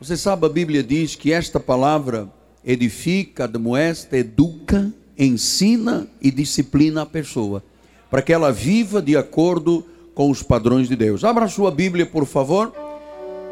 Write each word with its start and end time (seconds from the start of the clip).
Você 0.00 0.16
sabe, 0.16 0.46
a 0.46 0.48
Bíblia 0.48 0.82
diz 0.82 1.14
que 1.14 1.30
esta 1.30 1.60
palavra 1.60 2.26
edifica, 2.64 3.44
admoesta, 3.44 4.16
educa, 4.16 4.90
ensina 5.18 6.06
e 6.22 6.30
disciplina 6.30 7.02
a 7.02 7.06
pessoa, 7.06 7.62
para 8.10 8.22
que 8.22 8.32
ela 8.32 8.50
viva 8.50 9.02
de 9.02 9.14
acordo 9.14 9.84
com 10.14 10.30
os 10.30 10.42
padrões 10.42 10.88
de 10.88 10.96
Deus. 10.96 11.22
Abra 11.22 11.46
sua 11.48 11.70
Bíblia, 11.70 12.06
por 12.06 12.24
favor, 12.24 12.72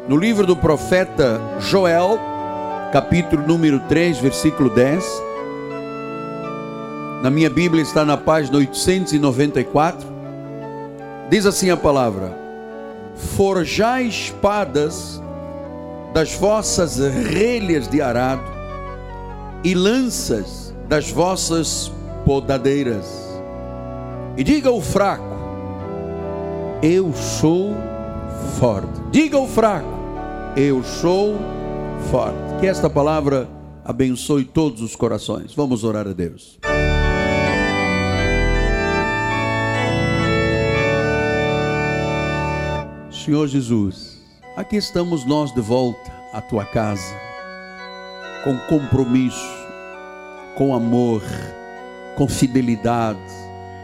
no 0.07 0.17
livro 0.17 0.47
do 0.47 0.55
profeta 0.55 1.39
Joel, 1.59 2.17
capítulo 2.91 3.45
número 3.45 3.79
3, 3.87 4.17
versículo 4.17 4.71
10. 4.71 5.05
Na 7.21 7.29
minha 7.29 7.51
Bíblia 7.51 7.83
está 7.83 8.03
na 8.03 8.17
página 8.17 8.57
894. 8.57 10.07
Diz 11.29 11.45
assim 11.45 11.69
a 11.69 11.77
palavra: 11.77 12.35
Forjai 13.37 14.07
espadas 14.07 15.21
das 16.13 16.33
vossas 16.33 16.97
relhas 16.97 17.87
de 17.87 18.01
arado 18.01 18.43
e 19.63 19.73
lanças 19.73 20.73
das 20.87 21.11
vossas 21.11 21.91
podadeiras. 22.25 23.05
E 24.37 24.43
diga 24.43 24.69
ao 24.69 24.81
fraco: 24.81 25.35
Eu 26.81 27.13
sou 27.13 27.75
forte. 28.59 28.99
Diga 29.11 29.37
ao 29.37 29.47
fraco: 29.47 29.87
Eu 30.55 30.83
sou 30.83 31.35
forte. 32.09 32.59
Que 32.59 32.67
esta 32.67 32.89
palavra 32.89 33.47
abençoe 33.83 34.45
todos 34.45 34.81
os 34.81 34.95
corações. 34.95 35.53
Vamos 35.53 35.83
orar 35.83 36.07
a 36.07 36.13
Deus. 36.13 36.59
Senhor 43.11 43.47
Jesus, 43.47 44.08
aqui 44.59 44.75
estamos 44.75 45.23
nós 45.23 45.53
de 45.53 45.61
volta 45.61 46.11
à 46.33 46.41
tua 46.41 46.65
casa, 46.65 47.15
com 48.43 48.57
compromisso, 48.67 49.49
com 50.53 50.75
amor, 50.75 51.23
com 52.17 52.27
fidelidade, 52.27 53.17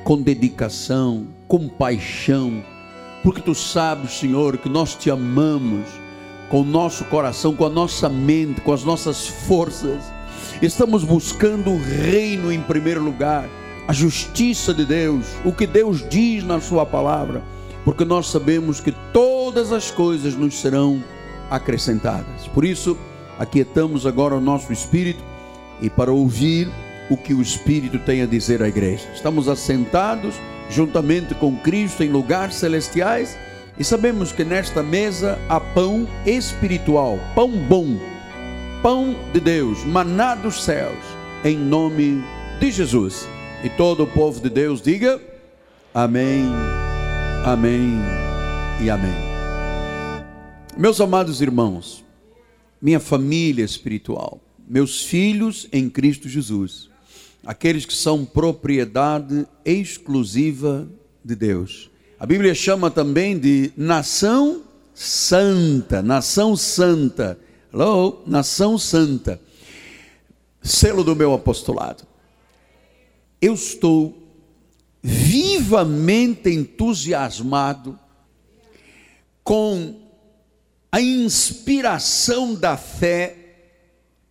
com 0.03 0.21
dedicação, 0.21 1.27
com 1.47 1.69
paixão, 1.69 2.61
porque 3.23 3.39
tu 3.39 3.55
sabes, 3.55 4.19
Senhor, 4.19 4.57
que 4.57 4.67
nós 4.67 4.95
te 4.95 5.09
amamos 5.09 5.87
com 6.49 6.59
o 6.59 6.65
nosso 6.65 7.05
coração, 7.05 7.55
com 7.55 7.65
a 7.65 7.69
nossa 7.69 8.09
mente, 8.09 8.59
com 8.59 8.73
as 8.73 8.83
nossas 8.83 9.25
forças. 9.25 10.03
Estamos 10.61 11.05
buscando 11.05 11.71
o 11.71 11.81
reino 11.81 12.51
em 12.51 12.61
primeiro 12.61 13.01
lugar, 13.01 13.47
a 13.87 13.93
justiça 13.93 14.73
de 14.73 14.83
Deus, 14.83 15.25
o 15.45 15.53
que 15.53 15.65
Deus 15.65 16.05
diz 16.09 16.43
na 16.43 16.59
Sua 16.59 16.85
palavra 16.85 17.54
porque 17.85 18.03
nós 18.03 18.27
sabemos 18.27 18.81
que 18.81 18.91
todas 19.13 19.71
as 19.71 19.91
coisas 19.91 20.33
nos 20.33 20.59
serão 20.59 21.01
acrescentadas. 21.49 22.47
Por 22.47 22.65
isso, 22.65 22.97
aquietamos 23.37 24.07
agora 24.07 24.35
o 24.35 24.41
nosso 24.41 24.73
espírito 24.73 25.23
e 25.79 25.89
para 25.89 26.11
ouvir 26.11 26.67
o 27.09 27.15
que 27.15 27.35
o 27.35 27.41
Espírito 27.41 27.99
tem 27.99 28.23
a 28.23 28.25
dizer 28.25 28.63
à 28.63 28.67
igreja. 28.67 29.07
Estamos 29.13 29.47
assentados 29.47 30.35
juntamente 30.69 31.35
com 31.35 31.55
Cristo 31.57 32.03
em 32.03 32.09
lugares 32.09 32.55
celestiais 32.55 33.37
e 33.77 33.83
sabemos 33.83 34.31
que 34.31 34.43
nesta 34.43 34.81
mesa 34.81 35.37
há 35.47 35.59
pão 35.59 36.07
espiritual, 36.25 37.19
pão 37.35 37.51
bom, 37.51 37.99
pão 38.81 39.15
de 39.31 39.39
Deus, 39.39 39.83
maná 39.85 40.33
dos 40.33 40.63
céus, 40.63 40.97
em 41.43 41.55
nome 41.55 42.23
de 42.59 42.71
Jesus. 42.71 43.27
E 43.63 43.69
todo 43.69 44.03
o 44.03 44.07
povo 44.07 44.41
de 44.41 44.49
Deus 44.49 44.81
diga: 44.81 45.21
Amém 45.93 46.84
Amém 47.45 47.99
e 48.83 48.89
amém. 48.89 49.13
Meus 50.75 50.99
amados 50.99 51.41
irmãos, 51.41 52.03
minha 52.81 52.99
família 52.99 53.63
espiritual, 53.63 54.41
meus 54.67 55.03
filhos 55.03 55.67
em 55.71 55.87
Cristo 55.87 56.27
Jesus, 56.27 56.89
aqueles 57.45 57.85
que 57.85 57.93
são 57.93 58.25
propriedade 58.25 59.45
exclusiva 59.63 60.89
de 61.23 61.35
Deus. 61.35 61.91
A 62.19 62.25
Bíblia 62.25 62.55
chama 62.55 62.89
também 62.89 63.37
de 63.37 63.71
nação 63.77 64.63
santa, 64.95 66.01
nação 66.01 66.55
santa. 66.55 67.39
Hello, 67.71 68.23
nação 68.25 68.75
santa. 68.79 69.39
Selo 70.63 71.03
do 71.03 71.15
meu 71.15 71.31
apostolado. 71.31 72.05
Eu 73.39 73.53
estou 73.53 74.24
vivamente 75.07 76.49
entusiasmado 76.49 77.99
com 79.43 79.99
a 80.91 80.99
inspiração 80.99 82.55
da 82.55 82.75
fé 82.75 83.37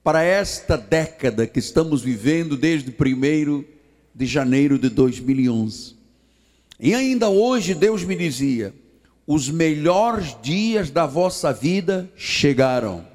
para 0.03 0.25
esta 0.25 0.77
década 0.77 1.47
que 1.47 1.61
estamos 1.61 2.03
vivendo 2.03 2.57
desde 2.57 2.91
1 2.91 3.65
de 4.13 4.27
janeiro 4.27 4.77
de 4.77 4.89
2011. 4.89 5.95
E 6.81 6.93
ainda 6.93 7.29
hoje 7.29 7.73
Deus 7.73 8.03
me 8.03 8.17
dizia: 8.17 8.75
os 9.25 9.49
melhores 9.49 10.37
dias 10.43 10.91
da 10.91 11.07
vossa 11.07 11.53
vida 11.53 12.11
chegaram. 12.17 13.07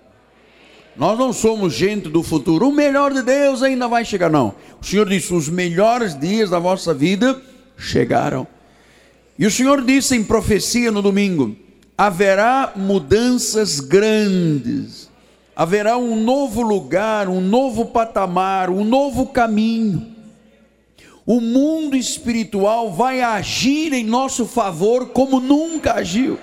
Nós 0.96 1.19
não 1.19 1.34
somos 1.34 1.74
gente 1.74 2.08
do 2.08 2.24
futuro. 2.24 2.69
O 2.69 2.74
melhor 2.74 3.14
de 3.14 3.22
Deus 3.22 3.62
ainda 3.62 3.88
vai 3.88 4.06
chegar, 4.06 4.30
não. 4.30 4.56
O 4.81 4.86
Senhor 4.86 5.09
disse: 5.09 5.34
os 5.34 5.50
melhores 5.50 6.18
dias 6.18 6.50
da 6.50 6.58
vossa 6.58 6.94
vida 6.94 7.49
chegaram. 7.79 8.45
E 9.38 9.45
o 9.45 9.51
Senhor 9.51 9.84
disse 9.84 10.16
em 10.16 10.23
profecia 10.23 10.91
no 10.91 11.01
domingo: 11.01 11.56
haverá 11.97 12.73
mudanças 12.75 13.79
grandes, 13.79 15.09
haverá 15.56 15.97
um 15.97 16.22
novo 16.22 16.62
lugar, 16.62 17.29
um 17.29 17.41
novo 17.41 17.85
patamar, 17.85 18.69
um 18.69 18.84
novo 18.84 19.28
caminho. 19.28 20.16
O 21.25 21.39
mundo 21.39 21.95
espiritual 21.95 22.91
vai 22.91 23.22
agir 23.22 23.94
em 23.94 24.03
nosso 24.03 24.45
favor 24.45 25.09
como 25.09 25.39
nunca 25.39 25.94
agiu. 25.94 26.39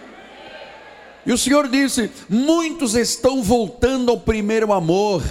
E 1.27 1.33
o 1.33 1.37
Senhor 1.39 1.69
disse: 1.69 2.11
muitos 2.29 2.95
estão 2.95 3.43
voltando 3.43 4.11
ao 4.11 4.21
primeiro 4.21 4.73
amor. 4.73 5.23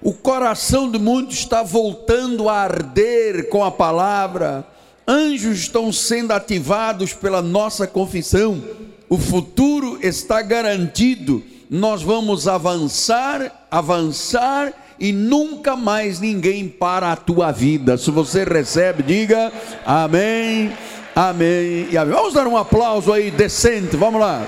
O 0.00 0.12
coração 0.12 0.90
de 0.90 0.98
muitos 0.98 1.38
está 1.38 1.62
voltando 1.62 2.48
a 2.48 2.58
arder 2.58 3.48
com 3.48 3.64
a 3.64 3.70
palavra. 3.70 4.73
Anjos 5.06 5.58
estão 5.58 5.92
sendo 5.92 6.32
ativados 6.32 7.12
pela 7.12 7.42
nossa 7.42 7.86
confissão. 7.86 8.62
O 9.08 9.18
futuro 9.18 9.98
está 10.02 10.40
garantido. 10.40 11.42
Nós 11.68 12.02
vamos 12.02 12.48
avançar, 12.48 13.66
avançar 13.70 14.72
e 14.98 15.12
nunca 15.12 15.76
mais 15.76 16.20
ninguém 16.20 16.68
para 16.68 17.12
a 17.12 17.16
tua 17.16 17.50
vida. 17.52 17.98
Se 17.98 18.10
você 18.10 18.44
recebe, 18.44 19.02
diga 19.02 19.52
amém, 19.84 20.72
amém 21.14 21.88
e 21.90 21.98
amém. 21.98 22.14
Vamos 22.14 22.34
dar 22.34 22.46
um 22.46 22.56
aplauso 22.56 23.12
aí 23.12 23.30
decente, 23.30 23.96
vamos 23.96 24.20
lá. 24.20 24.46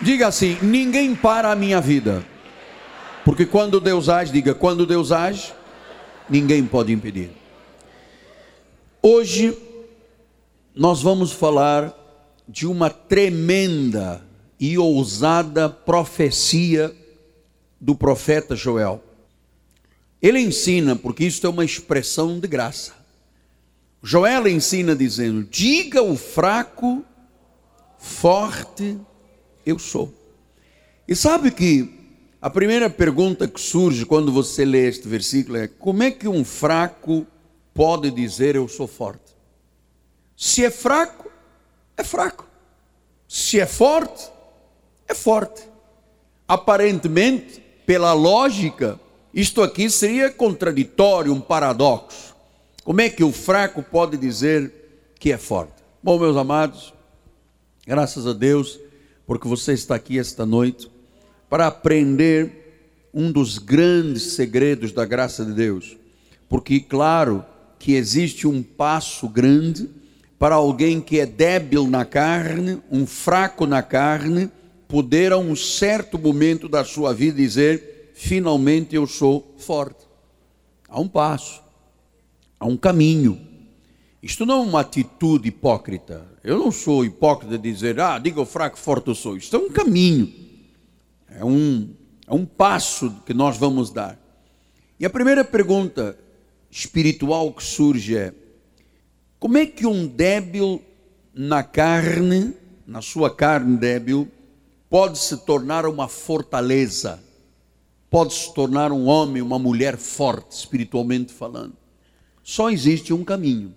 Diga 0.00 0.28
assim: 0.28 0.56
ninguém 0.62 1.14
para 1.14 1.50
a 1.50 1.56
minha 1.56 1.80
vida. 1.80 2.24
Porque 3.24 3.44
quando 3.44 3.80
Deus 3.80 4.08
age, 4.08 4.32
diga, 4.32 4.54
quando 4.54 4.86
Deus 4.86 5.12
age, 5.12 5.52
ninguém 6.28 6.64
pode 6.64 6.92
impedir. 6.92 7.30
Hoje 9.02 9.56
nós 10.74 11.02
vamos 11.02 11.32
falar 11.32 11.94
de 12.48 12.66
uma 12.66 12.90
tremenda 12.90 14.24
e 14.58 14.78
ousada 14.78 15.68
profecia 15.68 16.94
do 17.80 17.94
profeta 17.94 18.56
Joel. 18.56 19.02
Ele 20.20 20.40
ensina, 20.40 20.96
porque 20.96 21.24
isso 21.24 21.46
é 21.46 21.50
uma 21.50 21.64
expressão 21.64 22.40
de 22.40 22.48
graça. 22.48 22.92
Joel 24.02 24.48
ensina 24.48 24.94
dizendo: 24.94 25.44
diga 25.44 26.02
o 26.02 26.16
fraco, 26.16 27.04
forte 27.98 28.98
eu 29.64 29.78
sou. 29.78 30.12
E 31.06 31.14
sabe 31.14 31.50
que 31.50 31.97
a 32.40 32.48
primeira 32.48 32.88
pergunta 32.88 33.48
que 33.48 33.60
surge 33.60 34.06
quando 34.06 34.30
você 34.30 34.64
lê 34.64 34.86
este 34.88 35.08
versículo 35.08 35.58
é: 35.58 35.66
como 35.66 36.02
é 36.02 36.10
que 36.10 36.28
um 36.28 36.44
fraco 36.44 37.26
pode 37.74 38.10
dizer 38.10 38.54
eu 38.54 38.68
sou 38.68 38.86
forte? 38.86 39.36
Se 40.36 40.64
é 40.64 40.70
fraco, 40.70 41.30
é 41.96 42.04
fraco. 42.04 42.46
Se 43.26 43.58
é 43.58 43.66
forte, 43.66 44.30
é 45.08 45.14
forte. 45.14 45.62
Aparentemente, 46.46 47.60
pela 47.84 48.12
lógica, 48.12 48.98
isto 49.34 49.60
aqui 49.60 49.90
seria 49.90 50.30
contraditório, 50.30 51.32
um 51.32 51.40
paradoxo. 51.40 52.36
Como 52.84 53.00
é 53.00 53.10
que 53.10 53.24
o 53.24 53.32
fraco 53.32 53.82
pode 53.82 54.16
dizer 54.16 54.72
que 55.18 55.32
é 55.32 55.36
forte? 55.36 55.74
Bom, 56.00 56.18
meus 56.18 56.36
amados, 56.36 56.94
graças 57.84 58.26
a 58.26 58.32
Deus 58.32 58.78
porque 59.26 59.46
você 59.46 59.74
está 59.74 59.96
aqui 59.96 60.18
esta 60.18 60.46
noite 60.46 60.88
para 61.48 61.66
aprender 61.66 63.08
um 63.12 63.32
dos 63.32 63.58
grandes 63.58 64.34
segredos 64.34 64.92
da 64.92 65.04
graça 65.04 65.44
de 65.44 65.52
Deus. 65.52 65.96
Porque, 66.48 66.80
claro, 66.80 67.44
que 67.78 67.92
existe 67.92 68.46
um 68.46 68.62
passo 68.62 69.28
grande 69.28 69.88
para 70.38 70.54
alguém 70.54 71.00
que 71.00 71.18
é 71.18 71.26
débil 71.26 71.86
na 71.86 72.04
carne, 72.04 72.80
um 72.90 73.06
fraco 73.06 73.66
na 73.66 73.82
carne, 73.82 74.50
poder, 74.86 75.32
a 75.32 75.38
um 75.38 75.54
certo 75.56 76.18
momento 76.18 76.68
da 76.68 76.84
sua 76.84 77.12
vida, 77.12 77.36
dizer: 77.36 78.12
finalmente 78.14 78.94
eu 78.94 79.06
sou 79.06 79.54
forte. 79.58 80.06
Há 80.88 81.00
um 81.00 81.08
passo, 81.08 81.60
há 82.58 82.66
um 82.66 82.76
caminho. 82.76 83.38
Isto 84.22 84.44
não 84.46 84.62
é 84.62 84.66
uma 84.66 84.80
atitude 84.80 85.48
hipócrita. 85.48 86.26
Eu 86.42 86.58
não 86.58 86.72
sou 86.72 87.04
hipócrita 87.04 87.56
de 87.58 87.72
dizer, 87.72 88.00
ah, 88.00 88.18
diga 88.18 88.40
o 88.40 88.46
fraco, 88.46 88.78
forte 88.78 89.08
eu 89.08 89.14
sou. 89.14 89.36
Isto 89.36 89.56
é 89.56 89.58
um 89.58 89.70
caminho, 89.70 90.32
é 91.30 91.44
um, 91.44 91.94
é 92.26 92.34
um 92.34 92.44
passo 92.44 93.10
que 93.26 93.34
nós 93.34 93.56
vamos 93.56 93.90
dar. 93.90 94.18
E 94.98 95.06
a 95.06 95.10
primeira 95.10 95.44
pergunta 95.44 96.18
espiritual 96.70 97.52
que 97.52 97.62
surge 97.62 98.16
é: 98.16 98.34
como 99.38 99.58
é 99.58 99.66
que 99.66 99.86
um 99.86 100.06
débil 100.06 100.82
na 101.32 101.62
carne, 101.62 102.54
na 102.86 103.00
sua 103.00 103.34
carne 103.34 103.76
débil, 103.76 104.28
pode 104.90 105.18
se 105.18 105.36
tornar 105.38 105.86
uma 105.86 106.08
fortaleza? 106.08 107.22
Pode 108.10 108.32
se 108.32 108.54
tornar 108.54 108.90
um 108.90 109.06
homem, 109.06 109.42
uma 109.42 109.58
mulher 109.58 109.96
forte, 109.98 110.52
espiritualmente 110.52 111.32
falando? 111.32 111.74
Só 112.42 112.70
existe 112.70 113.12
um 113.12 113.22
caminho 113.22 113.74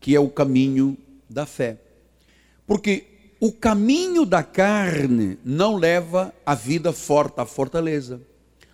que 0.00 0.16
é 0.16 0.20
o 0.20 0.28
caminho 0.28 0.98
da 1.30 1.46
fé. 1.46 1.78
Porque 2.66 3.11
o 3.42 3.50
caminho 3.50 4.24
da 4.24 4.44
carne 4.44 5.36
não 5.44 5.74
leva 5.74 6.32
a 6.46 6.54
vida 6.54 6.92
forte, 6.92 7.40
à 7.40 7.44
fortaleza. 7.44 8.22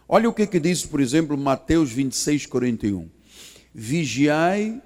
Olha 0.06 0.28
o 0.28 0.32
que, 0.34 0.46
que 0.46 0.60
diz, 0.60 0.84
por 0.84 1.00
exemplo, 1.00 1.38
Mateus 1.38 1.90
26, 1.90 2.44
41. 2.44 3.08
Vigiai 3.74 4.78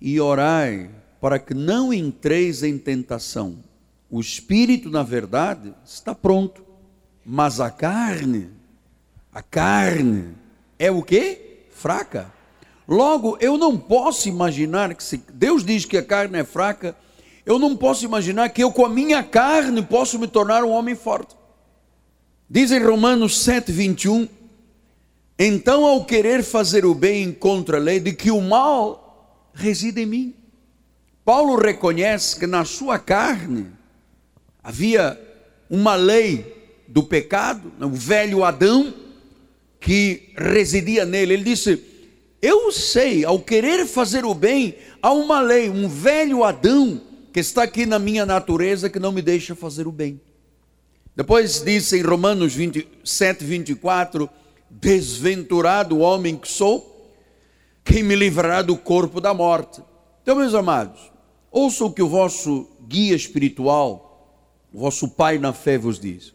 e 0.00 0.20
orai, 0.20 0.90
para 1.20 1.38
que 1.38 1.54
não 1.54 1.94
entreis 1.94 2.64
em 2.64 2.76
tentação. 2.76 3.60
O 4.10 4.20
espírito, 4.20 4.90
na 4.90 5.04
verdade, 5.04 5.72
está 5.86 6.12
pronto, 6.12 6.64
mas 7.24 7.60
a 7.60 7.70
carne, 7.70 8.48
a 9.32 9.42
carne 9.42 10.34
é 10.76 10.90
o 10.90 11.04
que? 11.04 11.66
Fraca. 11.70 12.32
Logo, 12.88 13.38
eu 13.40 13.56
não 13.56 13.78
posso 13.78 14.28
imaginar 14.28 14.92
que 14.92 15.04
se 15.04 15.18
Deus 15.32 15.64
diz 15.64 15.84
que 15.84 15.96
a 15.96 16.02
carne 16.02 16.40
é 16.40 16.44
fraca, 16.44 16.96
eu 17.46 17.58
não 17.58 17.76
posso 17.76 18.04
imaginar 18.04 18.48
que 18.48 18.62
eu 18.62 18.72
com 18.72 18.86
a 18.86 18.88
minha 18.88 19.22
carne 19.22 19.82
posso 19.82 20.18
me 20.18 20.26
tornar 20.26 20.64
um 20.64 20.70
homem 20.70 20.94
forte. 20.94 21.36
Diz 22.48 22.70
em 22.70 22.82
Romanos 22.82 23.38
7, 23.42 23.70
21, 23.70 24.28
então 25.38 25.84
ao 25.84 26.04
querer 26.04 26.42
fazer 26.42 26.86
o 26.86 26.94
bem 26.94 27.32
contra 27.32 27.76
a 27.76 27.80
lei, 27.80 28.00
de 28.00 28.12
que 28.12 28.30
o 28.30 28.40
mal 28.40 29.50
reside 29.52 30.02
em 30.02 30.06
mim. 30.06 30.34
Paulo 31.24 31.56
reconhece 31.56 32.38
que 32.38 32.46
na 32.46 32.64
sua 32.64 32.98
carne 32.98 33.66
havia 34.62 35.20
uma 35.68 35.94
lei 35.94 36.82
do 36.86 37.02
pecado, 37.02 37.72
o 37.80 37.88
velho 37.90 38.44
Adão, 38.44 38.94
que 39.80 40.30
residia 40.36 41.04
nele. 41.04 41.34
Ele 41.34 41.44
disse: 41.44 41.82
eu 42.40 42.70
sei, 42.70 43.24
ao 43.24 43.40
querer 43.40 43.86
fazer 43.86 44.24
o 44.24 44.34
bem, 44.34 44.76
há 45.00 45.10
uma 45.12 45.40
lei, 45.40 45.70
um 45.70 45.88
velho 45.88 46.44
Adão 46.44 47.00
que 47.34 47.40
está 47.40 47.64
aqui 47.64 47.84
na 47.84 47.98
minha 47.98 48.24
natureza 48.24 48.88
que 48.88 49.00
não 49.00 49.10
me 49.10 49.20
deixa 49.20 49.56
fazer 49.56 49.88
o 49.88 49.92
bem. 49.92 50.20
Depois 51.16 51.60
diz 51.60 51.92
em 51.92 52.00
Romanos 52.00 52.54
27, 52.54 53.44
24: 53.44 54.30
Desventurado 54.70 55.98
homem 55.98 56.36
que 56.36 56.46
sou, 56.46 57.12
quem 57.82 58.04
me 58.04 58.14
livrará 58.14 58.62
do 58.62 58.76
corpo 58.76 59.20
da 59.20 59.34
morte? 59.34 59.82
Então, 60.22 60.36
meus 60.36 60.54
amados, 60.54 61.10
ouçam 61.50 61.88
o 61.88 61.92
que 61.92 62.04
o 62.04 62.08
vosso 62.08 62.68
guia 62.86 63.16
espiritual, 63.16 64.46
o 64.72 64.78
vosso 64.78 65.08
pai 65.08 65.36
na 65.36 65.52
fé 65.52 65.76
vos 65.76 65.98
diz. 65.98 66.32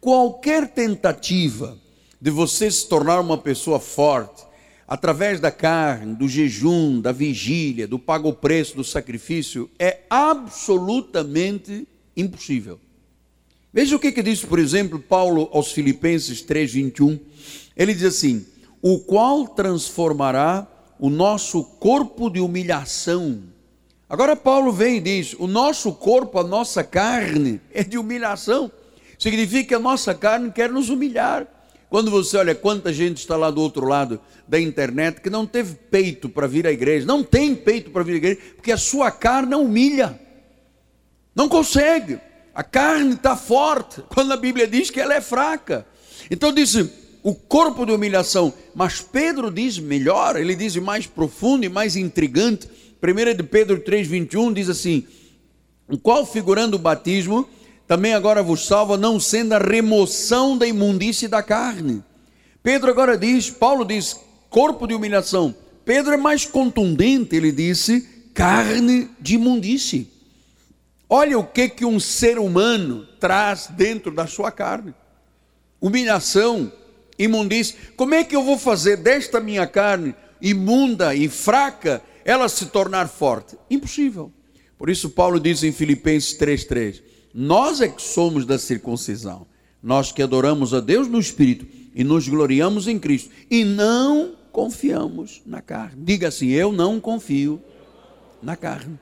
Qualquer 0.00 0.68
tentativa 0.68 1.76
de 2.18 2.30
você 2.30 2.70
se 2.70 2.88
tornar 2.88 3.20
uma 3.20 3.36
pessoa 3.36 3.78
forte, 3.78 4.42
através 4.90 5.38
da 5.38 5.52
carne, 5.52 6.16
do 6.16 6.28
jejum, 6.28 7.00
da 7.00 7.12
vigília, 7.12 7.86
do 7.86 7.96
pago 7.96 8.32
preço, 8.32 8.74
do 8.74 8.82
sacrifício, 8.82 9.70
é 9.78 10.00
absolutamente 10.10 11.86
impossível. 12.16 12.80
Veja 13.72 13.94
o 13.94 14.00
que, 14.00 14.10
que 14.10 14.20
diz, 14.20 14.44
por 14.44 14.58
exemplo, 14.58 14.98
Paulo 14.98 15.48
aos 15.52 15.70
Filipenses 15.70 16.44
3,21. 16.44 17.20
Ele 17.76 17.94
diz 17.94 18.02
assim: 18.02 18.44
O 18.82 18.98
qual 18.98 19.46
transformará 19.46 20.66
o 20.98 21.08
nosso 21.08 21.62
corpo 21.62 22.28
de 22.28 22.40
humilhação. 22.40 23.44
Agora, 24.08 24.34
Paulo 24.34 24.72
vem 24.72 24.96
e 24.96 25.00
diz: 25.00 25.34
O 25.38 25.46
nosso 25.46 25.92
corpo, 25.92 26.36
a 26.36 26.42
nossa 26.42 26.82
carne, 26.82 27.60
é 27.72 27.84
de 27.84 27.96
humilhação. 27.96 28.68
Significa 29.16 29.68
que 29.68 29.74
a 29.76 29.78
nossa 29.78 30.12
carne 30.16 30.50
quer 30.50 30.68
nos 30.68 30.88
humilhar. 30.88 31.46
Quando 31.90 32.08
você 32.08 32.36
olha 32.36 32.54
quanta 32.54 32.92
gente 32.92 33.18
está 33.18 33.36
lá 33.36 33.50
do 33.50 33.60
outro 33.60 33.84
lado 33.84 34.20
da 34.46 34.60
internet 34.60 35.20
que 35.20 35.28
não 35.28 35.44
teve 35.44 35.74
peito 35.74 36.28
para 36.28 36.46
vir 36.46 36.64
à 36.64 36.70
igreja, 36.70 37.04
não 37.04 37.24
tem 37.24 37.52
peito 37.52 37.90
para 37.90 38.04
vir 38.04 38.12
à 38.12 38.16
igreja, 38.16 38.40
porque 38.54 38.70
a 38.70 38.76
sua 38.76 39.10
carne 39.10 39.56
humilha. 39.56 40.18
Não 41.34 41.48
consegue. 41.48 42.20
A 42.54 42.62
carne 42.62 43.14
está 43.14 43.36
forte, 43.36 44.02
quando 44.08 44.32
a 44.32 44.36
Bíblia 44.36 44.68
diz 44.68 44.88
que 44.88 45.00
ela 45.00 45.14
é 45.14 45.20
fraca. 45.20 45.84
Então 46.30 46.52
disse 46.52 46.88
o 47.24 47.34
corpo 47.34 47.84
de 47.84 47.90
humilhação, 47.90 48.54
mas 48.72 49.00
Pedro 49.00 49.50
diz 49.50 49.78
melhor, 49.78 50.36
ele 50.36 50.54
diz 50.54 50.76
mais 50.76 51.08
profundo 51.08 51.64
e 51.64 51.68
mais 51.68 51.96
intrigante. 51.96 52.68
1 53.02 53.36
de 53.36 53.42
Pedro 53.42 53.80
3,21 53.80 54.52
diz 54.52 54.68
assim: 54.68 55.04
o 55.88 55.98
qual 55.98 56.24
figurando 56.24 56.76
o 56.76 56.78
batismo 56.78 57.48
também 57.90 58.14
agora 58.14 58.40
vos 58.40 58.68
salva, 58.68 58.96
não 58.96 59.18
sendo 59.18 59.52
a 59.52 59.58
remoção 59.58 60.56
da 60.56 60.64
imundície 60.64 61.26
da 61.26 61.42
carne. 61.42 62.04
Pedro 62.62 62.88
agora 62.88 63.18
diz, 63.18 63.50
Paulo 63.50 63.84
diz, 63.84 64.16
corpo 64.48 64.86
de 64.86 64.94
humilhação. 64.94 65.52
Pedro 65.84 66.14
é 66.14 66.16
mais 66.16 66.46
contundente, 66.46 67.34
ele 67.34 67.50
disse, 67.50 68.08
carne 68.32 69.10
de 69.20 69.34
imundície. 69.34 70.08
Olha 71.08 71.36
o 71.36 71.44
que 71.44 71.68
que 71.68 71.84
um 71.84 71.98
ser 71.98 72.38
humano 72.38 73.08
traz 73.18 73.66
dentro 73.66 74.14
da 74.14 74.28
sua 74.28 74.52
carne. 74.52 74.94
Humilhação, 75.80 76.72
imundície. 77.18 77.74
Como 77.96 78.14
é 78.14 78.22
que 78.22 78.36
eu 78.36 78.44
vou 78.44 78.56
fazer 78.56 78.98
desta 78.98 79.40
minha 79.40 79.66
carne 79.66 80.14
imunda 80.40 81.12
e 81.12 81.28
fraca 81.28 82.00
ela 82.24 82.48
se 82.48 82.66
tornar 82.66 83.08
forte? 83.08 83.58
Impossível. 83.68 84.30
Por 84.78 84.88
isso 84.88 85.10
Paulo 85.10 85.40
diz 85.40 85.64
em 85.64 85.72
Filipenses 85.72 86.38
3:3, 86.38 87.10
nós 87.32 87.80
é 87.80 87.88
que 87.88 88.02
somos 88.02 88.44
da 88.44 88.58
circuncisão. 88.58 89.46
Nós 89.82 90.12
que 90.12 90.22
adoramos 90.22 90.74
a 90.74 90.80
Deus 90.80 91.08
no 91.08 91.18
Espírito 91.18 91.66
e 91.94 92.04
nos 92.04 92.28
gloriamos 92.28 92.86
em 92.86 92.98
Cristo. 92.98 93.30
E 93.50 93.64
não 93.64 94.34
confiamos 94.52 95.40
na 95.46 95.62
carne. 95.62 96.02
Diga 96.04 96.28
assim: 96.28 96.48
eu 96.48 96.72
não 96.72 97.00
confio 97.00 97.62
na 98.42 98.56
carne. 98.56 98.98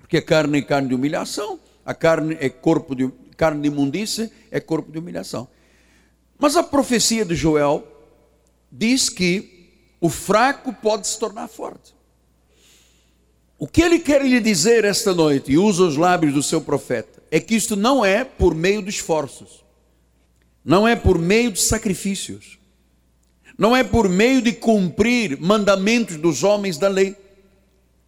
Porque 0.00 0.16
a 0.16 0.22
carne 0.22 0.58
é 0.58 0.62
carne 0.62 0.88
de 0.88 0.94
humilhação, 0.94 1.60
a 1.84 1.94
carne 1.94 2.36
é 2.40 2.48
corpo 2.48 2.94
de 2.94 3.10
carne 3.36 3.62
de 3.62 3.68
imundícia, 3.68 4.30
é 4.50 4.60
corpo 4.60 4.90
de 4.90 4.98
humilhação. 4.98 5.48
Mas 6.38 6.56
a 6.56 6.62
profecia 6.62 7.24
de 7.24 7.34
Joel 7.34 7.86
diz 8.72 9.08
que 9.08 9.70
o 10.00 10.08
fraco 10.08 10.72
pode 10.72 11.06
se 11.06 11.18
tornar 11.18 11.48
forte. 11.48 11.94
O 13.58 13.66
que 13.66 13.82
ele 13.82 13.98
quer 13.98 14.24
lhe 14.24 14.40
dizer 14.40 14.84
esta 14.84 15.14
noite, 15.14 15.52
e 15.52 15.58
usa 15.58 15.84
os 15.84 15.96
lábios 15.96 16.32
do 16.32 16.42
seu 16.42 16.60
profeta, 16.60 17.19
é 17.30 17.38
que 17.38 17.54
isto 17.54 17.76
não 17.76 18.04
é 18.04 18.24
por 18.24 18.54
meio 18.54 18.82
de 18.82 18.90
esforços, 18.90 19.64
não 20.64 20.86
é 20.86 20.96
por 20.96 21.18
meio 21.18 21.52
de 21.52 21.60
sacrifícios, 21.60 22.58
não 23.56 23.76
é 23.76 23.84
por 23.84 24.08
meio 24.08 24.42
de 24.42 24.52
cumprir 24.52 25.38
mandamentos 25.40 26.16
dos 26.16 26.42
homens 26.42 26.78
da 26.78 26.88
lei. 26.88 27.14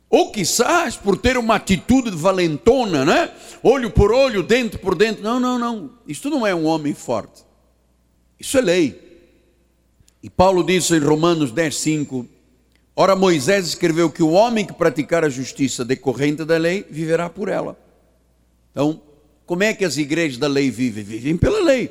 Ou 0.09 0.31
quizás 0.31 0.97
por 0.97 1.17
ter 1.17 1.39
uma 1.39 1.55
atitude 1.55 2.11
valentona, 2.11 3.05
né? 3.05 3.31
Olho 3.63 3.91
por 3.91 4.13
olho, 4.13 4.43
dente 4.43 4.77
por 4.77 4.95
dente. 4.95 5.23
Não, 5.23 5.41
não, 5.41 5.59
não. 5.59 5.91
Isto 6.07 6.29
não 6.29 6.47
é 6.47 6.55
um 6.55 6.67
homem 6.67 6.93
forte. 6.93 7.43
Isso 8.39 8.59
é 8.59 8.61
lei. 8.61 9.03
E 10.23 10.29
Paulo 10.29 10.63
disse 10.65 10.95
em 10.95 10.99
Romanos 10.99 11.51
10, 11.51 11.77
5: 11.77 12.27
Ora, 12.95 13.17
Moisés 13.17 13.67
escreveu 13.67 14.11
que 14.11 14.23
o 14.23 14.33
homem 14.33 14.67
que 14.67 14.73
praticar 14.73 15.25
a 15.25 15.31
justiça 15.31 15.85
decorrente 15.85 16.45
da 16.45 16.59
lei 16.59 16.85
viverá 16.91 17.31
por 17.31 17.49
ela. 17.49 17.79
Então, 18.71 19.01
como 19.47 19.63
é 19.63 19.75
que 19.75 19.85
as 19.85 19.97
igrejas 19.97 20.39
da 20.39 20.47
lei 20.47 20.71
vivem? 20.71 21.05
Vivem 21.05 21.37
pela 21.37 21.61
lei. 21.61 21.91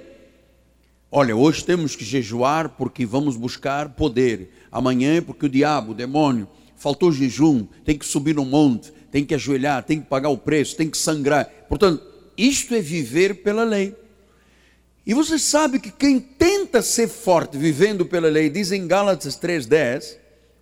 Olha, 1.12 1.36
hoje 1.36 1.65
temos 1.65 1.96
que 1.96 2.05
jejuar 2.05 2.70
porque 2.70 3.05
vamos 3.05 3.36
buscar 3.36 3.89
poder. 3.89 4.50
Amanhã 4.72 5.17
é 5.17 5.22
porque 5.22 5.46
o 5.46 5.50
diabo, 5.50 5.91
o 5.91 5.96
demônio, 5.96 6.48
faltou 6.77 7.12
jejum, 7.12 7.67
tem 7.84 7.98
que 7.98 8.05
subir 8.05 8.34
no 8.34 8.46
monte, 8.46 8.93
tem 9.12 9.25
que 9.25 9.36
ajoelhar, 9.36 9.84
tem 9.84 10.00
que 10.00 10.08
pagar 10.08 10.29
o 10.29 10.38
preço, 10.38 10.77
tem 10.77 10.89
que 10.89 10.98
sangrar. 10.98 11.46
Portanto, 11.67 12.01
isto 12.38 12.74
é 12.74 12.79
viver 12.79 13.43
pela 13.43 13.63
lei. 13.65 13.93
E 15.05 15.13
você 15.13 15.38
sabe 15.38 15.79
que 15.79 15.91
quem 15.91 16.20
tenta 16.20 16.81
ser 16.81 17.10
forte 17.10 17.58
vivendo 17.58 18.05
pela 18.05 18.29
lei, 18.29 18.50
diz 18.50 18.72
em 18.72 18.88
Gálatas 18.88 19.36
3,10: 19.38 20.17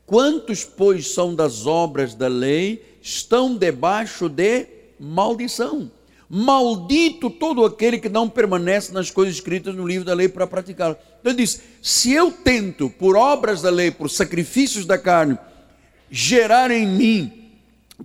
quantos, 0.06 0.64
pois, 0.66 1.12
são 1.12 1.36
das 1.36 1.68
obras 1.68 2.16
da 2.16 2.28
lei, 2.28 2.84
estão 3.02 3.56
debaixo 3.56 4.28
de 4.28 4.66
maldição. 5.00 5.92
Maldito 6.30 7.28
todo 7.28 7.66
aquele 7.66 7.98
que 7.98 8.08
não 8.08 8.30
permanece 8.30 8.94
nas 8.94 9.10
coisas 9.10 9.34
escritas 9.34 9.74
no 9.74 9.88
livro 9.88 10.06
da 10.06 10.14
lei 10.14 10.30
para 10.30 10.46
praticá-las. 10.46 10.98
Então 11.20 11.32
ele 11.32 11.42
diz: 11.42 11.60
se 11.82 12.12
eu 12.12 12.32
tento, 12.32 12.88
por 12.88 13.16
obras 13.16 13.64
da 13.64 13.72
lei, 13.72 13.90
por 13.90 14.12
sacrifícios 14.12 14.86
da 14.86 14.96
carne, 14.96 15.40
gerar 16.12 16.70
em 16.70 16.86
mim 16.86 17.34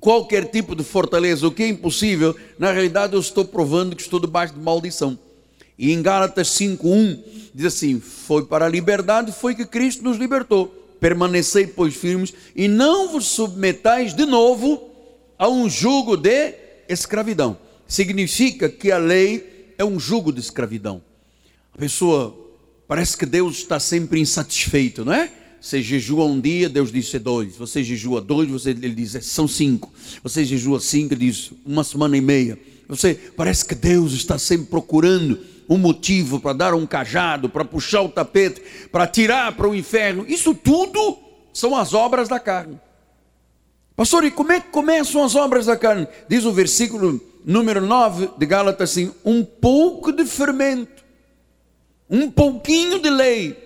qualquer 0.01 0.47
tipo 0.47 0.75
de 0.75 0.83
fortaleza, 0.83 1.47
o 1.47 1.53
que 1.53 1.65
é 1.65 1.69
impossível, 1.69 2.35
na 2.59 2.73
realidade 2.73 3.13
eu 3.13 3.21
estou 3.21 3.45
provando 3.45 3.95
que 3.95 4.03
estou 4.03 4.19
debaixo 4.19 4.55
de 4.55 4.61
maldição. 4.61 5.19
E 5.79 5.93
em 5.93 6.01
Gálatas 6.01 6.49
5:1 6.49 7.23
diz 7.55 7.67
assim: 7.67 8.01
Foi 8.01 8.47
para 8.47 8.65
a 8.65 8.71
liberdade 8.71 9.33
foi 9.33 9.55
que 9.55 9.67
Cristo 9.67 10.03
nos 10.03 10.17
libertou. 10.17 10.69
Permanecei 10.99 11.67
pois 11.67 11.95
firmes 11.95 12.33
e 12.57 12.69
não 12.69 13.11
vos 13.11 13.27
submetais 13.27 14.15
de 14.15 14.25
novo 14.25 14.89
a 15.39 15.47
um 15.47 15.69
jugo 15.69 16.17
de 16.17 16.55
escravidão. 16.89 17.59
Significa 17.87 18.69
que 18.69 18.91
a 18.91 18.99
lei 18.99 19.75
é 19.79 19.85
um 19.85 19.99
jugo 19.99 20.33
de 20.33 20.41
escravidão. 20.41 21.03
A 21.73 21.79
pessoa 21.79 22.37
parece 22.87 23.17
que 23.17 23.27
Deus 23.27 23.57
está 23.57 23.81
sempre 23.81 24.21
insatisfeito, 24.21 25.05
não 25.05 25.13
é? 25.13 25.31
Você 25.61 25.81
jejua 25.83 26.27
um 26.27 26.39
dia, 26.39 26.69
Deus 26.69 26.93
diz 26.93 27.13
é 27.15 27.19
dois. 27.19 27.57
Você 27.57 27.83
jejua 27.83 28.21
dois, 28.21 28.51
você, 28.51 28.71
ele 28.71 28.91
diz 28.91 29.15
é, 29.15 29.21
são 29.23 29.49
cinco. 29.49 29.91
Você 30.23 30.45
jejua 30.45 30.79
cinco, 30.79 31.15
ele 31.15 31.27
diz 31.27 31.53
uma 31.65 31.83
semana 31.83 32.17
e 32.17 32.21
meia. 32.21 32.59
Você 32.87 33.15
parece 33.15 33.65
que 33.65 33.75
Deus 33.75 34.13
está 34.13 34.39
sempre 34.39 34.67
procurando 34.67 35.41
um 35.67 35.79
motivo 35.79 36.39
para 36.39 36.53
dar 36.53 36.75
um 36.75 36.87
cajado, 36.87 37.49
para 37.49 37.65
puxar 37.65 38.03
o 38.03 38.11
tapete, 38.11 38.63
para 38.93 39.07
tirar 39.07 39.57
para 39.57 39.67
o 39.67 39.75
inferno. 39.75 40.27
Isso 40.29 40.55
tudo 40.55 41.19
são 41.53 41.75
as 41.75 41.95
obras 41.95 42.29
da 42.29 42.39
carne. 42.39 42.79
Pastor, 43.97 44.25
e 44.25 44.31
como 44.31 44.53
é 44.53 44.61
que 44.61 44.69
começam 44.69 45.25
as 45.25 45.35
obras 45.35 45.67
da 45.67 45.77
carne? 45.77 46.07
Diz 46.29 46.45
o 46.45 46.53
versículo 46.53 47.21
número 47.45 47.81
9 47.81 48.31
de 48.39 48.47
Gálatas 48.47 48.91
assim: 48.91 49.13
um 49.25 49.45
pouco 49.45 50.11
de 50.11 50.25
fermento, 50.25 51.05
um 52.09 52.31
pouquinho 52.31 52.99
de 52.99 53.11
lei 53.11 53.65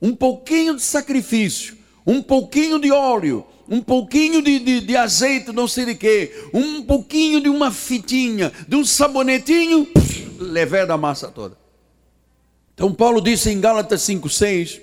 um 0.00 0.14
pouquinho 0.14 0.76
de 0.76 0.82
sacrifício, 0.82 1.76
um 2.06 2.22
pouquinho 2.22 2.78
de 2.78 2.90
óleo, 2.90 3.44
um 3.68 3.80
pouquinho 3.80 4.42
de, 4.42 4.58
de, 4.58 4.80
de, 4.80 4.96
azeite, 4.96 5.52
não 5.52 5.66
sei 5.66 5.86
de 5.86 5.94
quê, 5.94 6.48
um 6.52 6.82
pouquinho 6.82 7.40
de 7.40 7.48
uma 7.48 7.72
fitinha, 7.72 8.52
de 8.68 8.76
um 8.76 8.84
sabonetinho, 8.84 9.88
levé 10.38 10.86
da 10.86 10.96
massa 10.96 11.28
toda. 11.28 11.56
Então 12.74 12.92
Paulo 12.92 13.20
disse 13.20 13.50
em 13.50 13.60
Gálatas 13.60 14.02
5,6 14.02 14.80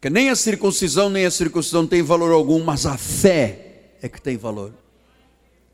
que 0.00 0.10
nem 0.10 0.28
a 0.28 0.36
circuncisão 0.36 1.08
nem 1.08 1.24
a 1.24 1.30
circuncisão 1.30 1.86
tem 1.86 2.02
valor 2.02 2.30
algum, 2.30 2.62
mas 2.62 2.84
a 2.84 2.98
fé 2.98 3.94
é 4.02 4.08
que 4.08 4.20
tem 4.20 4.36
valor. 4.36 4.74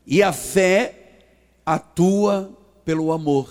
E 0.07 0.23
a 0.23 0.31
fé 0.31 1.00
atua 1.65 2.51
pelo 2.83 3.11
amor. 3.11 3.49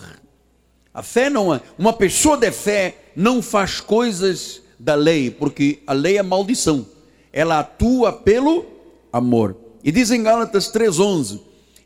A 0.93 1.03
fé 1.03 1.31
não 1.31 1.55
é. 1.55 1.61
Uma 1.79 1.93
pessoa 1.93 2.37
de 2.37 2.51
fé 2.51 2.97
não 3.15 3.41
faz 3.41 3.81
coisas 3.81 4.63
da 4.79 4.95
lei, 4.95 5.31
porque 5.31 5.81
a 5.87 5.93
lei 5.93 6.19
é 6.19 6.23
maldição. 6.23 6.87
Ela 7.33 7.61
atua 7.61 8.13
pelo 8.13 8.67
amor. 9.13 9.57
E 9.85 9.93
diz 9.93 10.11
em 10.11 10.23
Gálatas 10.23 10.69
3:11, 10.73 11.41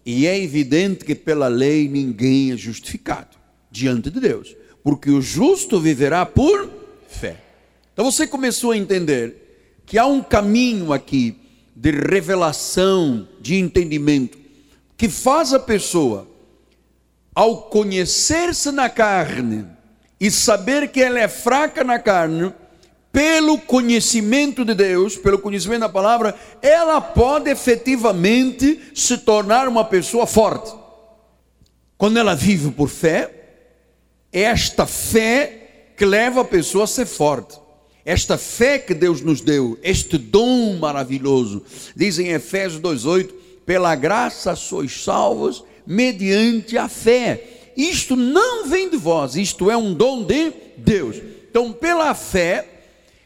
e 0.04 0.26
é 0.26 0.38
evidente 0.38 1.04
que 1.04 1.14
pela 1.14 1.49
lei 1.49 1.88
ninguém 1.88 2.52
é 2.52 2.57
justificado 2.57 3.37
diante 3.71 4.11
de 4.11 4.21
Deus, 4.21 4.57
porque 4.83 5.11
o 5.11 5.21
justo 5.21 5.81
viverá 5.81 6.25
por 6.25 6.71
fé. 7.09 7.40
Então 7.93 8.04
você 8.11 8.26
começou 8.26 8.73
a 8.73 8.76
entender 8.76 9.83
que 9.87 9.99
há 9.99 10.07
um 10.07 10.23
caminho 10.23 10.93
aqui 10.93 11.37
de 11.76 11.90
revelação, 11.90 13.28
de 13.40 13.57
entendimento, 13.57 14.38
que 14.96 15.08
faz 15.08 15.52
a 15.52 15.58
pessoa, 15.58 16.28
ao 17.34 17.62
conhecer-se 17.62 18.70
na 18.70 18.88
carne 18.88 19.66
e 20.20 20.30
saber 20.30 20.88
que 20.88 21.02
ela 21.02 21.18
é 21.18 21.28
fraca 21.28 21.82
na 21.82 21.98
carne, 21.98 22.52
pelo 23.12 23.58
conhecimento 23.58 24.64
de 24.64 24.74
Deus, 24.74 25.16
pelo 25.16 25.38
conhecimento 25.38 25.80
da 25.80 25.88
palavra, 25.88 26.34
ela 26.60 27.00
pode 27.00 27.48
efetivamente 27.48 28.80
se 28.92 29.18
tornar 29.18 29.68
uma 29.68 29.84
pessoa 29.84 30.26
forte. 30.26 30.74
Quando 31.96 32.18
ela 32.18 32.34
vive 32.34 32.72
por 32.72 32.88
fé, 32.88 33.30
é 34.32 34.42
esta 34.42 34.84
fé 34.84 35.92
que 35.96 36.04
leva 36.04 36.40
a 36.40 36.44
pessoa 36.44 36.84
a 36.84 36.88
ser 36.88 37.06
forte. 37.06 37.56
Esta 38.04 38.36
fé 38.36 38.80
que 38.80 38.92
Deus 38.92 39.20
nos 39.20 39.40
deu, 39.40 39.78
este 39.82 40.18
dom 40.18 40.76
maravilhoso, 40.78 41.62
diz 41.94 42.18
em 42.18 42.28
Efésios 42.32 42.80
2:8, 42.80 43.43
pela 43.66 43.94
graça 43.94 44.54
sois 44.54 45.02
salvos 45.02 45.64
mediante 45.87 46.76
a 46.78 46.88
fé. 46.88 47.73
Isto 47.76 48.14
não 48.16 48.66
vem 48.66 48.88
de 48.88 48.97
vós, 48.97 49.37
isto 49.37 49.71
é 49.71 49.76
um 49.76 49.92
dom 49.92 50.25
de 50.25 50.52
Deus. 50.76 51.16
Então, 51.50 51.73
pela 51.73 52.14
fé, 52.14 52.66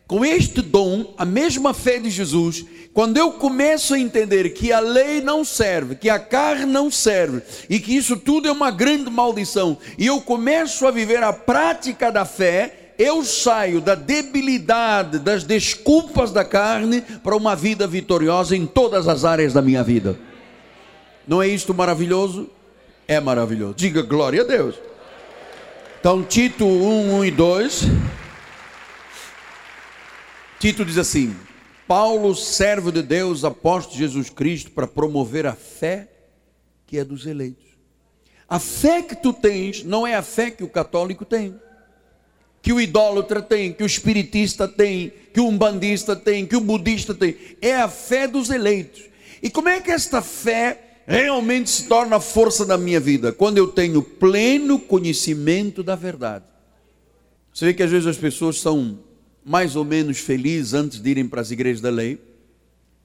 com 0.06 0.24
este 0.24 0.62
dom, 0.62 1.12
a 1.18 1.24
mesma 1.24 1.74
fé 1.74 1.98
de 1.98 2.08
Jesus, 2.08 2.64
quando 2.94 3.18
eu 3.18 3.32
começo 3.32 3.94
a 3.94 3.98
entender 3.98 4.50
que 4.50 4.72
a 4.72 4.80
lei 4.80 5.20
não 5.20 5.44
serve, 5.44 5.94
que 5.94 6.08
a 6.08 6.18
carne 6.18 6.66
não 6.66 6.90
serve, 6.90 7.42
e 7.68 7.78
que 7.78 7.94
isso 7.94 8.16
tudo 8.16 8.48
é 8.48 8.52
uma 8.52 8.70
grande 8.70 9.10
maldição, 9.10 9.76
e 9.98 10.06
eu 10.06 10.20
começo 10.20 10.86
a 10.86 10.90
viver 10.90 11.22
a 11.22 11.32
prática 11.32 12.10
da 12.10 12.24
fé, 12.24 12.92
eu 12.98 13.22
saio 13.22 13.80
da 13.80 13.94
debilidade, 13.94 15.18
das 15.20 15.44
desculpas 15.44 16.32
da 16.32 16.44
carne, 16.44 17.02
para 17.22 17.36
uma 17.36 17.54
vida 17.54 17.86
vitoriosa 17.86 18.56
em 18.56 18.66
todas 18.66 19.06
as 19.06 19.24
áreas 19.24 19.52
da 19.52 19.62
minha 19.62 19.84
vida. 19.84 20.18
Não 21.28 21.42
é 21.42 21.46
isto 21.46 21.74
maravilhoso? 21.74 22.48
É 23.06 23.20
maravilhoso. 23.20 23.74
Diga 23.74 24.00
glória 24.00 24.40
a 24.40 24.44
Deus. 24.44 24.76
Então, 26.00 26.24
Tito 26.24 26.64
1, 26.64 27.18
1 27.18 27.24
e 27.26 27.30
2. 27.30 27.82
Tito 30.58 30.86
diz 30.86 30.96
assim: 30.96 31.36
Paulo, 31.86 32.34
servo 32.34 32.90
de 32.90 33.02
Deus, 33.02 33.44
apóstolo 33.44 33.98
de 33.98 34.04
Jesus 34.04 34.30
Cristo, 34.30 34.70
para 34.70 34.86
promover 34.86 35.46
a 35.46 35.52
fé 35.52 36.08
que 36.86 36.96
é 36.96 37.04
dos 37.04 37.26
eleitos. 37.26 37.66
A 38.48 38.58
fé 38.58 39.02
que 39.02 39.14
tu 39.14 39.34
tens 39.34 39.84
não 39.84 40.06
é 40.06 40.14
a 40.14 40.22
fé 40.22 40.50
que 40.50 40.64
o 40.64 40.68
católico 40.68 41.26
tem, 41.26 41.54
que 42.62 42.72
o 42.72 42.80
idólatra 42.80 43.42
tem, 43.42 43.70
que 43.70 43.82
o 43.82 43.86
espiritista 43.86 44.66
tem, 44.66 45.12
que 45.34 45.40
o 45.40 45.46
umbandista 45.46 46.16
tem, 46.16 46.46
que 46.46 46.56
o 46.56 46.60
budista 46.62 47.12
tem. 47.12 47.36
É 47.60 47.76
a 47.76 47.88
fé 47.88 48.26
dos 48.26 48.48
eleitos. 48.48 49.02
E 49.42 49.50
como 49.50 49.68
é 49.68 49.78
que 49.78 49.90
esta 49.90 50.22
fé 50.22 50.87
realmente 51.08 51.70
se 51.70 51.88
torna 51.88 52.16
a 52.16 52.20
força 52.20 52.66
da 52.66 52.76
minha 52.76 53.00
vida? 53.00 53.32
Quando 53.32 53.56
eu 53.56 53.66
tenho 53.66 54.02
pleno 54.02 54.78
conhecimento 54.78 55.82
da 55.82 55.96
verdade. 55.96 56.44
Você 57.52 57.64
vê 57.64 57.74
que 57.74 57.82
às 57.82 57.90
vezes 57.90 58.06
as 58.06 58.18
pessoas 58.18 58.60
são 58.60 58.98
mais 59.42 59.74
ou 59.74 59.84
menos 59.84 60.18
felizes 60.18 60.74
antes 60.74 61.00
de 61.00 61.10
irem 61.10 61.26
para 61.26 61.40
as 61.40 61.50
igrejas 61.50 61.80
da 61.80 61.88
lei. 61.88 62.20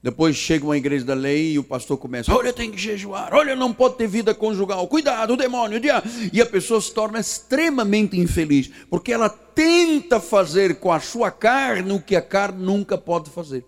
Depois 0.02 0.36
chegam 0.36 0.70
à 0.70 0.76
igreja 0.76 1.02
da 1.02 1.14
lei 1.14 1.52
e 1.52 1.58
o 1.58 1.64
pastor 1.64 1.96
começa: 1.96 2.30
Olha, 2.30 2.52
tem 2.52 2.70
que 2.70 2.76
jejuar, 2.76 3.32
olha, 3.32 3.56
não 3.56 3.72
pode 3.72 3.96
ter 3.96 4.06
vida 4.06 4.34
conjugal, 4.34 4.86
cuidado, 4.86 5.32
o 5.32 5.36
demônio, 5.36 5.78
o 5.78 5.80
diabo. 5.80 6.06
E 6.30 6.42
a 6.42 6.46
pessoa 6.46 6.78
se 6.78 6.92
torna 6.92 7.18
extremamente 7.18 8.20
infeliz, 8.20 8.70
porque 8.90 9.14
ela 9.14 9.30
tenta 9.30 10.20
fazer 10.20 10.74
com 10.74 10.92
a 10.92 11.00
sua 11.00 11.30
carne 11.30 11.90
o 11.90 12.00
que 12.00 12.14
a 12.14 12.20
carne 12.20 12.62
nunca 12.62 12.98
pode 12.98 13.30
fazer. 13.30 13.64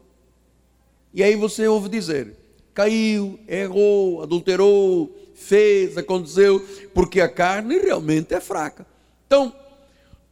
E 1.14 1.22
aí 1.22 1.34
você 1.36 1.66
ouve 1.66 1.88
dizer: 1.88 2.36
caiu, 2.76 3.40
errou, 3.48 4.22
adulterou, 4.22 5.12
fez, 5.34 5.98
aconteceu, 5.98 6.64
porque 6.94 7.20
a 7.20 7.28
carne 7.28 7.78
realmente 7.78 8.32
é 8.32 8.40
fraca. 8.40 8.86
Então, 9.26 9.52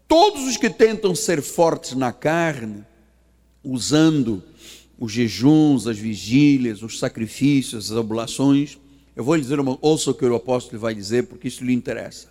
Todos 0.07 0.45
os 0.45 0.57
que 0.57 0.71
tentam 0.71 1.15
ser 1.15 1.43
fortes 1.43 1.95
na 1.95 2.13
carne, 2.13 2.85
usando 3.63 4.43
os 4.99 5.11
jejuns, 5.11 5.87
as 5.87 5.99
vigílias, 5.99 6.83
os 6.83 6.99
sacrifícios, 6.99 7.91
as 7.91 7.97
oblações, 7.97 8.79
eu 9.17 9.25
vou 9.25 9.35
lhe 9.35 9.43
dizer, 9.43 9.59
uma, 9.59 9.79
ouça 9.81 10.11
o 10.11 10.15
que 10.15 10.25
o 10.25 10.35
apóstolo 10.35 10.81
vai 10.81 10.95
dizer, 10.95 11.27
porque 11.27 11.49
isso 11.49 11.65
lhe 11.65 11.73
interessa. 11.73 12.29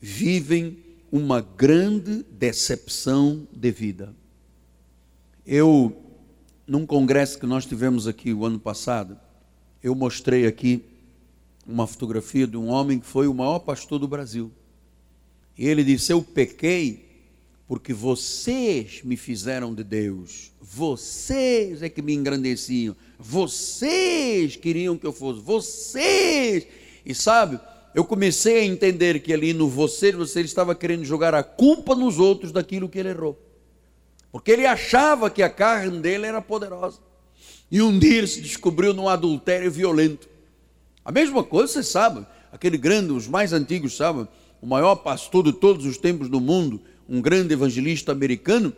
Vivem 0.00 0.78
uma 1.10 1.40
grande 1.40 2.24
decepção 2.30 3.46
de 3.52 3.70
vida. 3.70 4.14
Eu, 5.44 5.94
num 6.66 6.86
congresso 6.86 7.38
que 7.38 7.46
nós 7.46 7.66
tivemos 7.66 8.06
aqui 8.06 8.32
o 8.32 8.44
ano 8.44 8.58
passado, 8.58 9.18
eu 9.82 9.94
mostrei 9.94 10.46
aqui 10.46 10.82
uma 11.66 11.86
fotografia 11.86 12.46
de 12.46 12.56
um 12.56 12.68
homem 12.68 12.98
que 12.98 13.06
foi 13.06 13.26
o 13.26 13.34
maior 13.34 13.58
pastor 13.58 13.98
do 13.98 14.08
Brasil. 14.08 14.50
E 15.58 15.66
ele 15.66 15.82
disse: 15.82 16.12
Eu 16.12 16.22
pequei 16.22 17.06
porque 17.66 17.92
vocês 17.92 19.00
me 19.02 19.16
fizeram 19.16 19.74
de 19.74 19.82
Deus, 19.82 20.52
vocês 20.60 21.82
é 21.82 21.88
que 21.88 22.00
me 22.00 22.14
engrandeciam, 22.14 22.94
vocês 23.18 24.54
queriam 24.54 24.96
que 24.96 25.06
eu 25.06 25.12
fosse, 25.12 25.40
vocês. 25.40 26.66
E 27.04 27.14
sabe, 27.14 27.58
eu 27.94 28.04
comecei 28.04 28.60
a 28.60 28.64
entender 28.64 29.20
que 29.20 29.32
ali 29.32 29.52
no 29.52 29.68
você, 29.68 30.12
você 30.12 30.42
estava 30.42 30.74
querendo 30.74 31.04
jogar 31.04 31.34
a 31.34 31.42
culpa 31.42 31.94
nos 31.94 32.18
outros 32.18 32.52
daquilo 32.52 32.88
que 32.88 32.98
ele 32.98 33.08
errou. 33.08 33.40
Porque 34.30 34.50
ele 34.50 34.66
achava 34.66 35.30
que 35.30 35.42
a 35.42 35.48
carne 35.48 35.98
dele 36.00 36.26
era 36.26 36.42
poderosa. 36.42 36.98
E 37.70 37.82
um 37.82 37.98
dia 37.98 38.18
ele 38.18 38.26
se 38.26 38.40
descobriu 38.40 38.94
num 38.94 39.08
adultério 39.08 39.70
violento. 39.70 40.28
A 41.04 41.10
mesma 41.10 41.42
coisa, 41.42 41.72
você 41.72 41.82
sabe, 41.82 42.26
aquele 42.52 42.76
grande, 42.76 43.12
os 43.12 43.26
mais 43.26 43.52
antigos, 43.52 43.96
sabe? 43.96 44.26
O 44.60 44.66
maior 44.66 44.96
pastor 44.96 45.44
de 45.44 45.52
todos 45.52 45.84
os 45.84 45.98
tempos 45.98 46.28
do 46.28 46.40
mundo, 46.40 46.80
um 47.08 47.20
grande 47.20 47.52
evangelista 47.52 48.12
americano, 48.12 48.72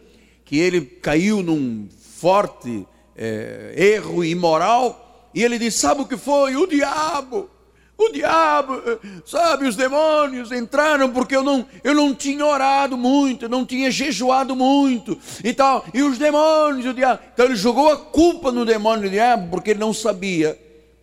que 0.44 0.58
ele 0.58 0.80
caiu 0.80 1.42
num 1.42 1.88
forte 1.90 2.86
é, 3.16 3.74
erro 3.76 4.24
imoral, 4.24 5.30
e 5.34 5.42
ele 5.42 5.58
disse: 5.58 5.78
Sabe 5.78 6.02
o 6.02 6.06
que 6.06 6.16
foi? 6.16 6.56
O 6.56 6.66
diabo. 6.66 7.50
O 7.98 8.10
diabo, 8.12 8.80
sabe, 9.26 9.66
os 9.66 9.74
demônios 9.74 10.52
entraram 10.52 11.12
porque 11.12 11.34
eu 11.34 11.42
não, 11.42 11.66
eu 11.82 11.92
não 11.92 12.14
tinha 12.14 12.46
orado 12.46 12.96
muito, 12.96 13.46
eu 13.46 13.48
não 13.48 13.66
tinha 13.66 13.90
jejuado 13.90 14.54
muito 14.54 15.18
e 15.42 15.52
tal. 15.52 15.84
E 15.92 16.00
os 16.04 16.16
demônios, 16.16 16.86
o 16.86 16.94
diabo. 16.94 17.20
Então 17.34 17.46
ele 17.46 17.56
jogou 17.56 17.90
a 17.90 17.96
culpa 17.96 18.52
no 18.52 18.64
demônio 18.64 19.06
e 19.06 19.10
diabo 19.10 19.50
porque 19.50 19.70
ele 19.70 19.80
não 19.80 19.92
sabia, 19.92 20.56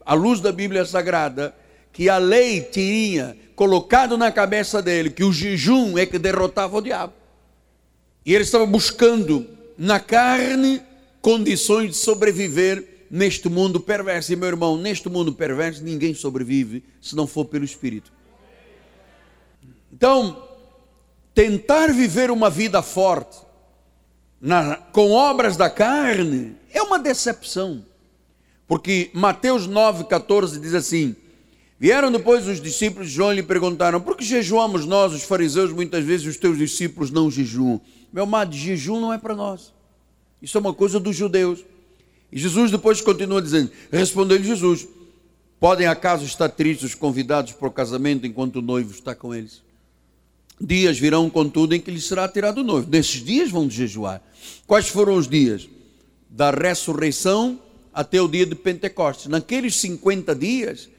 à 0.06 0.14
luz 0.14 0.40
da 0.40 0.54
Bíblia 0.54 0.86
Sagrada, 0.86 1.54
que 1.92 2.08
a 2.08 2.18
lei 2.18 2.62
tinha 2.62 3.36
colocado 3.58 4.18
na 4.18 4.32
cabeça 4.32 4.82
dele 4.82 5.10
que 5.10 5.24
o 5.25 5.34
jejum 5.34 5.98
é 5.98 6.06
que 6.06 6.18
derrotava 6.18 6.78
o 6.78 6.82
diabo. 6.82 7.12
E 8.25 8.34
ele 8.34 8.46
estava 8.46 8.66
buscando 8.66 9.46
na 9.78 10.00
carne 10.00 10.82
condições 11.22 11.90
de 11.90 11.98
sobreviver 11.98 12.95
neste 13.09 13.50
mundo 13.50 13.79
perverso. 13.79 14.33
E 14.33 14.35
meu 14.35 14.47
irmão, 14.47 14.77
neste 14.77 15.09
mundo 15.09 15.33
perverso 15.33 15.83
ninguém 15.83 16.13
sobrevive 16.13 16.83
se 17.01 17.15
não 17.15 17.27
for 17.27 17.45
pelo 17.45 17.65
Espírito. 17.65 18.12
Então, 19.91 20.43
tentar 21.33 21.93
viver 21.93 22.29
uma 22.29 22.50
vida 22.50 22.81
forte 22.81 23.38
na, 24.41 24.75
com 24.75 25.12
obras 25.12 25.55
da 25.55 25.69
carne 25.69 26.55
é 26.71 26.81
uma 26.81 27.00
decepção. 27.00 27.85
Porque 28.67 29.09
Mateus 29.13 29.67
9,14 29.67 30.59
diz 30.59 30.74
assim: 30.74 31.15
Vieram 31.79 32.12
depois 32.12 32.47
os 32.47 32.62
discípulos 32.62 33.09
de 33.09 33.15
João 33.15 33.31
e 33.31 33.38
lhe 33.38 33.43
perguntaram: 33.43 34.01
Por 34.01 34.17
que 34.17 34.24
jejuamos 34.24 34.85
nós, 34.85 35.13
os 35.13 35.24
fariseus, 35.24 35.71
muitas 35.71 36.03
vezes 36.03 36.25
os 36.25 36.38
teus 36.38 36.57
discípulos 36.57 37.12
não 37.12 37.29
jejuam? 37.29 37.79
Meu 38.12 38.24
amado, 38.24 38.55
jejum 38.55 39.00
não 39.00 39.13
é 39.13 39.17
para 39.17 39.35
nós. 39.35 39.74
Isso 40.41 40.57
é 40.57 40.62
uma 40.62 40.74
coisa 40.74 41.00
dos 41.00 41.15
judeus. 41.15 41.63
E 42.32 42.39
Jesus 42.39 42.72
depois 42.72 43.01
continua 43.01 43.41
dizendo: 43.41 43.72
Respondeu-lhe 43.91 44.44
Jesus: 44.44 44.88
Podem 45.60 45.88
acaso 45.88 46.25
estar 46.25 46.50
tristes 46.50 46.89
os 46.89 46.96
convidados 46.96 47.53
para 47.53 47.67
o 47.67 47.72
casamento 47.72 48.27
enquanto 48.27 48.58
o 48.58 48.62
noivo 48.62 48.91
está 48.91 49.15
com 49.15 49.34
eles? 49.34 49.63
Dias 50.60 50.98
virão, 50.98 51.29
contudo, 51.29 51.75
em 51.75 51.82
que 51.82 51.91
lhes 51.91 52.05
será 52.05 52.27
tirado 52.27 52.60
o 52.60 52.63
noivo. 52.63 52.89
Nesses 52.89 53.24
dias 53.24 53.51
vão 53.51 53.70
jejuar. 53.70 54.22
Quais 54.65 54.88
foram 54.88 55.15
os 55.15 55.27
dias? 55.27 55.67
Da 56.29 56.51
ressurreição 56.51 57.60
até 57.94 58.22
o 58.22 58.27
dia 58.27 58.46
de 58.46 58.55
Pentecostes. 58.55 59.27
Naqueles 59.27 59.75
50 59.77 60.36
dias, 60.36 60.89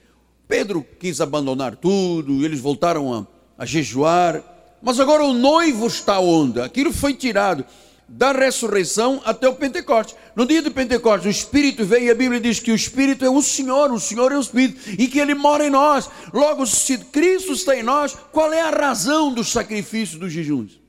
Pedro 0.48 0.84
quis 0.98 1.20
abandonar 1.20 1.76
tudo, 1.76 2.44
eles 2.44 2.60
voltaram 2.60 3.12
a, 3.12 3.26
a 3.58 3.66
jejuar. 3.66 4.42
Mas 4.82 5.00
agora 5.00 5.24
o 5.24 5.32
noivo 5.32 5.86
está 5.86 6.18
onde? 6.18 6.60
Aquilo 6.60 6.92
foi 6.92 7.14
tirado 7.14 7.64
da 8.08 8.30
ressurreição 8.32 9.20
até 9.24 9.48
o 9.48 9.54
Pentecoste. 9.54 10.14
No 10.34 10.46
dia 10.46 10.62
do 10.62 10.70
Pentecoste, 10.70 11.26
o 11.26 11.30
Espírito 11.30 11.84
veio 11.84 12.04
e 12.04 12.10
a 12.10 12.14
Bíblia 12.14 12.40
diz 12.40 12.60
que 12.60 12.70
o 12.70 12.74
Espírito 12.74 13.24
é 13.24 13.30
o 13.30 13.42
Senhor, 13.42 13.90
o 13.90 13.98
Senhor 13.98 14.30
é 14.30 14.36
o 14.36 14.40
Espírito, 14.40 14.78
e 14.98 15.08
que 15.08 15.18
ele 15.18 15.34
mora 15.34 15.66
em 15.66 15.70
nós. 15.70 16.08
Logo, 16.32 16.66
se 16.66 16.98
Cristo 16.98 17.52
está 17.52 17.76
em 17.76 17.82
nós, 17.82 18.16
qual 18.32 18.52
é 18.52 18.60
a 18.60 18.70
razão 18.70 19.32
dos 19.32 19.50
sacrifícios 19.50 20.20
dos 20.20 20.32
jejuns? 20.32 20.80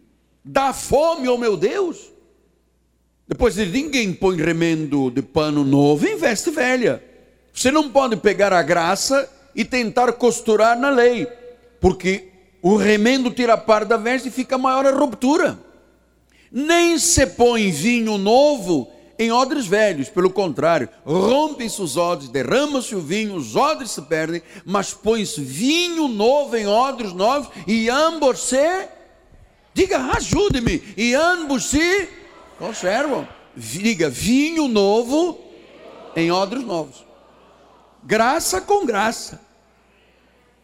Dá 0.44 0.72
fome, 0.74 1.28
oh 1.28 1.38
meu 1.38 1.58
Deus? 1.58 2.12
Depois 3.28 3.56
de 3.56 3.66
ninguém 3.66 4.14
põe 4.14 4.38
remendo 4.38 5.12
de 5.12 5.22
pano 5.22 5.66
novo 5.66 6.08
em 6.08 6.16
veste 6.16 6.50
velha. 6.50 7.04
Você 7.54 7.72
não 7.72 7.90
pode 7.90 8.16
pegar 8.16 8.54
a 8.54 8.62
graça 8.62 9.30
e 9.56 9.66
tentar 9.66 10.14
costurar 10.14 10.80
na 10.80 10.90
lei, 10.90 11.28
porque 11.82 12.30
o 12.62 12.76
remendo 12.76 13.32
tira 13.32 13.54
a 13.54 13.58
parte 13.58 13.90
da 13.90 13.98
veste 13.98 14.30
e 14.30 14.32
fica 14.32 14.58
maior 14.58 14.86
a 14.86 14.92
ruptura. 14.92 15.67
Nem 16.52 16.98
se 16.98 17.26
põe 17.28 17.72
vinho 17.72 18.18
novo 18.18 18.92
em 19.20 19.32
odres 19.32 19.66
velhos, 19.66 20.10
pelo 20.10 20.30
contrário, 20.30 20.88
rompem-se 21.04 21.82
os 21.82 21.98
odres, 21.98 22.30
derrama-se 22.30 22.96
o 22.96 23.02
vinho, 23.02 23.36
os 23.36 23.56
odres 23.56 23.92
se 23.92 24.02
perdem, 24.04 24.44
mas 24.64 24.94
põe-se 24.94 25.42
vinho 25.42 26.08
novo 26.08 26.56
em 26.56 26.68
odres 26.68 27.14
novos 27.14 27.50
e 27.66 27.90
ambos 27.90 28.40
se, 28.40 28.88
diga, 29.74 29.98
ajude-me, 30.16 30.84
e 30.96 31.16
ambos 31.16 31.66
se 31.66 32.10
conservam. 32.60 33.28
Diga, 33.56 34.08
vinho 34.08 34.68
novo 34.68 35.40
em 36.16 36.32
odres 36.32 36.64
novos. 36.64 37.04
Graça 38.04 38.62
com 38.62 38.86
graça. 38.86 39.42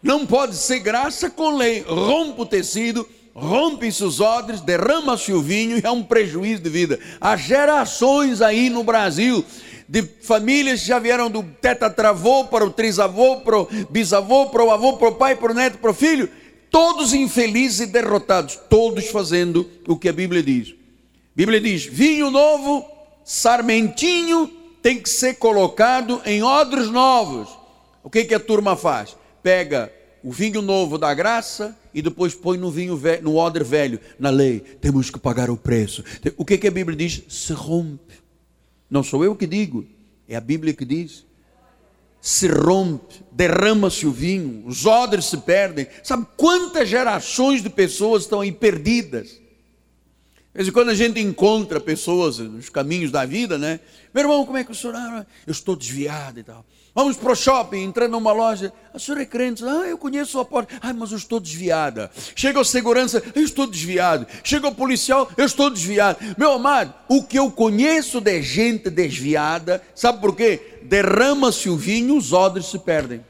Não 0.02 0.28
pode 0.28 0.56
ser 0.56 0.80
graça 0.80 1.30
com 1.30 1.56
lei. 1.56 1.82
Rompa 1.82 2.44
o 2.44 2.46
tecido, 2.46 3.08
rompe-se 3.36 4.04
os 4.04 4.20
odres, 4.20 4.62
derrama-se 4.62 5.34
o 5.34 5.42
vinho 5.42 5.78
e 5.78 5.82
é 5.84 5.90
um 5.90 6.04
prejuízo 6.04 6.62
de 6.62 6.70
vida. 6.70 7.00
Há 7.20 7.36
gerações 7.36 8.42
aí 8.42 8.70
no 8.70 8.84
Brasil 8.84 9.44
de 9.88 10.04
famílias 10.22 10.82
que 10.82 10.88
já 10.88 11.00
vieram 11.00 11.30
do 11.30 11.44
tetatravô 11.44 12.46
para 12.46 12.66
o 12.66 12.72
trisavô, 12.72 13.42
para 13.42 13.60
o 13.60 13.68
bisavô, 13.90 14.48
para 14.48 14.64
o 14.64 14.72
avô, 14.72 14.94
para 14.94 15.10
o 15.10 15.16
pai, 15.16 15.36
para 15.36 15.52
o 15.52 15.56
neto, 15.56 15.78
para 15.78 15.92
o 15.92 15.94
filho, 15.94 16.30
todos 16.70 17.14
infelizes 17.14 17.82
e 17.82 17.86
derrotados, 17.88 18.60
todos 18.70 19.08
fazendo 19.08 19.70
o 19.88 19.98
que 19.98 20.10
a 20.10 20.14
Bíblia 20.14 20.42
diz. 20.42 20.70
A 20.70 21.36
Bíblia 21.36 21.60
diz: 21.60 21.86
vinho 21.86 22.32
novo, 22.32 22.86
sarmentinho, 23.24 24.50
tem 24.82 25.00
que 25.00 25.10
ser 25.10 25.36
colocado 25.36 26.22
em 26.26 26.44
odres 26.44 26.90
novos. 26.90 27.50
O 28.04 28.10
que, 28.10 28.26
que 28.26 28.36
a 28.36 28.40
turma 28.40 28.76
faz? 28.76 29.16
Pega 29.42 29.92
o 30.24 30.32
vinho 30.32 30.62
novo 30.62 30.98
da 30.98 31.14
graça 31.14 31.78
e 31.94 32.02
depois 32.02 32.34
põe 32.34 32.58
no 32.58 32.72
vinho 32.72 32.96
velho, 32.96 33.24
no 33.24 33.36
odre 33.36 33.64
velho, 33.64 34.00
na 34.18 34.30
lei. 34.30 34.60
Temos 34.60 35.10
que 35.10 35.20
pagar 35.20 35.50
o 35.50 35.58
preço. 35.58 36.04
O 36.38 36.46
que, 36.46 36.58
que 36.58 36.68
a 36.68 36.72
Bíblia 36.72 36.96
diz? 36.96 37.24
Se 37.28 37.52
rompe. 37.52 38.16
Não 38.90 39.04
sou 39.04 39.24
eu 39.26 39.36
que 39.36 39.46
digo, 39.46 39.86
é 40.28 40.36
a 40.36 40.42
Bíblia 40.42 40.74
que 40.74 40.86
diz. 40.86 41.26
Se 42.22 42.48
rompe, 42.48 43.22
derrama-se 43.32 44.08
o 44.08 44.12
vinho, 44.12 44.64
os 44.66 44.86
odres 44.86 45.26
se 45.26 45.38
perdem. 45.38 45.88
Sabe 46.04 46.26
quantas 46.38 46.88
gerações 46.88 47.62
de 47.62 47.70
pessoas 47.70 48.24
estão 48.24 48.40
aí 48.40 48.52
perdidas? 48.52 49.28
De 50.54 50.58
vez 50.58 50.68
em 50.68 50.72
quando 50.72 50.90
a 50.90 50.96
gente 50.96 51.20
encontra 51.20 51.82
pessoas 51.82 52.38
nos 52.38 52.70
caminhos 52.70 53.12
da 53.12 53.26
vida, 53.26 53.58
né? 53.58 53.80
Meu 54.14 54.24
irmão, 54.24 54.46
como 54.46 54.58
é 54.58 54.64
que 54.64 54.72
o 54.72 54.76
senhor? 54.76 54.96
Ah, 54.96 55.26
eu 55.46 55.52
estou 55.52 55.76
desviado 55.76 56.40
e 56.40 56.44
tal. 56.44 56.64
Vamos 56.96 57.18
para 57.18 57.32
o 57.32 57.36
shopping, 57.36 57.82
entrando 57.82 58.12
numa 58.12 58.32
loja. 58.32 58.72
A 58.94 59.00
senhora 59.00 59.24
é 59.24 59.26
crente? 59.26 59.64
Ah, 59.66 59.88
eu 59.88 59.98
conheço 59.98 60.40
a 60.40 60.46
porta. 60.46 60.76
Ah, 60.80 60.94
mas 60.94 61.12
eu 61.12 61.18
estou 61.18 61.40
desviada. 61.40 62.12
Chega 62.36 62.60
o 62.60 62.64
segurança, 62.64 63.24
eu 63.34 63.44
estou 63.44 63.66
desviado. 63.66 64.28
Chega 64.44 64.68
o 64.68 64.76
policial, 64.76 65.28
eu 65.36 65.46
estou 65.46 65.72
desviado. 65.72 66.20
Meu 66.38 66.52
amado, 66.52 66.94
o 67.10 67.24
que 67.24 67.40
eu 67.40 67.50
conheço 67.50 68.22
de 68.22 68.40
gente 68.44 68.92
desviada, 68.92 69.82
sabe 69.96 70.22
por 70.22 70.36
quê? 70.36 70.80
Derrama-se 70.84 71.68
o 71.68 71.76
vinho, 71.76 72.16
os 72.16 72.32
odres 72.32 72.68
se 72.68 72.78
perdem. 72.78 73.26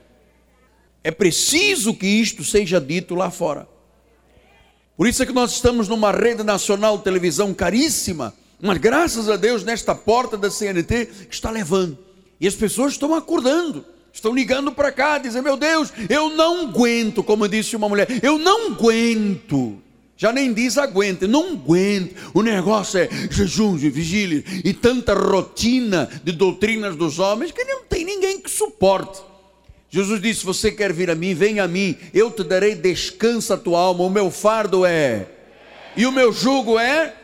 É 1.01 1.11
preciso 1.11 1.93
que 1.93 2.05
isto 2.05 2.43
seja 2.43 2.81
dito 2.81 3.15
lá 3.15 3.31
fora. 3.31 3.67
Por 4.97 5.07
isso 5.07 5.23
é 5.23 5.25
que 5.25 5.33
nós 5.33 5.53
estamos 5.53 5.87
numa 5.87 6.11
rede 6.11 6.43
nacional 6.43 6.97
de 6.97 7.03
televisão 7.05 7.53
caríssima, 7.53 8.33
mas 8.61 8.77
graças 8.77 9.29
a 9.29 9.37
Deus 9.37 9.63
nesta 9.63 9.95
porta 9.95 10.37
da 10.37 10.51
CNT 10.51 11.27
está 11.29 11.49
levando. 11.49 12.02
E 12.43 12.47
as 12.47 12.55
pessoas 12.55 12.91
estão 12.91 13.15
acordando, 13.15 13.85
estão 14.11 14.35
ligando 14.35 14.69
para 14.73 14.91
cá, 14.91 15.17
dizendo: 15.17 15.45
Meu 15.45 15.55
Deus, 15.55 15.93
eu 16.09 16.29
não 16.29 16.63
aguento, 16.67 17.23
como 17.23 17.47
disse 17.47 17.73
uma 17.73 17.87
mulher, 17.87 18.05
eu 18.21 18.37
não 18.37 18.73
aguento. 18.73 19.81
Já 20.17 20.33
nem 20.33 20.53
diz 20.53 20.77
aguenta, 20.77 21.25
não 21.25 21.53
aguento. 21.53 22.13
O 22.33 22.41
negócio 22.41 22.99
é 22.99 23.07
jejum, 23.31 23.77
vigília 23.77 24.43
e 24.61 24.73
tanta 24.73 25.13
rotina 25.13 26.09
de 26.21 26.33
doutrinas 26.33 26.97
dos 26.97 27.17
homens 27.17 27.53
que 27.53 27.63
não 27.63 27.83
tem 27.85 28.03
ninguém 28.03 28.41
que 28.41 28.51
suporte. 28.51 29.21
Jesus 29.89 30.21
disse: 30.21 30.43
Você 30.43 30.69
quer 30.69 30.91
vir 30.91 31.09
a 31.09 31.15
mim? 31.15 31.33
Vem 31.33 31.61
a 31.61 31.67
mim, 31.67 31.95
eu 32.13 32.29
te 32.29 32.43
darei 32.43 32.75
descanso 32.75 33.53
a 33.53 33.57
tua 33.57 33.79
alma. 33.79 34.03
O 34.03 34.09
meu 34.09 34.29
fardo 34.29 34.85
é, 34.85 35.27
e 35.95 36.05
o 36.05 36.11
meu 36.11 36.33
jugo 36.33 36.77
é, 36.77 37.15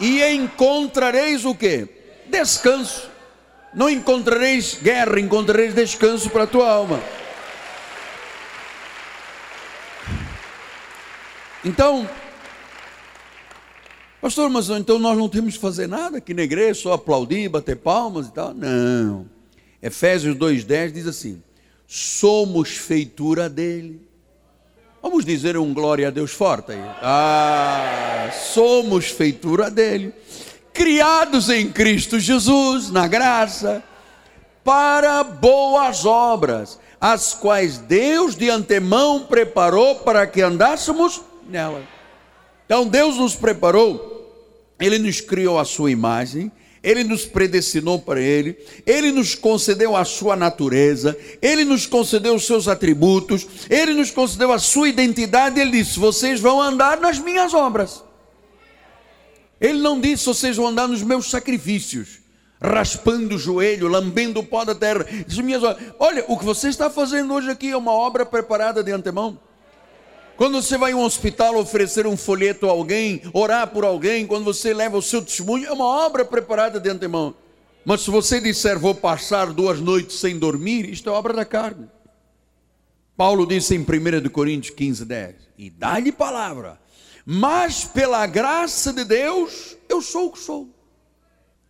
e 0.00 0.20
encontrareis 0.34 1.44
o 1.44 1.54
que? 1.54 1.86
Descanso 2.28 3.13
não 3.74 3.90
encontrareis 3.90 4.78
guerra, 4.80 5.18
encontrareis 5.18 5.74
descanso 5.74 6.30
para 6.30 6.44
a 6.44 6.46
tua 6.46 6.70
alma. 6.70 7.00
Então, 11.64 12.08
pastor, 14.20 14.50
mas 14.50 14.68
então 14.68 14.98
nós 14.98 15.16
não 15.16 15.28
temos 15.28 15.54
que 15.54 15.60
fazer 15.60 15.86
nada 15.88 16.18
aqui 16.18 16.34
na 16.34 16.42
igreja, 16.42 16.74
só 16.82 16.92
aplaudir, 16.92 17.48
bater 17.48 17.76
palmas 17.76 18.28
e 18.28 18.32
tal? 18.32 18.52
Não. 18.52 19.26
Efésios 19.82 20.36
2,10 20.36 20.92
diz 20.92 21.06
assim: 21.06 21.42
somos 21.86 22.76
feitura 22.76 23.48
dele. 23.48 24.00
Vamos 25.02 25.24
dizer 25.24 25.56
um 25.58 25.74
glória 25.74 26.08
a 26.08 26.10
Deus 26.10 26.32
forte 26.32 26.72
aí. 26.72 26.80
Ah, 27.02 28.30
somos 28.32 29.06
feitura 29.06 29.70
dele 29.70 30.14
criados 30.74 31.48
em 31.48 31.70
Cristo 31.70 32.18
Jesus, 32.18 32.90
na 32.90 33.06
graça, 33.06 33.82
para 34.64 35.22
boas 35.22 36.04
obras, 36.04 36.80
as 37.00 37.32
quais 37.32 37.78
Deus 37.78 38.34
de 38.34 38.50
antemão 38.50 39.20
preparou 39.20 39.94
para 39.96 40.26
que 40.26 40.42
andássemos 40.42 41.22
nela. 41.48 41.82
Então 42.66 42.86
Deus 42.86 43.16
nos 43.16 43.36
preparou, 43.36 44.34
Ele 44.80 44.98
nos 44.98 45.20
criou 45.20 45.58
a 45.58 45.64
sua 45.64 45.90
imagem, 45.90 46.50
Ele 46.82 47.04
nos 47.04 47.24
predestinou 47.24 48.00
para 48.00 48.20
Ele, 48.20 48.56
Ele 48.84 49.12
nos 49.12 49.34
concedeu 49.34 49.94
a 49.94 50.04
sua 50.04 50.34
natureza, 50.34 51.16
Ele 51.40 51.64
nos 51.64 51.86
concedeu 51.86 52.34
os 52.34 52.46
seus 52.46 52.66
atributos, 52.66 53.46
Ele 53.70 53.92
nos 53.92 54.10
concedeu 54.10 54.50
a 54.50 54.58
sua 54.58 54.88
identidade. 54.88 55.60
Ele 55.60 55.70
disse: 55.70 56.00
Vocês 56.00 56.40
vão 56.40 56.60
andar 56.60 56.98
nas 56.98 57.18
minhas 57.18 57.54
obras. 57.54 58.02
Ele 59.64 59.78
não 59.78 60.00
disse: 60.00 60.26
Vocês 60.26 60.56
vão 60.56 60.68
andar 60.68 60.86
nos 60.86 61.02
meus 61.02 61.30
sacrifícios 61.30 62.24
raspando 62.60 63.34
o 63.34 63.38
joelho, 63.38 63.88
lambendo 63.88 64.40
o 64.40 64.44
pó 64.44 64.64
da 64.64 64.74
terra. 64.74 65.04
Diz, 65.26 65.38
minhas 65.38 65.62
olha, 65.98 66.24
o 66.28 66.38
que 66.38 66.44
você 66.44 66.68
está 66.68 66.88
fazendo 66.88 67.34
hoje 67.34 67.50
aqui 67.50 67.70
é 67.70 67.76
uma 67.76 67.92
obra 67.92 68.24
preparada 68.24 68.82
de 68.82 68.90
antemão. 68.90 69.38
Quando 70.36 70.60
você 70.60 70.76
vai 70.76 70.92
em 70.92 70.94
um 70.94 71.02
hospital 71.02 71.56
oferecer 71.56 72.06
um 72.06 72.16
folheto 72.16 72.66
a 72.66 72.70
alguém, 72.70 73.22
orar 73.32 73.68
por 73.68 73.84
alguém, 73.84 74.26
quando 74.26 74.44
você 74.44 74.74
leva 74.74 74.96
o 74.96 75.02
seu 75.02 75.22
testemunho, 75.22 75.66
é 75.66 75.72
uma 75.72 75.84
obra 75.84 76.24
preparada 76.24 76.80
de 76.80 76.88
antemão. 76.88 77.34
Mas 77.84 78.00
se 78.00 78.10
você 78.10 78.40
disser, 78.40 78.78
vou 78.78 78.94
passar 78.94 79.52
duas 79.52 79.78
noites 79.78 80.18
sem 80.18 80.38
dormir, 80.38 80.88
isto 80.88 81.08
é 81.08 81.12
obra 81.12 81.34
da 81.34 81.44
carne. 81.44 81.86
Paulo 83.16 83.46
disse 83.46 83.76
em 83.76 83.80
1 83.80 84.28
Coríntios 84.30 84.74
15, 84.74 85.04
10: 85.04 85.34
E 85.56 85.70
dá-lhe 85.70 86.10
palavra, 86.10 86.80
mas 87.24 87.84
pela 87.84 88.26
graça 88.26 88.92
de 88.92 89.04
Deus, 89.04 89.76
eu 89.88 90.02
sou 90.02 90.26
o 90.26 90.32
que 90.32 90.38
sou. 90.38 90.68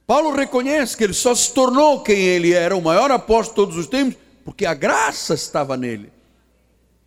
Paulo 0.07 0.33
reconhece 0.33 0.97
que 0.97 1.05
ele 1.05 1.15
só 1.15 1.35
se 1.35 1.53
tornou 1.53 2.03
quem 2.03 2.19
ele 2.19 2.53
era, 2.53 2.77
o 2.77 2.83
maior 2.83 3.11
apóstolo 3.11 3.49
de 3.49 3.55
todos 3.55 3.77
os 3.77 3.87
tempos, 3.87 4.17
porque 4.45 4.67
a 4.67 4.75
graça 4.75 5.35
estava 5.35 5.77
nele. 5.77 6.13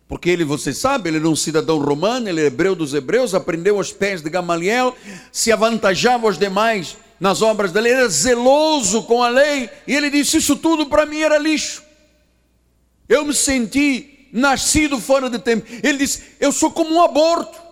Porque 0.08 0.30
ele, 0.30 0.42
você 0.42 0.72
sabe, 0.72 1.10
ele 1.10 1.18
era 1.18 1.28
um 1.28 1.36
cidadão 1.36 1.78
romano, 1.78 2.28
ele 2.28 2.40
é 2.40 2.46
hebreu 2.46 2.74
dos 2.74 2.94
hebreus, 2.94 3.34
aprendeu 3.34 3.76
aos 3.76 3.92
pés 3.92 4.22
de 4.22 4.30
Gamaliel, 4.30 4.96
se 5.30 5.52
avantajava 5.52 6.26
aos 6.26 6.38
demais 6.38 6.96
nas 7.20 7.42
obras 7.42 7.70
dele, 7.70 7.90
era 7.90 8.08
zeloso 8.08 9.02
com 9.02 9.22
a 9.22 9.28
lei, 9.28 9.68
e 9.86 9.94
ele 9.94 10.08
disse: 10.08 10.38
Isso 10.38 10.56
tudo 10.56 10.86
para 10.86 11.04
mim 11.04 11.20
era 11.20 11.36
lixo. 11.36 11.82
Eu 13.06 13.24
me 13.24 13.34
senti 13.34 14.28
nascido 14.32 14.98
fora 14.98 15.28
de 15.28 15.38
tempo. 15.38 15.66
Ele 15.82 15.98
disse: 15.98 16.22
Eu 16.40 16.52
sou 16.52 16.70
como 16.70 16.94
um 16.94 17.02
aborto 17.02 17.67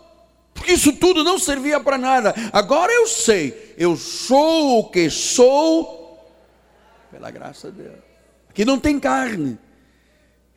porque 0.57 0.73
isso 0.73 0.93
tudo 0.95 1.23
não 1.23 1.39
servia 1.39 1.79
para 1.79 1.97
nada. 1.97 2.35
Agora 2.53 2.93
eu 2.93 3.07
sei, 3.07 3.75
eu 3.79 3.97
sou 3.97 4.81
o 4.81 4.91
que 4.91 5.09
sou 5.09 6.35
pela 7.11 7.31
graça 7.31 7.71
de 7.71 7.83
Deus. 7.83 7.97
Aqui 8.51 8.65
não 8.65 8.79
tem 8.79 8.99
carne. 8.99 9.59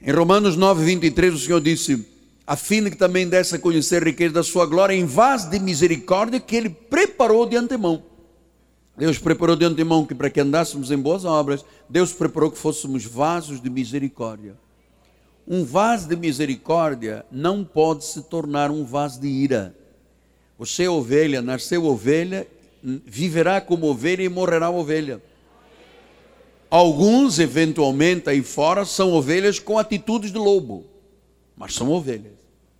Em 0.01 0.11
Romanos 0.11 0.55
9, 0.55 0.83
23, 0.83 1.33
o 1.33 1.37
Senhor 1.37 1.61
disse: 1.61 2.05
a 2.49 2.55
fim 2.55 2.81
de 2.81 2.89
que 2.89 2.97
também 2.97 3.29
desse 3.29 3.55
a 3.55 3.59
conhecer 3.59 4.01
a 4.01 4.05
riqueza 4.05 4.33
da 4.33 4.43
sua 4.43 4.65
glória 4.65 4.95
em 4.95 5.05
vaso 5.05 5.51
de 5.51 5.59
misericórdia 5.59 6.39
que 6.39 6.55
Ele 6.55 6.69
preparou 6.69 7.45
de 7.45 7.55
antemão. 7.55 8.01
Deus 8.97 9.19
preparou 9.19 9.55
de 9.55 9.65
antemão 9.65 10.03
que 10.03 10.15
para 10.15 10.31
que 10.31 10.39
andássemos 10.39 10.89
em 10.89 10.97
boas 10.97 11.25
obras, 11.25 11.63
Deus 11.87 12.11
preparou 12.11 12.49
que 12.49 12.57
fôssemos 12.57 13.05
vasos 13.05 13.61
de 13.61 13.69
misericórdia. 13.69 14.57
Um 15.47 15.63
vaso 15.63 16.09
de 16.09 16.15
misericórdia 16.15 17.23
não 17.31 17.63
pode 17.63 18.03
se 18.03 18.23
tornar 18.23 18.71
um 18.71 18.83
vaso 18.83 19.21
de 19.21 19.27
ira. 19.27 19.75
Você 20.59 20.83
é 20.83 20.89
ovelha, 20.89 21.41
nasceu 21.41 21.85
ovelha, 21.85 22.45
viverá 22.83 23.61
como 23.61 23.87
ovelha 23.87 24.23
e 24.23 24.27
morrerá 24.27 24.69
ovelha. 24.69 25.23
Alguns, 26.69 27.39
eventualmente, 27.39 28.29
aí 28.29 28.43
fora, 28.43 28.83
são 28.83 29.13
ovelhas 29.13 29.57
com 29.57 29.79
atitudes 29.79 30.33
de 30.33 30.37
lobo, 30.37 30.85
mas 31.55 31.73
são 31.73 31.89
ovelhas. 31.89 32.33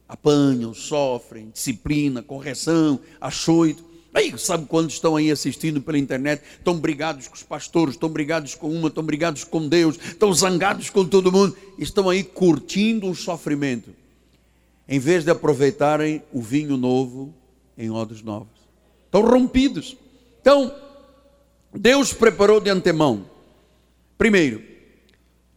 Apanham, 0.10 0.74
sofrem, 0.74 1.52
disciplina, 1.52 2.22
correção, 2.22 3.00
açoito. 3.22 3.86
Aí, 4.14 4.38
sabe 4.38 4.66
quando 4.66 4.90
estão 4.90 5.16
aí 5.16 5.32
assistindo 5.32 5.80
pela 5.80 5.98
internet, 5.98 6.44
estão 6.58 6.78
brigados 6.78 7.30
com 7.30 7.36
os 7.36 7.44
pastores, 7.44 7.96
estão 7.96 8.10
brigados 8.10 8.56
com 8.56 8.70
uma, 8.70 8.90
estão 8.90 9.04
brigados 9.04 9.46
com 9.46 9.66
Deus, 9.70 9.96
estão 9.96 10.34
zangados 10.34 10.90
com 10.90 11.06
todo 11.06 11.32
mundo, 11.32 11.56
estão 11.78 12.10
aí 12.10 12.26
curtindo 12.26 13.10
o 13.10 13.16
sofrimento. 13.16 13.92
Em 14.86 15.00
vez 15.00 15.24
de 15.24 15.32
aproveitarem 15.32 16.22
o 16.34 16.42
vinho 16.42 16.76
novo, 16.76 17.34
em 17.80 17.90
odres 17.90 18.22
novos. 18.22 18.60
Estão 19.06 19.22
rompidos. 19.22 19.96
Então, 20.42 20.76
Deus 21.74 22.12
preparou 22.14 22.60
de 22.60 22.70
antemão. 22.70 23.26
Primeiro, 24.18 24.62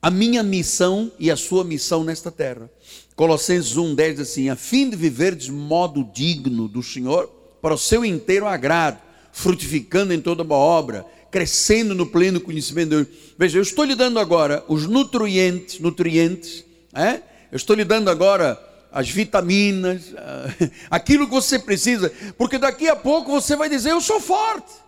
a 0.00 0.10
minha 0.10 0.42
missão 0.42 1.10
e 1.18 1.30
a 1.30 1.36
sua 1.36 1.64
missão 1.64 2.04
nesta 2.04 2.30
terra. 2.30 2.70
Colossenses 3.16 3.76
1,10 3.76 4.10
diz 4.12 4.20
assim: 4.20 4.48
a 4.48 4.56
fim 4.56 4.88
de 4.88 4.96
viver 4.96 5.34
de 5.34 5.50
modo 5.50 6.08
digno 6.14 6.68
do 6.68 6.82
Senhor, 6.82 7.28
para 7.60 7.74
o 7.74 7.78
seu 7.78 8.04
inteiro 8.04 8.46
agrado, 8.46 8.98
frutificando 9.32 10.14
em 10.14 10.20
toda 10.20 10.44
boa 10.44 10.60
obra, 10.60 11.04
crescendo 11.30 11.94
no 11.94 12.06
pleno 12.06 12.40
conhecimento 12.40 12.90
de 12.90 13.04
Deus. 13.04 13.08
Veja, 13.36 13.58
eu 13.58 13.62
estou 13.62 13.84
lhe 13.84 13.94
dando 13.94 14.18
agora 14.18 14.64
os 14.68 14.86
nutrientes, 14.86 15.80
nutrientes, 15.80 16.64
é? 16.94 17.20
eu 17.50 17.56
estou 17.56 17.74
lhe 17.74 17.84
dando 17.84 18.10
agora 18.10 18.60
as 18.92 19.08
vitaminas, 19.08 20.12
aquilo 20.90 21.26
que 21.26 21.32
você 21.32 21.58
precisa, 21.58 22.12
porque 22.36 22.58
daqui 22.58 22.88
a 22.88 22.94
pouco 22.94 23.30
você 23.30 23.56
vai 23.56 23.68
dizer: 23.68 23.90
Eu 23.90 24.00
sou 24.00 24.20
forte. 24.20 24.82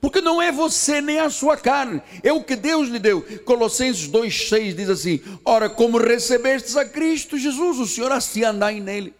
Porque 0.00 0.20
não 0.20 0.40
é 0.42 0.52
você 0.52 1.00
nem 1.00 1.18
a 1.18 1.30
sua 1.30 1.56
carne, 1.56 2.02
é 2.22 2.32
o 2.32 2.42
que 2.42 2.54
Deus 2.54 2.88
lhe 2.88 2.98
deu. 2.98 3.24
Colossenses 3.44 4.08
2,6 4.08 4.74
diz 4.74 4.90
assim: 4.90 5.20
Ora, 5.44 5.70
como 5.70 5.98
recebestes 5.98 6.76
a 6.76 6.84
Cristo 6.84 7.38
Jesus, 7.38 7.78
o 7.78 7.86
Senhor 7.86 8.12
assim 8.12 8.44
andai 8.44 8.80
nele. 8.80 9.14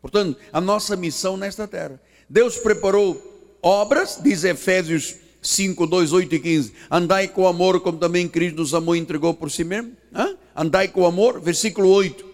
Portanto, 0.00 0.38
a 0.52 0.60
nossa 0.60 0.96
missão 0.96 1.36
nesta 1.36 1.66
terra. 1.66 2.00
Deus 2.28 2.56
preparou 2.56 3.58
obras, 3.60 4.18
diz 4.22 4.44
Efésios 4.44 5.16
5, 5.42 5.86
2, 5.86 6.12
8 6.12 6.34
e 6.34 6.38
15. 6.38 6.72
Andai 6.90 7.28
com 7.28 7.46
amor, 7.46 7.80
como 7.80 7.98
também 7.98 8.28
Cristo 8.28 8.60
nos 8.60 8.72
amou 8.72 8.96
e 8.96 8.98
entregou 8.98 9.34
por 9.34 9.50
si 9.50 9.64
mesmo. 9.64 9.92
Hã? 10.14 10.36
Andai 10.54 10.88
com 10.88 11.04
amor, 11.04 11.40
versículo 11.40 11.88
8. 11.88 12.29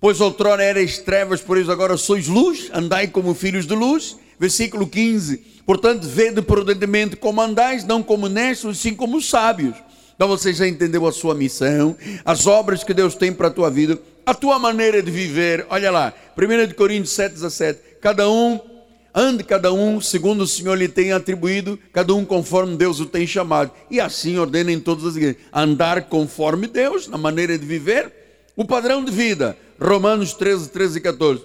Pois 0.00 0.18
outrora 0.18 0.64
erais 0.64 0.98
trevas, 0.98 1.42
por 1.42 1.58
isso 1.58 1.70
agora 1.70 1.96
sois 1.98 2.26
luz, 2.26 2.70
andai 2.72 3.06
como 3.06 3.34
filhos 3.34 3.66
de 3.66 3.74
luz. 3.74 4.16
Versículo 4.38 4.86
15. 4.86 5.36
Portanto, 5.66 6.08
vede 6.08 6.40
prudentemente 6.40 7.14
como 7.14 7.42
andais, 7.42 7.84
não 7.84 8.02
como 8.02 8.26
nestes, 8.26 8.78
sim 8.78 8.94
como 8.94 9.20
sábios. 9.20 9.76
Então 10.16 10.26
você 10.26 10.54
já 10.54 10.66
entendeu 10.66 11.06
a 11.06 11.12
sua 11.12 11.34
missão, 11.34 11.94
as 12.24 12.46
obras 12.46 12.82
que 12.82 12.94
Deus 12.94 13.14
tem 13.14 13.30
para 13.30 13.48
a 13.48 13.50
tua 13.50 13.70
vida, 13.70 13.98
a 14.24 14.32
tua 14.32 14.58
maneira 14.58 15.02
de 15.02 15.10
viver. 15.10 15.66
Olha 15.68 15.90
lá, 15.90 16.14
1 16.36 16.74
Coríntios 16.74 17.12
7, 17.12 17.34
17. 17.34 17.80
Cada 18.00 18.30
um, 18.30 18.58
ande 19.14 19.44
cada 19.44 19.70
um 19.70 20.00
segundo 20.00 20.42
o 20.42 20.46
Senhor 20.46 20.74
lhe 20.76 20.88
tem 20.88 21.12
atribuído, 21.12 21.78
cada 21.92 22.14
um 22.14 22.24
conforme 22.24 22.76
Deus 22.76 23.00
o 23.00 23.06
tem 23.06 23.26
chamado. 23.26 23.70
E 23.90 24.00
assim 24.00 24.38
ordena 24.38 24.72
em 24.72 24.80
todas 24.80 25.04
as 25.04 25.16
igrejas. 25.16 25.42
Andar 25.52 26.08
conforme 26.08 26.66
Deus, 26.66 27.06
na 27.06 27.18
maneira 27.18 27.58
de 27.58 27.66
viver, 27.66 28.10
o 28.56 28.64
padrão 28.64 29.04
de 29.04 29.12
vida 29.12 29.56
Romanos 29.80 30.34
13, 30.34 30.68
13 30.68 30.98
e 30.98 31.00
14. 31.00 31.42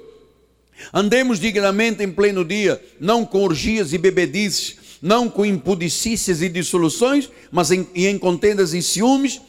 Andemos 0.93 1.39
dignamente 1.39 2.03
em 2.03 2.11
pleno 2.11 2.43
dia, 2.43 2.83
não 2.99 3.25
com 3.25 3.43
orgias 3.43 3.93
e 3.93 3.97
bebedices, 3.97 4.77
não 5.01 5.29
com 5.29 5.45
impudicícias 5.45 6.41
e 6.41 6.49
dissoluções, 6.49 7.29
mas 7.51 7.71
em, 7.71 7.87
e 7.95 8.07
em 8.07 8.17
contendas 8.17 8.73
e 8.73 8.81
ciúmes, 8.81 9.41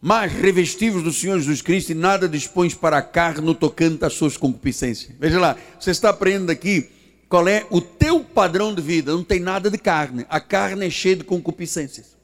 mas 0.00 0.32
revestivos 0.32 1.02
do 1.02 1.12
Senhor 1.12 1.38
Jesus 1.38 1.62
Cristo 1.62 1.92
e 1.92 1.94
nada 1.94 2.28
dispões 2.28 2.74
para 2.74 2.98
a 2.98 3.02
carne 3.02 3.46
no 3.46 3.54
tocante 3.54 4.04
às 4.04 4.14
suas 4.14 4.36
concupiscências. 4.36 5.14
Veja 5.20 5.38
lá, 5.38 5.56
você 5.78 5.92
está 5.92 6.10
aprendendo 6.10 6.50
aqui 6.50 6.90
qual 7.28 7.46
é 7.46 7.64
o 7.70 7.80
teu 7.80 8.20
padrão 8.20 8.74
de 8.74 8.82
vida, 8.82 9.12
não 9.12 9.22
tem 9.22 9.38
nada 9.38 9.70
de 9.70 9.78
carne, 9.78 10.26
a 10.28 10.40
carne 10.40 10.86
é 10.86 10.90
cheia 10.90 11.16
de 11.16 11.24
concupiscências. 11.24 12.16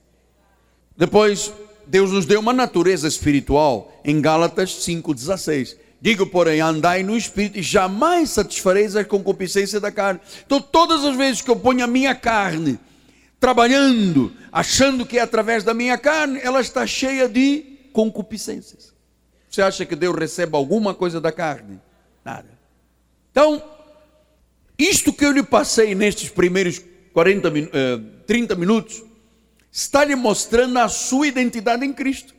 Depois, 0.97 1.53
Deus 1.87 2.11
nos 2.11 2.27
deu 2.27 2.41
uma 2.41 2.53
natureza 2.53 3.07
espiritual 3.07 4.01
em 4.05 4.21
Gálatas 4.21 4.71
5,16 4.71 5.77
Digo, 6.01 6.27
porém, 6.27 6.61
andai 6.61 7.03
no 7.03 7.17
espírito 7.17 7.59
e 7.59 7.63
jamais 7.63 8.31
satisfareis 8.31 8.95
a 8.95 9.05
concupiscência 9.05 9.81
da 9.81 9.91
carne. 9.91 10.21
Então, 10.47 10.61
todas 10.61 11.05
as 11.05 11.17
vezes 11.17 11.43
que 11.43 11.51
eu 11.51 11.57
ponho 11.57 11.83
a 11.83 11.89
minha 11.89 12.15
carne 12.15 12.79
trabalhando, 13.41 14.33
achando 14.53 15.05
que 15.05 15.19
é 15.19 15.23
através 15.23 15.65
da 15.65 15.75
minha 15.75 15.99
carne, 15.99 16.41
ela 16.43 16.61
está 16.61 16.87
cheia 16.87 17.29
de 17.29 17.65
concupiscências. 17.93 18.95
Você 19.51 19.63
acha 19.63 19.85
que 19.85 19.97
Deus 19.97 20.17
recebe 20.17 20.55
alguma 20.57 20.95
coisa 20.95 21.21
da 21.21 21.33
carne? 21.33 21.81
Nada. 22.25 22.49
Então, 23.31 23.63
isto 24.79 25.13
que 25.13 25.25
eu 25.25 25.33
lhe 25.33 25.43
passei 25.43 25.95
nestes 25.95 26.29
primeiros 26.29 26.81
40, 27.13 27.51
30 28.27 28.55
minutos, 28.55 29.03
está 29.73 30.05
lhe 30.05 30.15
mostrando 30.15 30.79
a 30.79 30.89
sua 30.89 31.27
identidade 31.27 31.85
em 31.85 31.93
Cristo. 31.93 32.38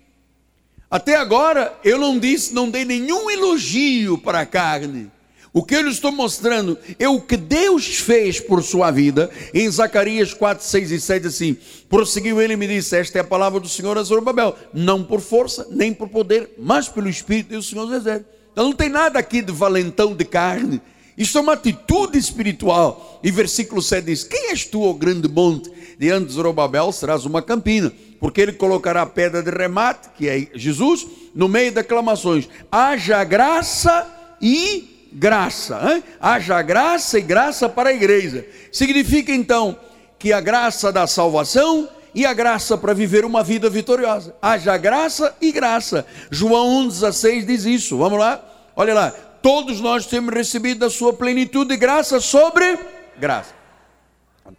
Até 0.89 1.15
agora 1.15 1.77
eu 1.83 1.97
não 1.99 2.17
disse, 2.17 2.53
não 2.53 2.69
dei 2.69 2.83
nenhum 2.83 3.29
elogio 3.29 4.17
para 4.17 4.39
a 4.39 4.45
carne. 4.45 5.11
O 5.51 5.63
que 5.63 5.75
eu 5.75 5.81
lhe 5.81 5.89
estou 5.89 6.11
mostrando 6.11 6.77
é 6.99 7.09
o 7.09 7.21
que 7.21 7.35
Deus 7.35 7.97
fez 7.97 8.39
por 8.39 8.63
sua 8.63 8.91
vida. 8.91 9.31
Em 9.53 9.69
Zacarias 9.69 10.33
4, 10.33 10.63
6 10.63 10.91
e 10.91 11.01
7, 11.01 11.27
assim: 11.27 11.57
prosseguiu 11.89 12.39
ele 12.39 12.53
e 12.53 12.57
me 12.57 12.67
disse: 12.67 12.95
Esta 12.95 13.17
é 13.17 13.21
a 13.21 13.25
palavra 13.25 13.59
do 13.59 13.67
Senhor 13.67 13.97
a 13.97 14.03
Zorobabel, 14.03 14.55
não 14.73 15.03
por 15.03 15.21
força, 15.21 15.67
nem 15.71 15.91
por 15.91 16.07
poder, 16.09 16.51
mas 16.57 16.87
pelo 16.87 17.09
Espírito 17.09 17.55
do 17.55 17.63
Senhor 17.63 17.87
dos. 17.87 18.05
Então 18.05 18.65
não 18.65 18.73
tem 18.73 18.89
nada 18.89 19.17
aqui 19.17 19.41
de 19.41 19.51
valentão 19.51 20.15
de 20.15 20.23
carne. 20.23 20.81
Isso 21.17 21.37
é 21.37 21.41
uma 21.41 21.53
atitude 21.53 22.17
espiritual. 22.17 23.19
E 23.23 23.31
versículo 23.31 23.81
7 23.81 24.05
diz: 24.05 24.23
Quem 24.23 24.51
és 24.51 24.65
tu, 24.65 24.83
ó 24.83 24.93
grande 24.93 25.27
monte? 25.27 25.71
Diante 25.97 26.27
de 26.27 26.33
Zorobabel 26.33 26.91
serás 26.91 27.25
uma 27.25 27.41
campina, 27.41 27.91
porque 28.19 28.41
ele 28.41 28.53
colocará 28.53 29.03
a 29.03 29.05
pedra 29.05 29.41
de 29.41 29.49
remate, 29.49 30.09
que 30.17 30.27
é 30.27 30.47
Jesus, 30.53 31.07
no 31.33 31.47
meio 31.47 31.71
de 31.71 31.79
aclamações. 31.79 32.49
Haja 32.71 33.23
graça 33.23 34.07
e 34.41 35.09
graça. 35.13 35.79
Hein? 35.89 36.03
Haja 36.19 36.61
graça 36.61 37.17
e 37.17 37.21
graça 37.21 37.69
para 37.69 37.89
a 37.89 37.93
igreja. 37.93 38.45
Significa 38.71 39.31
então 39.31 39.77
que 40.17 40.33
a 40.33 40.41
graça 40.41 40.91
da 40.91 41.07
salvação 41.07 41.87
e 42.13 42.25
a 42.25 42.33
graça 42.33 42.77
para 42.77 42.93
viver 42.93 43.23
uma 43.23 43.43
vida 43.43 43.69
vitoriosa. 43.69 44.35
Haja 44.41 44.75
graça 44.77 45.35
e 45.39 45.51
graça. 45.51 46.05
João 46.29 46.87
1,16 46.87 47.45
diz 47.45 47.65
isso. 47.65 47.97
Vamos 47.97 48.19
lá? 48.19 48.43
Olha 48.75 48.93
lá. 48.93 49.13
Todos 49.41 49.79
nós 49.79 50.05
temos 50.05 50.33
recebido 50.33 50.81
da 50.81 50.89
sua 50.89 51.13
plenitude 51.13 51.77
graça 51.77 52.19
sobre 52.19 52.77
graça. 53.17 53.53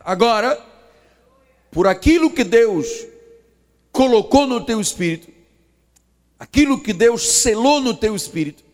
Agora, 0.02 0.58
por 1.70 1.86
aquilo 1.86 2.30
que 2.30 2.42
Deus 2.42 2.86
colocou 3.92 4.46
no 4.46 4.64
teu 4.64 4.80
espírito, 4.80 5.28
aquilo 6.38 6.80
que 6.80 6.92
Deus 6.92 7.28
selou 7.28 7.80
no 7.80 7.94
teu 7.94 8.14
espírito, 8.14 8.64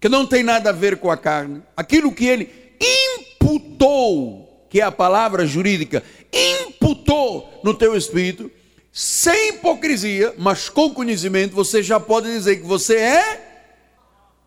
que 0.00 0.08
não 0.08 0.26
tem 0.26 0.42
nada 0.42 0.70
a 0.70 0.72
ver 0.72 0.98
com 0.98 1.10
a 1.10 1.16
carne, 1.16 1.62
aquilo 1.76 2.12
que 2.12 2.26
ele 2.26 2.76
imputou, 2.80 4.66
que 4.68 4.80
é 4.80 4.84
a 4.84 4.92
palavra 4.92 5.46
jurídica, 5.46 6.02
imputou 6.32 7.60
no 7.64 7.72
teu 7.72 7.96
espírito, 7.96 8.50
sem 8.92 9.50
hipocrisia, 9.50 10.34
mas 10.38 10.68
com 10.68 10.92
conhecimento, 10.92 11.54
você 11.54 11.82
já 11.82 12.00
pode 12.00 12.28
dizer 12.28 12.56
que 12.56 12.66
você 12.66 12.96
é. 12.96 13.42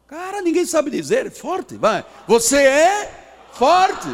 Cara, 0.07 0.41
ninguém 0.41 0.65
sabe 0.65 0.89
dizer, 0.89 1.29
forte, 1.29 1.75
vai. 1.75 2.03
Você 2.27 2.57
é 2.57 3.11
forte. 3.53 4.07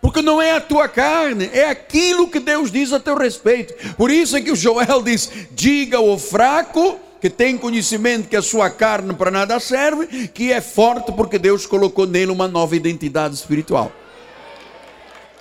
Porque 0.00 0.22
não 0.22 0.40
é 0.40 0.52
a 0.52 0.60
tua 0.60 0.88
carne, 0.88 1.50
é 1.52 1.68
aquilo 1.68 2.28
que 2.28 2.40
Deus 2.40 2.70
diz 2.70 2.92
a 2.92 2.98
teu 2.98 3.16
respeito. 3.16 3.74
Por 3.96 4.10
isso 4.10 4.36
é 4.36 4.40
que 4.40 4.50
o 4.50 4.56
Joel 4.56 5.02
diz: 5.02 5.30
diga 5.50 5.98
ao 5.98 6.18
fraco 6.18 6.98
que 7.20 7.28
tem 7.28 7.58
conhecimento 7.58 8.28
que 8.28 8.36
a 8.36 8.42
sua 8.42 8.70
carne 8.70 9.12
para 9.14 9.30
nada 9.30 9.60
serve, 9.60 10.28
que 10.28 10.50
é 10.50 10.60
forte 10.60 11.12
porque 11.12 11.38
Deus 11.38 11.66
colocou 11.66 12.06
nele 12.06 12.32
uma 12.32 12.48
nova 12.48 12.74
identidade 12.74 13.34
espiritual. 13.34 13.92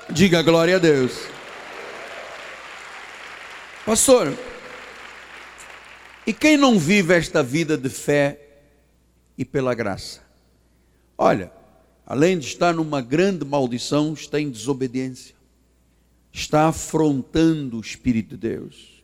Diga 0.09 0.41
glória 0.41 0.75
a 0.75 0.79
Deus. 0.79 1.13
Pastor, 3.85 4.33
e 6.27 6.33
quem 6.33 6.57
não 6.57 6.77
vive 6.77 7.15
esta 7.15 7.41
vida 7.41 7.77
de 7.77 7.89
fé 7.89 8.39
e 9.37 9.45
pela 9.45 9.73
graça? 9.73 10.21
Olha, 11.17 11.51
além 12.09 12.39
de 12.39 12.47
estar 12.47 12.73
numa 12.73 13.01
grande 13.01 13.45
maldição, 13.45 14.13
está 14.13 14.41
em 14.41 14.49
desobediência, 14.49 15.35
está 16.31 16.67
afrontando 16.67 17.77
o 17.77 17.81
Espírito 17.81 18.29
de 18.29 18.37
Deus, 18.49 19.03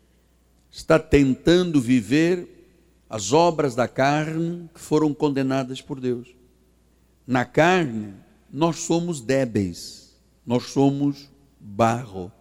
está 0.71 0.97
tentando 0.97 1.79
viver 1.79 2.47
as 3.07 3.31
obras 3.31 3.75
da 3.75 3.87
carne 3.87 4.67
que 4.73 4.79
foram 4.79 5.13
condenadas 5.13 5.81
por 5.81 5.99
Deus. 5.99 6.29
Na 7.27 7.45
carne, 7.45 8.15
nós 8.51 8.77
somos 8.77 9.21
débeis, 9.21 10.15
nós 10.43 10.63
somos 10.63 11.29
barro. 11.59 12.31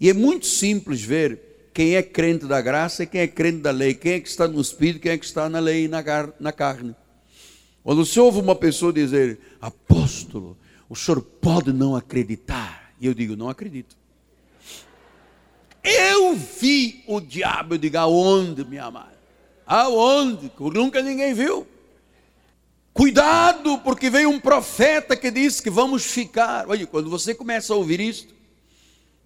E 0.00 0.10
é 0.10 0.12
muito 0.12 0.46
simples 0.46 1.00
ver 1.00 1.70
quem 1.72 1.94
é 1.94 2.02
crente 2.02 2.44
da 2.46 2.60
graça 2.60 3.04
e 3.04 3.06
quem 3.06 3.20
é 3.20 3.28
crente 3.28 3.58
da 3.58 3.70
lei, 3.70 3.94
quem 3.94 4.14
é 4.14 4.20
que 4.20 4.28
está 4.28 4.48
no 4.48 4.60
espírito, 4.60 5.00
quem 5.02 5.12
é 5.12 5.18
que 5.18 5.24
está 5.24 5.48
na 5.48 5.60
lei 5.60 5.84
e 5.84 5.88
na, 5.88 6.02
na 6.40 6.50
carne. 6.50 6.96
Quando 7.82 8.04
você 8.04 8.20
ouve 8.20 8.38
uma 8.38 8.54
pessoa 8.54 8.92
dizer, 8.92 9.40
apóstolo, 9.60 10.56
o 10.88 10.94
senhor 10.94 11.20
pode 11.20 11.72
não 11.72 11.96
acreditar, 11.96 12.92
e 13.00 13.06
eu 13.06 13.14
digo, 13.14 13.36
não 13.36 13.48
acredito. 13.48 13.96
Eu 15.82 16.36
vi 16.36 17.02
o 17.08 17.20
diabo, 17.20 17.74
eu 17.74 17.78
digo, 17.78 17.98
aonde, 17.98 18.64
minha 18.64 18.84
amada? 18.84 19.18
Aonde? 19.66 20.50
Nunca 20.58 21.02
ninguém 21.02 21.34
viu. 21.34 21.66
Cuidado, 22.92 23.78
porque 23.78 24.10
veio 24.10 24.28
um 24.28 24.38
profeta 24.38 25.16
que 25.16 25.30
disse 25.30 25.62
que 25.62 25.70
vamos 25.70 26.04
ficar. 26.04 26.68
Olha, 26.68 26.86
quando 26.86 27.08
você 27.08 27.34
começa 27.34 27.72
a 27.72 27.76
ouvir 27.76 27.98
isto, 28.00 28.34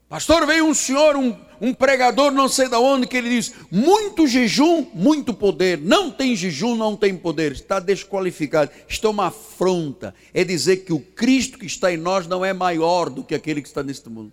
pastor, 0.09 0.47
veio 0.47 0.66
um 0.66 0.75
senhor, 0.75 1.16
um, 1.16 1.37
um 1.61 1.75
pregador, 1.75 2.33
não 2.33 2.49
sei 2.49 2.69
de 2.69 2.77
onde, 2.77 3.07
que 3.07 3.16
ele 3.16 3.31
diz: 3.31 3.53
muito 3.71 4.27
jejum, 4.27 4.87
muito 4.95 5.33
poder. 5.33 5.79
Não 5.79 6.11
tem 6.11 6.35
jejum, 6.35 6.75
não 6.75 6.97
tem 6.97 7.16
poder. 7.16 7.53
Está 7.53 7.79
desqualificado. 7.81 8.71
Isto 8.88 9.07
é 9.07 9.11
uma 9.11 9.27
afronta. 9.27 10.14
É 10.33 10.45
dizer 10.45 10.79
que 10.79 10.92
o 10.92 11.01
Cristo 11.01 11.59
que 11.59 11.66
está 11.66 11.92
em 11.92 11.97
nós 11.97 12.27
não 12.27 12.45
é 12.45 12.53
maior 12.53 13.11
do 13.11 13.25
que 13.25 13.35
aquele 13.35 13.62
que 13.62 13.69
está 13.69 13.83
neste 13.83 14.09
mundo. 14.09 14.33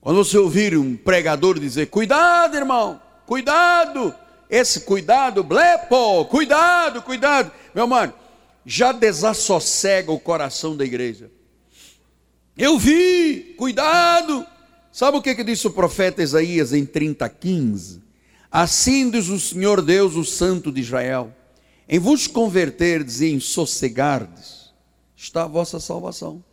Quando 0.00 0.22
você 0.22 0.38
ouvir 0.38 0.76
um 0.76 0.96
pregador 0.96 1.58
dizer: 1.58 1.86
cuidado, 1.86 2.56
irmão, 2.56 3.00
cuidado 3.26 4.14
esse 4.48 4.80
cuidado, 4.80 5.42
blepo, 5.42 6.24
cuidado, 6.26 7.02
cuidado, 7.02 7.50
meu 7.74 7.84
irmão, 7.84 8.12
já 8.64 8.92
desassossega 8.92 10.12
o 10.12 10.20
coração 10.20 10.76
da 10.76 10.84
igreja. 10.84 11.30
Eu 12.56 12.78
vi, 12.78 13.54
cuidado. 13.58 14.46
Sabe 14.94 15.16
o 15.16 15.20
que, 15.20 15.34
que 15.34 15.42
disse 15.42 15.66
o 15.66 15.72
profeta 15.72 16.22
Isaías 16.22 16.72
em 16.72 16.86
30, 16.86 17.28
15? 17.28 18.00
Assim 18.48 19.10
diz 19.10 19.26
o 19.26 19.40
Senhor 19.40 19.82
Deus, 19.82 20.14
o 20.14 20.24
Santo 20.24 20.70
de 20.70 20.80
Israel: 20.80 21.34
em 21.88 21.98
vos 21.98 22.28
converterdes 22.28 23.20
e 23.20 23.32
em 23.32 23.40
sossegardes, 23.40 24.72
está 25.16 25.42
a 25.42 25.48
vossa 25.48 25.80
salvação 25.80 26.44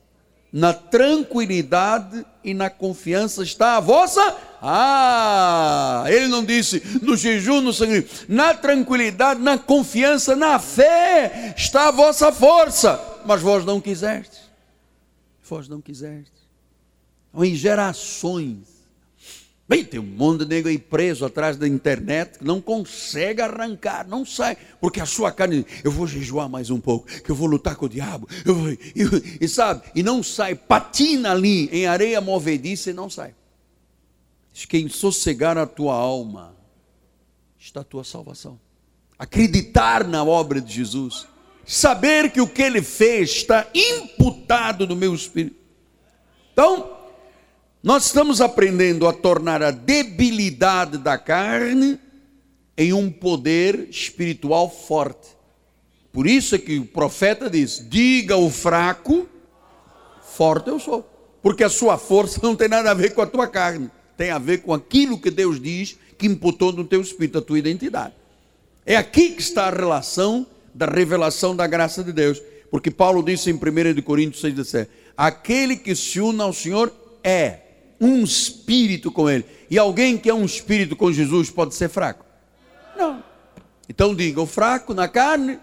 na 0.51 0.73
tranquilidade 0.73 2.25
e 2.43 2.51
na 2.51 2.67
confiança 2.67 3.43
está 3.43 3.77
a 3.77 3.80
vossa. 3.80 4.36
Ah, 4.60 6.06
ele 6.08 6.27
não 6.27 6.43
disse 6.43 6.82
no 6.99 7.15
jejum, 7.15 7.62
no 7.62 7.71
sangue, 7.71 8.08
na 8.27 8.56
tranquilidade, 8.56 9.39
na 9.39 9.60
confiança, 9.60 10.36
na 10.36 10.58
fé 10.58 11.54
está 11.56 11.89
a 11.89 11.91
vossa 11.91 12.32
força, 12.32 12.99
mas 13.23 13.39
vós 13.39 13.63
não 13.63 13.80
quisestes. 13.80 14.41
Vós 15.47 15.67
não 15.67 15.80
quisestes. 15.80 16.40
Em 17.34 17.56
gerações 17.56 18.82
Bem, 19.72 19.86
tem 19.86 20.02
um 20.02 20.04
monte 20.04 20.39
de 20.39 20.48
nego 20.48 20.67
aí 20.67 20.78
preso 20.78 21.24
atrás 21.24 21.56
da 21.56 21.65
internet 21.65 22.39
que 22.39 22.44
não 22.44 22.60
consegue 22.60 23.41
arrancar, 23.41 24.06
não 24.06 24.26
sai, 24.26 24.58
porque 24.82 25.00
a 25.00 25.06
sua 25.06 25.32
carne, 25.32 25.65
eu 25.82 25.89
vou 25.89 26.06
jejuar 26.06 26.50
mais 26.50 26.70
um 26.70 26.78
pouco, 26.78 27.08
que 27.08 27.32
eu 27.32 27.36
vou 27.36 27.48
lutar 27.48 27.78
com 27.78 27.86
o 27.86 27.89
diabo, 27.89 28.28
eu 28.44 28.54
vou, 28.54 28.78
e 29.39 29.48
sabe, 29.48 29.84
e 29.96 30.04
não 30.04 30.22
sai, 30.22 30.56
patina 30.56 31.32
ali 31.32 31.70
em 31.72 31.86
areia 31.86 32.20
movediça 32.20 32.89
e 32.89 32.94
não 32.94 33.10
sai. 33.10 33.34
Diz 34.52 34.65
que 34.65 34.78
em 34.78 34.89
sossegar 34.89 35.58
a 35.58 35.65
tua 35.65 35.94
alma 35.94 36.54
está 37.58 37.80
a 37.80 37.86
tua 37.86 38.04
salvação. 38.04 38.60
Acreditar 39.17 40.06
na 40.06 40.22
obra 40.22 40.60
de 40.60 40.74
Jesus, 40.74 41.26
saber 41.65 42.30
que 42.30 42.41
o 42.41 42.48
que 42.48 42.62
ele 42.62 42.82
fez 42.82 43.30
está 43.30 43.65
imputado 43.74 44.86
no 44.86 44.98
meu 44.98 45.15
espírito. 45.15 45.56
Então, 46.52 47.00
nós 47.84 48.06
estamos 48.06 48.41
aprendendo 48.41 49.08
a 49.08 49.13
tornar 49.13 49.63
a 49.63 49.72
debilidade 49.72 51.00
da 51.00 51.17
carne 51.17 52.00
em 52.78 52.94
um 52.94 53.12
poder 53.12 53.88
espiritual 53.89 54.70
forte. 54.70 55.30
Por 56.13 56.28
isso 56.28 56.54
é 56.54 56.60
que 56.60 56.78
o 56.78 56.86
profeta 56.86 57.50
diz: 57.50 57.84
diga 57.89 58.36
ao 58.36 58.50
fraco, 58.52 59.28
forte 60.22 60.70
eu 60.70 60.80
sou. 60.80 61.08
Porque 61.41 61.63
a 61.63 61.70
sua 61.70 61.98
força 61.98 62.39
não 62.44 62.56
tem 62.56 62.67
nada 62.67 62.91
a 62.91 62.94
ver 62.94 63.15
com 63.15 63.22
a 63.22 63.26
tua 63.26 63.48
carne, 63.48 63.89
tem 64.15 64.30
a 64.30 64.38
ver 64.38 64.60
com 64.60 64.74
aquilo 64.74 65.20
que 65.20 65.32
Deus 65.32 65.60
diz 65.60 65.98
que 66.20 66.28
imputou 66.28 66.72
no 66.72 66.84
teu 66.84 67.02
espírito, 67.02 67.39
a 67.39 67.41
tua 67.41 67.58
identidade. 67.58 68.13
É 68.86 68.96
aqui 68.96 69.32
que 69.32 69.41
está 69.41 69.67
a 69.67 69.72
relação 69.72 70.46
da 70.72 70.86
revelação 70.86 71.56
da 71.56 71.65
graça 71.65 72.04
de 72.04 72.13
Deus. 72.13 72.41
Porque 72.70 72.91
Paulo 72.91 73.24
disse 73.24 73.50
em 73.50 73.56
1 73.56 74.02
Coríntios 74.04 74.44
6,17: 74.44 74.88
Aquele 75.17 75.76
que 75.76 75.96
se 75.96 76.22
une 76.22 76.41
ao 76.41 76.54
Senhor 76.54 76.94
é 77.24 77.70
um 78.01 78.23
espírito 78.23 79.11
com 79.11 79.29
ele. 79.29 79.45
E 79.69 79.77
alguém 79.77 80.17
que 80.17 80.29
é 80.29 80.33
um 80.33 80.43
espírito 80.43 80.95
com 80.95 81.13
Jesus 81.13 81.51
pode 81.51 81.75
ser 81.75 81.87
fraco? 81.87 82.25
Não. 82.97 83.23
Então 83.87 84.15
diga: 84.15 84.41
o 84.41 84.47
fraco 84.47 84.93
na 84.93 85.07
carne, 85.07 85.59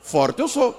forte 0.00 0.40
eu 0.40 0.48
sou. 0.48 0.74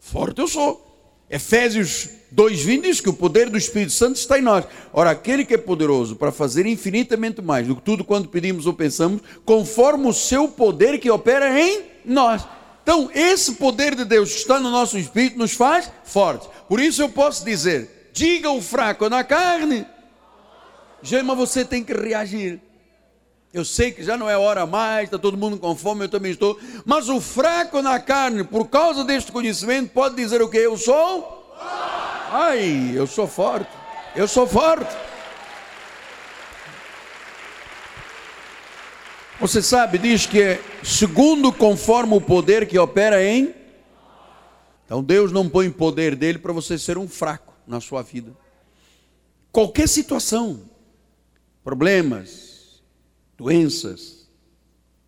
Forte 0.00 0.40
eu 0.40 0.46
sou. 0.46 0.88
Efésios 1.28 2.10
2,20 2.34 2.82
diz 2.82 3.00
que 3.00 3.08
o 3.08 3.14
poder 3.14 3.48
do 3.48 3.56
Espírito 3.56 3.92
Santo 3.92 4.16
está 4.16 4.38
em 4.38 4.42
nós. 4.42 4.66
Ora, 4.92 5.10
aquele 5.10 5.46
que 5.46 5.54
é 5.54 5.58
poderoso 5.58 6.14
para 6.14 6.30
fazer 6.30 6.66
infinitamente 6.66 7.40
mais 7.40 7.66
do 7.66 7.74
que 7.74 7.80
tudo 7.80 8.04
quando 8.04 8.28
pedimos 8.28 8.66
ou 8.66 8.74
pensamos, 8.74 9.22
conforme 9.44 10.06
o 10.06 10.12
seu 10.12 10.46
poder 10.46 10.98
que 10.98 11.10
opera 11.10 11.58
em 11.58 11.84
nós. 12.04 12.46
Então, 12.82 13.10
esse 13.14 13.52
poder 13.52 13.94
de 13.94 14.04
Deus 14.04 14.30
que 14.30 14.38
está 14.40 14.60
no 14.60 14.70
nosso 14.70 14.98
espírito 14.98 15.38
nos 15.38 15.52
faz 15.52 15.90
fortes. 16.04 16.48
Por 16.68 16.78
isso 16.78 17.00
eu 17.00 17.08
posso 17.08 17.44
dizer: 17.44 18.10
diga 18.12 18.50
o 18.50 18.60
fraco 18.60 19.08
na 19.08 19.24
carne, 19.24 19.86
Gema, 21.02 21.34
você 21.34 21.64
tem 21.64 21.82
que 21.82 21.92
reagir. 21.92 22.60
Eu 23.52 23.64
sei 23.64 23.90
que 23.90 24.02
já 24.02 24.16
não 24.16 24.30
é 24.30 24.38
hora 24.38 24.64
mais, 24.64 25.04
está 25.04 25.18
todo 25.18 25.36
mundo 25.36 25.58
com 25.58 25.76
fome, 25.76 26.04
eu 26.04 26.08
também 26.08 26.32
estou. 26.32 26.58
Mas 26.86 27.08
o 27.10 27.20
fraco 27.20 27.82
na 27.82 28.00
carne, 28.00 28.44
por 28.44 28.68
causa 28.68 29.04
deste 29.04 29.30
conhecimento, 29.30 29.90
pode 29.92 30.16
dizer 30.16 30.40
o 30.40 30.48
que? 30.48 30.56
Eu 30.56 30.78
sou? 30.78 31.54
Ai, 32.30 32.92
eu 32.94 33.06
sou 33.06 33.26
forte. 33.26 33.70
Eu 34.16 34.26
sou 34.26 34.46
forte. 34.46 34.96
Você 39.38 39.60
sabe, 39.60 39.98
diz 39.98 40.24
que 40.24 40.40
é 40.40 40.60
segundo 40.82 41.52
conforme 41.52 42.14
o 42.14 42.20
poder 42.20 42.66
que 42.66 42.78
opera 42.78 43.22
em. 43.22 43.54
Então 44.86 45.02
Deus 45.02 45.32
não 45.32 45.48
põe 45.48 45.68
poder 45.68 46.14
dele 46.14 46.38
para 46.38 46.52
você 46.52 46.78
ser 46.78 46.96
um 46.96 47.08
fraco 47.08 47.52
na 47.66 47.80
sua 47.80 48.02
vida. 48.02 48.32
Qualquer 49.50 49.88
situação, 49.88 50.62
problemas, 51.64 52.82
doenças, 53.36 54.28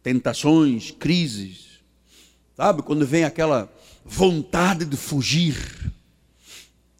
tentações, 0.02 0.90
crises. 0.90 1.80
Sabe, 2.56 2.82
quando 2.82 3.06
vem 3.06 3.24
aquela 3.24 3.72
vontade 4.04 4.84
de 4.84 4.96
fugir. 4.96 5.56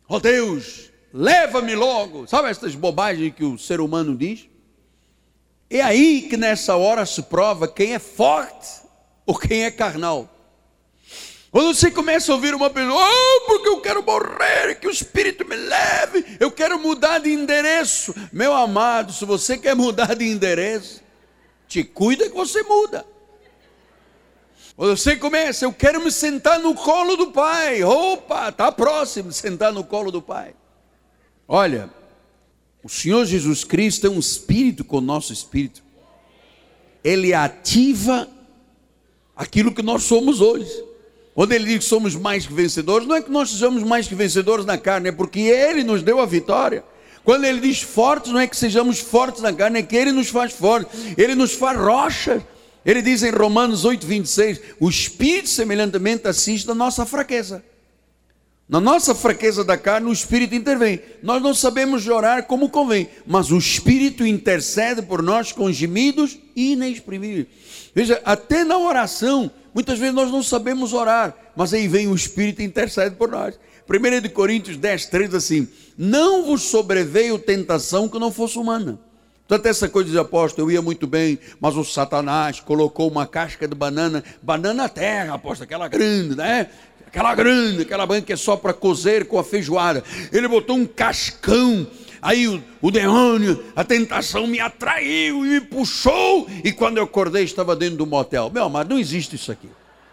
Oh 0.09 0.19
Deus, 0.19 0.90
leva-me 1.12 1.75
logo. 1.75 2.27
Sabe 2.27 2.49
essas 2.49 2.75
bobagens 2.75 3.35
que 3.35 3.45
o 3.45 3.59
ser 3.59 3.81
humano 3.81 4.17
diz? 4.17 4.49
É 5.71 5.81
aí 5.81 6.23
que 6.29 6.37
nessa 6.37 6.77
hora 6.77 7.07
se 7.07 7.23
prova 7.23 7.69
quem 7.69 7.95
é 7.95 7.99
forte 7.99 8.83
ou 9.25 9.37
quem 9.38 9.64
é 9.64 9.71
carnal. 9.71 10.34
Quando 11.55 11.73
você 11.73 11.88
começa 11.88 12.33
a 12.33 12.35
ouvir 12.35 12.53
uma 12.53 12.69
pessoa, 12.69 13.01
oh, 13.01 13.47
porque 13.47 13.69
eu 13.69 13.81
quero 13.81 14.03
morrer, 14.03 14.75
que 14.75 14.88
o 14.88 14.90
Espírito 14.90 15.47
me 15.47 15.55
leve, 15.55 16.37
eu 16.40 16.51
quero 16.51 16.81
mudar 16.81 17.21
de 17.21 17.31
endereço. 17.31 18.12
Meu 18.33 18.53
amado, 18.53 19.12
se 19.12 19.25
você 19.25 19.57
quer 19.57 19.77
mudar 19.77 20.17
de 20.17 20.25
endereço, 20.25 21.01
te 21.69 21.85
cuida 21.85 22.29
que 22.29 22.35
você 22.35 22.61
muda. 22.64 23.07
Quando 24.75 24.97
você 24.97 25.14
começa, 25.14 25.64
eu 25.64 25.73
quero 25.73 26.03
me 26.03 26.11
sentar 26.11 26.59
no 26.59 26.75
colo 26.75 27.17
do 27.17 27.31
Pai. 27.31 27.85
Opa, 27.85 28.49
está 28.49 28.73
próximo 28.73 29.29
de 29.29 29.37
sentar 29.37 29.73
no 29.73 29.85
colo 29.85 30.11
do 30.11 30.21
Pai. 30.21 30.57
Olha, 31.47 31.88
o 32.83 32.88
Senhor 32.88 33.25
Jesus 33.27 33.62
Cristo 33.62 34.09
é 34.09 34.11
um 34.11 34.19
espírito 34.19 34.85
com 34.85 34.97
o 34.97 35.01
nosso 35.01 35.33
espírito. 35.33 35.85
Ele 37.05 37.33
ativa 37.33 38.29
aquilo 39.37 39.73
que 39.73 39.83
nós 39.85 40.03
somos 40.03 40.40
hoje. 40.40 40.94
Quando 41.35 41.53
ele 41.53 41.64
diz 41.64 41.79
que 41.79 41.85
somos 41.85 42.14
mais 42.14 42.47
que 42.47 42.53
vencedores, 42.53 43.09
não 43.09 43.16
é 43.16 43.23
que 43.23 43.31
nós 43.31 43.51
sejamos 43.51 43.83
mais 43.83 44.07
que 44.07 44.14
vencedores 44.14 44.64
na 44.64 44.79
carne, 44.79 45.09
é 45.09 45.12
porque 45.12 45.40
ele 45.40 45.83
nos 45.83 46.03
deu 46.03 46.20
a 46.20 46.27
vitória. 46.27 46.85
Quando 47.25 47.44
ele 47.44 47.59
diz 47.59 47.83
fortes, 47.83 48.31
não 48.31 48.38
é 48.38 48.47
que 48.47 48.57
sejamos 48.57 49.01
fortes 49.01 49.42
na 49.42 49.53
carne, 49.53 49.81
é 49.81 49.83
que 49.83 49.97
ele 49.97 50.12
nos 50.12 50.29
faz 50.29 50.53
fortes, 50.53 50.92
ele 51.16 51.35
nos 51.35 51.53
faz 51.55 51.77
rocha. 51.79 52.47
Ele 52.85 53.01
diz 53.01 53.23
em 53.23 53.31
Romanos 53.31 53.85
8, 53.85 54.07
26: 54.07 54.61
o 54.79 54.88
Espírito 54.88 55.49
semelhantemente 55.49 56.29
assiste 56.29 56.70
a 56.70 56.75
nossa 56.75 57.05
fraqueza. 57.07 57.64
Na 58.68 58.81
nossa 58.81 59.14
fraqueza 59.14 59.64
da 59.64 59.77
carne, 59.77 60.09
o 60.09 60.12
Espírito 60.12 60.55
intervém. 60.55 61.01
Nós 61.23 61.42
não 61.42 61.55
sabemos 61.55 62.07
orar 62.07 62.44
como 62.44 62.70
convém, 62.70 63.09
mas 63.27 63.51
o 63.51 63.59
Espírito 63.59 64.27
intercede 64.27 65.03
por 65.03 65.23
nós 65.23 65.53
com 65.53 65.70
gemidos 65.73 66.38
inexprimíveis. 66.55 67.47
Veja, 67.94 68.20
até 68.25 68.64
na 68.64 68.79
oração, 68.79 69.51
muitas 69.75 69.99
vezes 69.99 70.15
nós 70.15 70.31
não 70.31 70.43
sabemos 70.43 70.93
orar, 70.93 71.35
mas 71.55 71.75
aí 71.75 71.89
vem 71.89 72.09
o 72.09 72.15
Espírito 72.15 72.63
e 72.63 72.65
intercede 72.65 73.17
por 73.17 73.31
nós. 73.31 73.59
1 73.89 74.29
Coríntios 74.31 74.77
10, 74.77 75.07
3 75.07 75.35
assim: 75.35 75.69
Não 75.99 76.45
vos 76.45 76.63
sobreveio 76.63 77.39
tentação 77.39 78.09
que 78.09 78.19
não 78.19 78.33
fosse 78.33 78.59
humana. 78.59 78.99
Tanto 79.47 79.69
essa 79.69 79.89
coisa 79.91 80.11
de 80.11 80.19
apóstolo, 80.19 80.67
eu 80.67 80.73
ia 80.73 80.81
muito 80.81 81.07
bem, 81.07 81.39
mas 81.61 81.77
o 81.77 81.85
Satanás 81.85 82.61
colocou 82.61 83.11
uma 83.11 83.27
casca 83.27 83.69
de 83.69 83.75
banana, 83.75 84.25
banana 84.43 84.89
terra, 84.89 85.35
apóstolo, 85.35 85.65
aquela 85.65 85.87
grande, 85.87 86.35
né? 86.35 86.69
Aquela 87.07 87.35
grande, 87.35 87.83
aquela 87.83 88.07
banana 88.07 88.25
que 88.25 88.33
é 88.33 88.37
só 88.37 88.57
para 88.57 88.73
cozer 88.73 89.27
com 89.27 89.39
a 89.39 89.45
feijoada. 89.45 90.03
Ele 90.33 90.49
botou 90.49 90.77
um 90.77 90.87
cascão, 90.87 91.87
aí 92.25 92.49
o, 92.49 92.65
o 92.81 92.91
demônio, 92.91 93.63
a 93.77 93.85
tentação 93.85 94.47
me 94.47 94.59
atraiu 94.59 95.45
e 95.45 95.49
me 95.51 95.61
puxou, 95.61 96.49
e 96.65 96.73
quando 96.73 96.97
eu 96.97 97.05
acordei 97.05 97.45
estava 97.45 97.77
dentro 97.77 97.99
do 97.99 98.07
motel. 98.07 98.51
Meu 98.51 98.65
amado, 98.65 98.89
não 98.89 98.99
existe 98.99 99.37
isso 99.37 99.53
aqui. 99.53 99.69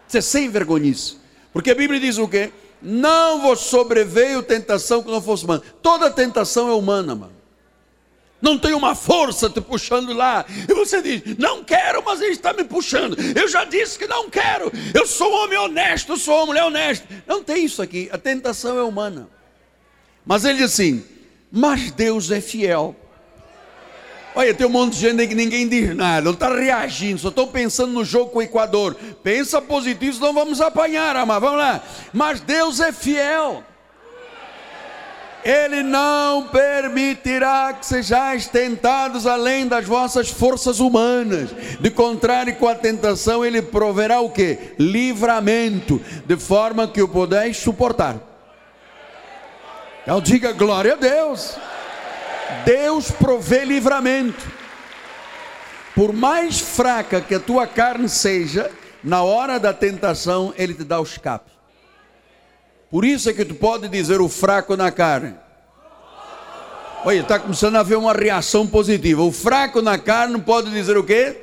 Isso 0.06 0.18
é 0.18 0.20
sem 0.20 0.50
vergonhice. 0.50 1.16
Porque 1.54 1.70
a 1.70 1.74
Bíblia 1.74 1.98
diz 1.98 2.18
o 2.18 2.28
quê? 2.28 2.52
Não 2.82 3.40
vos 3.40 3.60
sobreveio 3.60 4.42
tentação 4.42 5.02
que 5.02 5.10
não 5.10 5.22
fosse 5.22 5.44
humana. 5.44 5.62
Toda 5.80 6.10
tentação 6.10 6.68
é 6.68 6.74
humana, 6.74 7.14
mano. 7.14 7.32
Não 8.42 8.58
tem 8.58 8.74
uma 8.74 8.94
força 8.94 9.48
te 9.48 9.60
puxando 9.60 10.12
lá. 10.12 10.44
E 10.68 10.74
você 10.74 11.00
diz, 11.00 11.38
não 11.38 11.62
quero, 11.62 12.02
mas 12.04 12.20
ele 12.20 12.32
está 12.32 12.52
me 12.52 12.64
puxando. 12.64 13.16
Eu 13.38 13.48
já 13.48 13.64
disse 13.64 13.96
que 13.96 14.06
não 14.06 14.28
quero. 14.28 14.70
Eu 14.92 15.06
sou 15.06 15.30
um 15.32 15.44
homem 15.44 15.58
honesto, 15.58 16.16
sou 16.16 16.38
uma 16.38 16.46
mulher 16.46 16.64
honesta. 16.64 17.06
Não 17.26 17.42
tem 17.42 17.64
isso 17.64 17.80
aqui. 17.80 18.10
A 18.12 18.18
tentação 18.18 18.76
é 18.76 18.82
humana. 18.82 19.28
Mas 20.26 20.44
ele 20.44 20.58
diz 20.58 20.72
assim: 20.72 21.04
mas 21.52 21.90
Deus 21.90 22.30
é 22.30 22.40
fiel. 22.40 22.96
Olha, 24.34 24.54
tem 24.54 24.66
um 24.66 24.70
monte 24.70 24.94
de 24.94 25.00
gente 25.00 25.26
que 25.26 25.34
ninguém 25.34 25.68
diz 25.68 25.94
nada, 25.94 26.22
não 26.22 26.32
está 26.32 26.48
reagindo, 26.48 27.20
só 27.20 27.28
estou 27.28 27.48
pensando 27.48 27.92
no 27.92 28.02
jogo 28.02 28.30
com 28.30 28.38
o 28.38 28.42
Equador. 28.42 28.96
Pensa 29.22 29.60
positivo, 29.60 30.14
senão 30.14 30.32
vamos 30.32 30.58
apanhar, 30.62 31.14
amar. 31.16 31.38
Vamos 31.38 31.58
lá. 31.58 31.82
Mas 32.14 32.40
Deus 32.40 32.80
é 32.80 32.90
fiel. 32.90 33.62
Ele 35.44 35.82
não 35.82 36.48
permitirá 36.48 37.72
que 37.74 37.84
sejais 37.84 38.46
tentados 38.46 39.26
além 39.26 39.66
das 39.66 39.84
vossas 39.84 40.30
forças 40.30 40.78
humanas. 40.78 41.50
De 41.80 41.90
contrário, 41.90 42.54
com 42.56 42.68
a 42.68 42.74
tentação, 42.74 43.44
Ele 43.44 43.60
proverá 43.60 44.20
o 44.20 44.30
que? 44.30 44.56
Livramento, 44.78 46.00
de 46.24 46.36
forma 46.36 46.88
que 46.88 47.02
o 47.02 47.08
podeis 47.08 47.56
suportar. 47.56 48.31
Então 50.02 50.20
diga 50.20 50.52
glória 50.52 50.94
a 50.94 50.96
Deus. 50.96 51.56
Deus 52.64 53.10
provê 53.10 53.64
livramento. 53.64 54.44
Por 55.94 56.12
mais 56.12 56.58
fraca 56.60 57.20
que 57.20 57.34
a 57.34 57.40
tua 57.40 57.66
carne 57.66 58.08
seja, 58.08 58.70
na 59.04 59.22
hora 59.22 59.58
da 59.60 59.72
tentação, 59.72 60.52
Ele 60.56 60.74
te 60.74 60.84
dá 60.84 60.98
o 61.00 61.04
escape. 61.04 61.50
Por 62.90 63.04
isso 63.04 63.30
é 63.30 63.32
que 63.32 63.44
tu 63.44 63.54
pode 63.54 63.88
dizer 63.88 64.20
o 64.20 64.28
fraco 64.28 64.76
na 64.76 64.90
carne. 64.90 65.34
Olha, 67.04 67.20
está 67.20 67.38
começando 67.38 67.76
a 67.76 67.80
haver 67.80 67.96
uma 67.96 68.12
reação 68.12 68.66
positiva. 68.66 69.22
O 69.22 69.32
fraco 69.32 69.82
na 69.82 69.98
carne 69.98 70.40
pode 70.40 70.70
dizer 70.70 70.96
o 70.96 71.04
quê? 71.04 71.36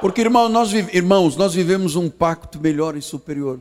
Porque, 0.00 0.20
irmão, 0.20 0.48
nós, 0.48 0.72
irmãos, 0.72 1.36
nós 1.36 1.54
vivemos 1.54 1.94
um 1.94 2.10
pacto 2.10 2.58
melhor 2.58 2.96
e 2.96 3.02
superior. 3.02 3.60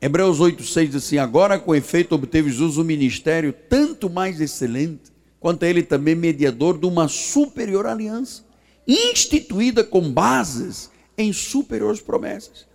Hebreus 0.00 0.38
8,6 0.38 0.86
diz 0.86 0.94
assim: 0.96 1.18
Agora, 1.18 1.58
com 1.58 1.74
efeito, 1.74 2.14
obteve 2.14 2.50
Jesus 2.50 2.78
um 2.78 2.84
ministério 2.84 3.52
tanto 3.52 4.08
mais 4.08 4.40
excelente, 4.40 5.12
quanto 5.40 5.64
ele 5.64 5.82
também 5.82 6.14
mediador 6.14 6.78
de 6.78 6.86
uma 6.86 7.08
superior 7.08 7.86
aliança, 7.86 8.44
instituída 8.86 9.82
com 9.82 10.10
bases 10.10 10.90
em 11.16 11.32
superiores 11.32 12.00
promessas. 12.00 12.66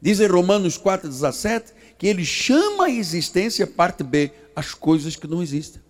Diz 0.00 0.20
em 0.20 0.26
Romanos 0.26 0.78
4,17 0.78 1.72
que 1.98 2.06
ele 2.06 2.24
chama 2.24 2.86
a 2.86 2.90
existência, 2.90 3.66
parte 3.66 4.02
B, 4.02 4.32
as 4.54 4.74
coisas 4.74 5.14
que 5.14 5.28
não 5.28 5.42
existem. 5.42 5.80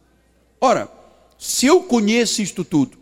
Ora, 0.60 0.90
se 1.38 1.66
eu 1.66 1.82
conheço 1.82 2.42
isto 2.42 2.64
tudo, 2.64 2.98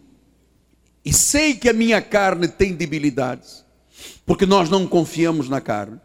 e 1.05 1.13
sei 1.13 1.55
que 1.55 1.69
a 1.69 1.73
minha 1.73 2.01
carne 2.01 2.47
tem 2.47 2.75
debilidades, 2.75 3.65
porque 4.25 4.47
nós 4.47 4.71
não 4.71 4.87
confiamos 4.87 5.49
na 5.49 5.61
carne, 5.61 6.01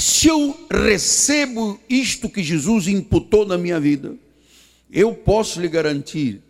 se 0.00 0.28
eu 0.28 0.66
recebo 0.70 1.78
isto 1.88 2.28
que 2.28 2.42
Jesus 2.42 2.88
imputou 2.88 3.44
na 3.44 3.58
minha 3.58 3.78
vida, 3.78 4.14
eu 4.90 5.14
posso 5.14 5.60
lhe 5.60 5.68
garantir 5.68 6.42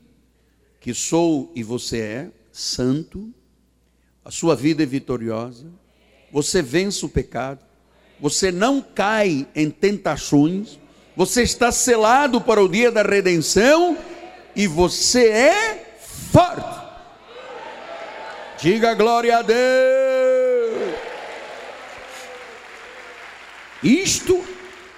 que 0.80 0.94
sou 0.94 1.50
e 1.54 1.62
você 1.62 1.98
é 1.98 2.28
santo, 2.52 3.32
a 4.24 4.30
sua 4.30 4.54
vida 4.54 4.82
é 4.82 4.86
vitoriosa, 4.86 5.66
você 6.32 6.62
vence 6.62 7.04
o 7.04 7.08
pecado, 7.08 7.64
você 8.20 8.52
não 8.52 8.80
cai 8.80 9.46
em 9.54 9.68
tentações, 9.68 10.78
você 11.16 11.42
está 11.42 11.72
selado 11.72 12.40
para 12.40 12.62
o 12.62 12.68
dia 12.68 12.90
da 12.90 13.02
redenção 13.02 13.98
e 14.54 14.66
você 14.66 15.28
é 15.28 15.98
forte. 16.32 16.80
Diga 18.62 18.94
glória 18.94 19.38
a 19.38 19.42
Deus. 19.42 20.09
Isto 23.82 24.44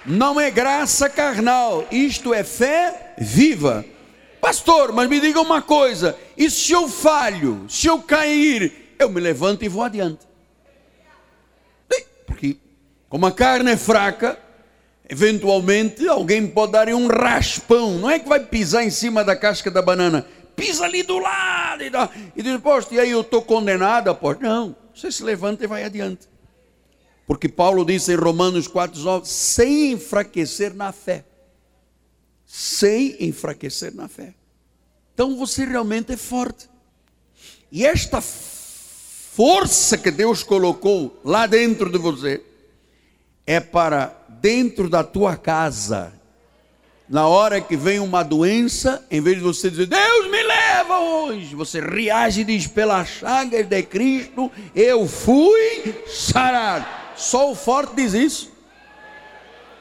não 0.05 0.39
é 0.39 0.51
graça 0.51 1.09
carnal, 1.09 1.87
isto 1.91 2.33
é 2.33 2.43
fé 2.43 3.13
viva. 3.17 3.85
Pastor, 4.41 4.91
mas 4.91 5.07
me 5.09 5.19
diga 5.19 5.39
uma 5.39 5.61
coisa: 5.61 6.17
e 6.37 6.49
se 6.49 6.73
eu 6.73 6.87
falho, 6.89 7.65
se 7.69 7.87
eu 7.87 8.01
cair, 8.01 8.95
eu 8.99 9.09
me 9.09 9.21
levanto 9.21 9.63
e 9.63 9.69
vou 9.69 9.83
adiante. 9.83 10.33
Como 13.13 13.27
a 13.27 13.31
carne 13.31 13.69
é 13.69 13.77
fraca, 13.77 14.39
eventualmente 15.07 16.07
alguém 16.07 16.47
pode 16.47 16.71
dar 16.71 16.89
um 16.89 17.05
raspão. 17.05 17.99
Não 17.99 18.09
é 18.09 18.17
que 18.17 18.27
vai 18.27 18.39
pisar 18.39 18.83
em 18.83 18.89
cima 18.89 19.23
da 19.23 19.35
casca 19.35 19.69
da 19.69 19.83
banana. 19.83 20.25
Pisa 20.55 20.85
ali 20.85 21.03
do 21.03 21.19
lado 21.19 21.83
e, 21.83 21.91
dá, 21.91 22.09
e 22.35 22.41
diz, 22.41 22.59
poxa, 22.59 22.87
e 22.91 22.99
aí 22.99 23.11
eu 23.11 23.21
estou 23.21 23.43
condenado, 23.43 24.09
apóstolo. 24.09 24.49
Não, 24.49 24.75
você 24.95 25.11
se 25.11 25.23
levanta 25.23 25.63
e 25.63 25.67
vai 25.67 25.83
adiante. 25.83 26.27
Porque 27.25 27.47
Paulo 27.47 27.85
disse 27.85 28.11
em 28.11 28.15
Romanos 28.15 28.67
4, 28.67 29.25
sem 29.25 29.93
enfraquecer 29.93 30.73
na 30.73 30.91
fé. 30.91 31.25
Sem 32.45 33.15
enfraquecer 33.19 33.93
na 33.95 34.07
fé. 34.07 34.33
Então 35.13 35.37
você 35.37 35.65
realmente 35.65 36.11
é 36.11 36.17
forte. 36.17 36.69
E 37.71 37.85
esta 37.85 38.21
força 38.21 39.97
que 39.97 40.11
Deus 40.11 40.43
colocou 40.43 41.19
lá 41.23 41.47
dentro 41.47 41.89
de 41.89 41.97
você 41.97 42.43
é 43.47 43.59
para 43.59 44.15
dentro 44.29 44.89
da 44.89 45.03
tua 45.03 45.35
casa. 45.35 46.13
Na 47.07 47.27
hora 47.27 47.59
que 47.61 47.75
vem 47.75 47.99
uma 47.99 48.23
doença, 48.23 49.05
em 49.09 49.21
vez 49.21 49.37
de 49.37 49.43
você 49.43 49.69
dizer, 49.69 49.87
Deus 49.87 50.29
me 50.29 50.41
leva 50.41 50.99
hoje, 50.99 51.55
você 51.55 51.79
reage 51.79 52.41
e 52.41 52.45
diz, 52.45 52.67
pelas 52.67 53.07
chagas 53.07 53.67
de 53.67 53.83
Cristo, 53.83 54.51
eu 54.75 55.07
fui 55.07 56.03
sarado. 56.07 57.02
Só 57.15 57.51
o 57.51 57.55
forte 57.55 57.95
diz 57.95 58.13
isso. 58.13 58.53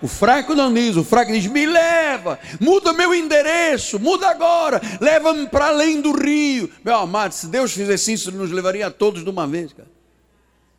O 0.03 0.09
fraco 0.09 0.53
não 0.53 0.75
diz, 0.75 0.97
o 0.97 1.05
fraco 1.05 1.31
diz: 1.31 1.47
me 1.47 1.65
leva, 1.65 2.39
muda 2.61 2.93
meu 2.93 3.15
endereço, 3.15 4.01
muda 4.01 4.29
agora, 4.29 4.81
leva-me 5.01 5.47
para 5.47 5.69
além 5.69 6.01
do 6.01 6.11
rio. 6.11 6.69
Meu 6.85 6.97
amado, 6.97 7.33
se 7.33 7.47
Deus 7.47 7.73
fizesse 7.73 8.13
isso, 8.13 8.29
Ele 8.29 8.39
nos 8.39 8.51
levaria 8.51 8.89
a 8.89 8.91
todos 8.91 9.23
de 9.23 9.31
uma 9.31 9.47
vez, 9.47 9.73
cara. 9.73 9.89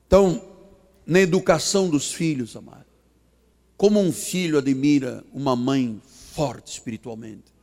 Então, 0.05 0.43
na 1.07 1.21
educação 1.21 1.89
dos 1.89 2.13
filhos, 2.13 2.53
amado, 2.57 2.85
como 3.77 4.01
um 4.01 4.11
filho 4.11 4.57
admira 4.57 5.23
uma 5.33 5.55
mãe 5.55 6.01
forte 6.33 6.73
espiritualmente, 6.73 7.53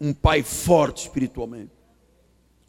um 0.00 0.12
pai 0.12 0.42
forte 0.42 1.02
espiritualmente. 1.02 1.70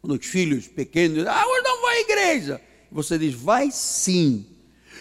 Quando 0.00 0.20
os 0.20 0.26
filhos 0.26 0.68
pequenos 0.68 1.18
dizem, 1.18 1.32
ah, 1.32 1.44
hoje 1.46 1.62
não 1.64 1.82
vai 1.82 1.96
à 1.96 2.00
igreja. 2.00 2.60
Você 2.92 3.18
diz, 3.18 3.34
vai 3.34 3.72
sim 3.72 4.46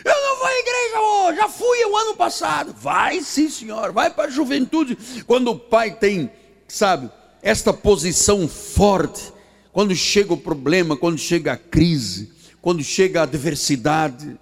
eu 0.05 0.21
não 0.21 0.37
vou 0.37 0.47
à 0.47 0.59
igreja 0.59 1.01
hoje, 1.01 1.37
já 1.37 1.49
fui 1.49 1.85
o 1.85 1.97
ano 1.97 2.15
passado. 2.15 2.73
Vai 2.77 3.21
sim, 3.21 3.49
senhor, 3.49 3.91
vai 3.91 4.09
para 4.09 4.25
a 4.25 4.31
juventude. 4.31 4.97
Quando 5.25 5.49
o 5.49 5.59
pai 5.59 5.95
tem, 5.95 6.31
sabe, 6.67 7.09
esta 7.41 7.73
posição 7.73 8.47
forte, 8.47 9.33
quando 9.71 9.95
chega 9.95 10.33
o 10.33 10.37
problema, 10.37 10.95
quando 10.95 11.17
chega 11.17 11.53
a 11.53 11.57
crise, 11.57 12.31
quando 12.61 12.83
chega 12.83 13.19
a 13.19 13.23
adversidade, 13.23 14.39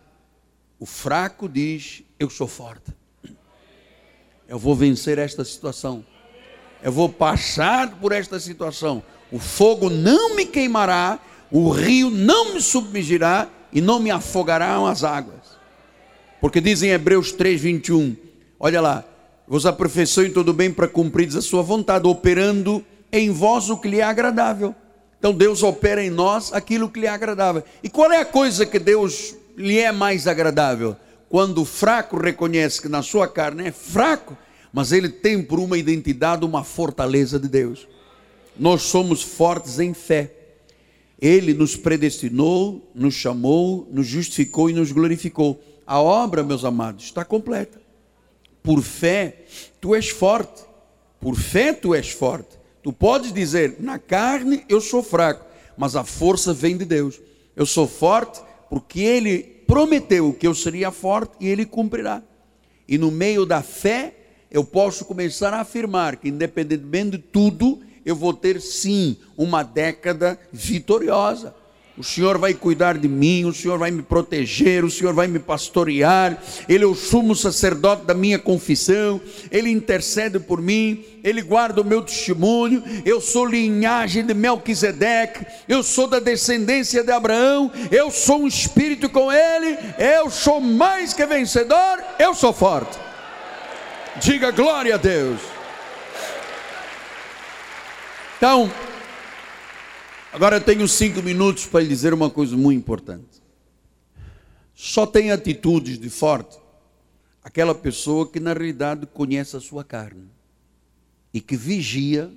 o 0.79 0.85
fraco 0.85 1.47
diz: 1.47 2.03
Eu 2.19 2.29
sou 2.29 2.47
forte. 2.47 2.91
Eu 4.47 4.59
vou 4.59 4.75
vencer 4.75 5.17
esta 5.17 5.43
situação. 5.43 6.05
Eu 6.83 6.91
vou 6.91 7.07
passar 7.07 7.95
por 7.99 8.11
esta 8.11 8.39
situação. 8.39 9.01
O 9.31 9.39
fogo 9.39 9.89
não 9.89 10.35
me 10.35 10.45
queimará, 10.45 11.19
o 11.49 11.69
rio 11.69 12.09
não 12.09 12.53
me 12.53 12.61
submergirá 12.61 13.47
e 13.71 13.81
não 13.81 13.99
me 13.99 14.11
afogarão 14.11 14.85
as 14.85 15.03
águas. 15.03 15.42
Porque 16.43 16.59
diz 16.59 16.83
em 16.83 16.89
Hebreus 16.89 17.31
3, 17.31 17.61
21, 17.61 18.17
olha 18.59 18.81
lá, 18.81 19.05
vos 19.47 19.65
aperfeiçoe 19.65 20.29
todo 20.29 20.51
bem 20.51 20.69
para 20.69 20.89
cumprir 20.89 21.29
a 21.37 21.41
sua 21.41 21.61
vontade, 21.61 22.05
operando 22.05 22.83
em 23.13 23.31
vós 23.31 23.69
o 23.69 23.77
que 23.77 23.87
lhe 23.87 24.01
é 24.01 24.03
agradável. 24.03 24.75
Então 25.17 25.33
Deus 25.33 25.63
opera 25.63 26.03
em 26.03 26.09
nós 26.09 26.51
aquilo 26.51 26.89
que 26.89 26.99
lhe 26.99 27.05
é 27.05 27.09
agradável. 27.09 27.63
E 27.81 27.87
qual 27.87 28.11
é 28.11 28.19
a 28.19 28.25
coisa 28.25 28.65
que 28.65 28.77
Deus 28.77 29.33
lhe 29.55 29.79
é 29.79 29.89
mais 29.93 30.27
agradável? 30.27 30.97
Quando 31.29 31.61
o 31.61 31.65
fraco 31.65 32.17
reconhece 32.17 32.81
que 32.81 32.89
na 32.89 33.01
sua 33.01 33.25
carne 33.25 33.67
é 33.67 33.71
fraco, 33.71 34.37
mas 34.73 34.91
ele 34.91 35.07
tem 35.07 35.41
por 35.41 35.61
uma 35.61 35.77
identidade 35.77 36.43
uma 36.43 36.65
fortaleza 36.65 37.39
de 37.39 37.47
Deus. 37.47 37.87
Nós 38.59 38.81
somos 38.81 39.23
fortes 39.23 39.79
em 39.79 39.93
fé. 39.93 40.29
Ele 41.21 41.53
nos 41.53 41.77
predestinou, 41.77 42.91
nos 42.93 43.13
chamou, 43.13 43.87
nos 43.89 44.07
justificou 44.07 44.69
e 44.69 44.73
nos 44.73 44.91
glorificou. 44.91 45.57
A 45.85 45.99
obra, 46.01 46.43
meus 46.43 46.63
amados, 46.63 47.05
está 47.05 47.25
completa. 47.25 47.81
Por 48.61 48.81
fé, 48.81 49.45
tu 49.81 49.93
és 49.93 50.09
forte. 50.09 50.63
Por 51.19 51.35
fé, 51.35 51.73
tu 51.73 51.93
és 51.93 52.09
forte. 52.11 52.57
Tu 52.81 52.91
podes 52.91 53.33
dizer, 53.33 53.77
na 53.79 53.97
carne 53.97 54.65
eu 54.67 54.81
sou 54.81 55.01
fraco, 55.01 55.45
mas 55.77 55.95
a 55.95 56.03
força 56.03 56.53
vem 56.53 56.77
de 56.77 56.85
Deus. 56.85 57.21
Eu 57.55 57.65
sou 57.65 57.87
forte 57.87 58.41
porque 58.69 59.01
Ele 59.01 59.39
prometeu 59.67 60.33
que 60.33 60.47
eu 60.47 60.53
seria 60.53 60.91
forte 60.91 61.33
e 61.39 61.47
Ele 61.47 61.65
cumprirá. 61.65 62.21
E 62.87 62.97
no 62.97 63.09
meio 63.11 63.45
da 63.45 63.61
fé, 63.61 64.15
eu 64.51 64.63
posso 64.63 65.05
começar 65.05 65.53
a 65.53 65.61
afirmar 65.61 66.17
que, 66.17 66.29
independentemente 66.29 67.11
de 67.11 67.17
tudo, 67.19 67.81
eu 68.05 68.15
vou 68.15 68.33
ter 68.33 68.61
sim 68.61 69.17
uma 69.37 69.63
década 69.63 70.39
vitoriosa. 70.51 71.55
O 71.95 72.03
Senhor 72.03 72.39
vai 72.39 72.55
cuidar 72.55 72.97
de 72.97 73.07
mim, 73.07 73.45
o 73.45 73.53
Senhor 73.53 73.77
vai 73.77 73.91
me 73.91 74.01
proteger, 74.01 74.83
o 74.83 74.89
Senhor 74.89 75.13
vai 75.13 75.27
me 75.27 75.37
pastorear. 75.37 76.41
Ele 76.67 76.83
é 76.83 76.87
o 76.87 76.95
sumo 76.95 77.35
sacerdote 77.35 78.03
da 78.03 78.15
minha 78.15 78.39
confissão, 78.39 79.21
ele 79.51 79.69
intercede 79.69 80.39
por 80.39 80.59
mim, 80.59 81.05
ele 81.23 81.43
guarda 81.43 81.81
o 81.81 81.85
meu 81.85 82.01
testemunho. 82.01 82.83
Eu 83.05 83.21
sou 83.21 83.45
linhagem 83.45 84.25
de 84.25 84.33
Melquisedeque, 84.33 85.45
eu 85.69 85.83
sou 85.83 86.07
da 86.07 86.19
descendência 86.19 87.03
de 87.03 87.11
Abraão, 87.11 87.71
eu 87.91 88.09
sou 88.09 88.41
um 88.41 88.47
espírito 88.47 89.07
com 89.07 89.31
ele, 89.31 89.77
eu 89.99 90.31
sou 90.31 90.59
mais 90.59 91.13
que 91.13 91.23
vencedor, 91.27 92.03
eu 92.17 92.33
sou 92.33 92.51
forte. 92.51 92.97
Diga 94.19 94.49
glória 94.49 94.95
a 94.95 94.97
Deus. 94.97 95.39
Então, 98.37 98.71
agora 100.33 100.57
eu 100.57 100.61
tenho 100.61 100.87
cinco 100.87 101.21
minutos 101.21 101.65
para 101.65 101.81
lhe 101.81 101.87
dizer 101.87 102.13
uma 102.13 102.29
coisa 102.29 102.57
muito 102.57 102.79
importante. 102.79 103.41
Só 104.73 105.05
tem 105.05 105.31
atitudes 105.31 105.97
de 105.99 106.09
forte 106.09 106.57
aquela 107.43 107.75
pessoa 107.75 108.27
que 108.27 108.39
na 108.39 108.53
realidade 108.53 109.05
conhece 109.05 109.55
a 109.55 109.59
sua 109.59 109.83
carne 109.83 110.27
e 111.33 111.39
que 111.39 111.55
vigia 111.55 112.31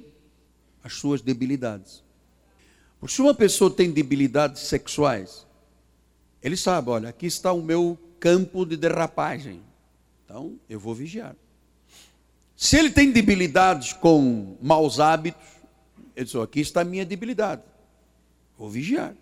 as 0.82 0.94
suas 0.94 1.20
debilidades. 1.20 2.02
Porque 2.98 3.14
se 3.14 3.22
uma 3.22 3.34
pessoa 3.34 3.70
tem 3.70 3.90
debilidades 3.90 4.62
sexuais, 4.62 5.46
ele 6.42 6.56
sabe, 6.56 6.90
olha, 6.90 7.08
aqui 7.08 7.26
está 7.26 7.52
o 7.52 7.62
meu 7.62 7.98
campo 8.18 8.64
de 8.64 8.76
derrapagem. 8.76 9.62
Então, 10.24 10.58
eu 10.68 10.80
vou 10.80 10.94
vigiar. 10.94 11.36
Se 12.56 12.76
ele 12.76 12.90
tem 12.90 13.10
debilidades 13.12 13.92
com 13.92 14.56
maus 14.60 14.98
hábitos, 14.98 15.46
ele 16.16 16.24
disse: 16.24 16.38
aqui 16.38 16.60
está 16.60 16.80
a 16.80 16.84
minha 16.84 17.04
debilidade. 17.04 17.62
Vou 18.58 18.70
vigiar. 18.70 19.14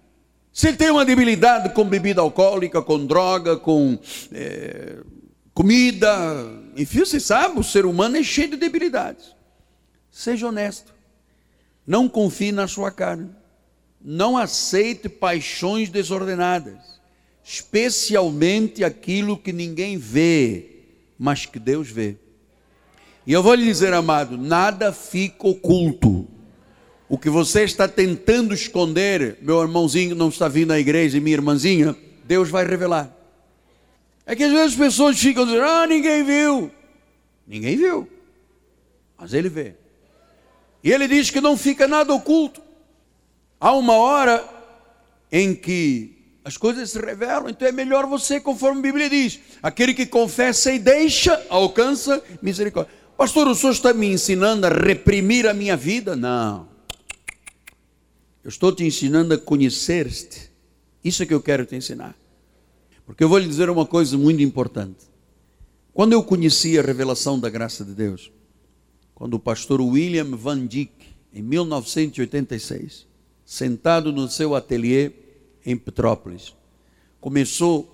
Se 0.52 0.68
ele 0.68 0.76
tem 0.76 0.90
uma 0.90 1.04
debilidade 1.04 1.74
com 1.74 1.84
bebida 1.84 2.20
alcoólica, 2.20 2.80
com 2.80 3.04
droga, 3.04 3.56
com 3.56 3.98
é, 4.30 4.98
comida, 5.52 6.16
enfim, 6.76 7.00
você 7.00 7.18
sabe, 7.18 7.58
o 7.58 7.64
ser 7.64 7.84
humano 7.84 8.16
é 8.16 8.22
cheio 8.22 8.50
de 8.50 8.56
debilidades. 8.56 9.34
Seja 10.10 10.46
honesto. 10.46 10.94
Não 11.84 12.08
confie 12.08 12.52
na 12.52 12.68
sua 12.68 12.92
carne. 12.92 13.30
Não 14.00 14.36
aceite 14.36 15.08
paixões 15.08 15.88
desordenadas, 15.88 17.00
especialmente 17.42 18.84
aquilo 18.84 19.36
que 19.36 19.52
ninguém 19.52 19.96
vê, 19.96 20.82
mas 21.18 21.46
que 21.46 21.58
Deus 21.58 21.88
vê. 21.88 22.16
E 23.26 23.32
eu 23.32 23.42
vou 23.42 23.54
lhe 23.54 23.64
dizer, 23.64 23.94
amado, 23.94 24.36
nada 24.36 24.92
fica 24.92 25.48
oculto. 25.48 26.28
O 27.08 27.18
que 27.18 27.28
você 27.28 27.64
está 27.64 27.86
tentando 27.86 28.54
esconder, 28.54 29.38
meu 29.42 29.60
irmãozinho 29.60 30.14
não 30.14 30.28
está 30.28 30.48
vindo 30.48 30.72
à 30.72 30.78
igreja 30.78 31.18
e 31.18 31.20
minha 31.20 31.36
irmãzinha, 31.36 31.94
Deus 32.24 32.48
vai 32.48 32.66
revelar. 32.66 33.14
É 34.26 34.34
que 34.34 34.42
às 34.42 34.50
vezes 34.50 34.72
as 34.72 34.74
pessoas 34.74 35.18
ficam 35.18 35.44
dizendo: 35.44 35.64
ah, 35.64 35.86
ninguém 35.86 36.24
viu. 36.24 36.70
Ninguém 37.46 37.76
viu, 37.76 38.08
mas 39.18 39.34
ele 39.34 39.50
vê. 39.50 39.74
E 40.82 40.90
ele 40.90 41.06
diz 41.06 41.30
que 41.30 41.40
não 41.40 41.56
fica 41.56 41.86
nada 41.86 42.12
oculto. 42.14 42.62
Há 43.60 43.72
uma 43.72 43.94
hora 43.94 44.42
em 45.30 45.54
que 45.54 46.14
as 46.42 46.56
coisas 46.56 46.90
se 46.90 46.98
revelam, 46.98 47.48
então 47.48 47.68
é 47.68 47.72
melhor 47.72 48.06
você, 48.06 48.40
conforme 48.40 48.78
a 48.78 48.82
Bíblia 48.82 49.10
diz: 49.10 49.40
aquele 49.62 49.92
que 49.92 50.06
confessa 50.06 50.72
e 50.72 50.78
deixa, 50.78 51.44
alcança 51.50 52.22
misericórdia. 52.40 52.92
Pastor, 53.16 53.46
o 53.46 53.54
senhor 53.54 53.72
está 53.72 53.92
me 53.92 54.06
ensinando 54.06 54.66
a 54.66 54.70
reprimir 54.70 55.46
a 55.46 55.54
minha 55.54 55.76
vida? 55.76 56.16
Não. 56.16 56.73
Eu 58.44 58.50
estou 58.50 58.70
te 58.70 58.84
ensinando 58.84 59.32
a 59.32 59.38
conhecer-te. 59.38 60.50
Isso 61.02 61.22
é 61.22 61.26
que 61.26 61.32
eu 61.32 61.40
quero 61.40 61.64
te 61.64 61.74
ensinar. 61.74 62.14
Porque 63.06 63.24
eu 63.24 63.28
vou 63.28 63.38
lhe 63.38 63.48
dizer 63.48 63.70
uma 63.70 63.86
coisa 63.86 64.18
muito 64.18 64.42
importante. 64.42 65.06
Quando 65.94 66.12
eu 66.12 66.22
conheci 66.22 66.78
a 66.78 66.82
revelação 66.82 67.40
da 67.40 67.48
graça 67.48 67.84
de 67.84 67.94
Deus, 67.94 68.30
quando 69.14 69.34
o 69.34 69.38
pastor 69.38 69.80
William 69.80 70.36
Van 70.36 70.66
Dyck, 70.66 70.92
em 71.32 71.40
1986, 71.40 73.06
sentado 73.46 74.12
no 74.12 74.28
seu 74.28 74.54
ateliê 74.54 75.12
em 75.64 75.76
Petrópolis, 75.76 76.54
começou 77.20 77.90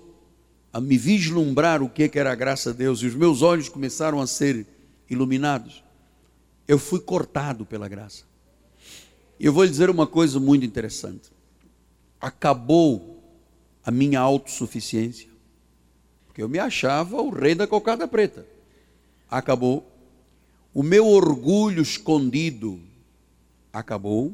a 0.73 0.81
me 0.81 0.97
vislumbrar 0.97 1.81
o 1.81 1.89
que 1.89 2.11
era 2.13 2.31
a 2.31 2.35
graça 2.35 2.71
de 2.71 2.79
Deus 2.79 3.01
e 3.01 3.07
os 3.07 3.15
meus 3.15 3.41
olhos 3.41 3.69
começaram 3.69 4.19
a 4.19 4.27
ser 4.27 4.65
iluminados, 5.09 5.83
eu 6.67 6.79
fui 6.79 6.99
cortado 6.99 7.65
pela 7.65 7.87
graça. 7.87 8.30
Eu 9.43 9.51
vou 9.51 9.63
lhe 9.63 9.71
dizer 9.71 9.89
uma 9.89 10.05
coisa 10.05 10.39
muito 10.39 10.63
interessante. 10.63 11.31
Acabou 12.19 13.23
a 13.83 13.89
minha 13.89 14.19
autossuficiência, 14.19 15.29
porque 16.27 16.43
eu 16.43 16.47
me 16.47 16.59
achava 16.59 17.19
o 17.19 17.31
rei 17.31 17.55
da 17.55 17.65
cocada 17.65 18.07
preta. 18.07 18.45
Acabou. 19.27 19.91
O 20.71 20.83
meu 20.83 21.07
orgulho 21.07 21.81
escondido 21.81 22.79
acabou. 23.73 24.31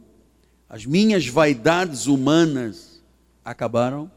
As 0.68 0.86
minhas 0.86 1.26
vaidades 1.26 2.08
humanas 2.08 3.01
acabaram. 3.45 4.12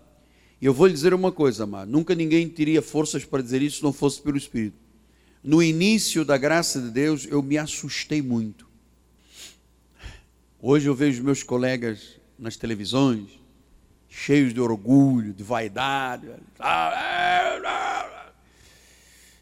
E 0.61 0.67
eu 0.67 0.75
vou 0.75 0.89
lhe 0.89 0.93
dizer 0.93 1.15
uma 1.15 1.31
coisa, 1.31 1.63
amado: 1.63 1.89
nunca 1.89 2.17
ninguém 2.17 2.49
teria 2.49 2.83
forças 2.83 3.25
para 3.25 3.41
dizer 3.41 3.63
isso 3.63 3.77
se 3.77 3.83
não 3.85 3.93
fosse 3.93 4.21
pelo 4.21 4.37
Espírito. 4.37 4.77
No 5.41 5.63
início 5.63 6.25
da 6.25 6.37
graça 6.37 6.81
de 6.81 6.91
Deus, 6.91 7.29
eu 7.31 7.41
me 7.41 7.57
assustei 7.57 8.21
muito. 8.21 8.70
Hoje 10.63 10.89
eu 10.89 10.95
vejo 10.95 11.23
meus 11.23 11.43
colegas 11.43 12.21
nas 12.39 12.57
televisões, 12.57 13.41
cheios 14.09 14.53
de 14.53 14.61
orgulho, 14.61 15.33
de 15.33 15.43
vaidade. 15.43 16.29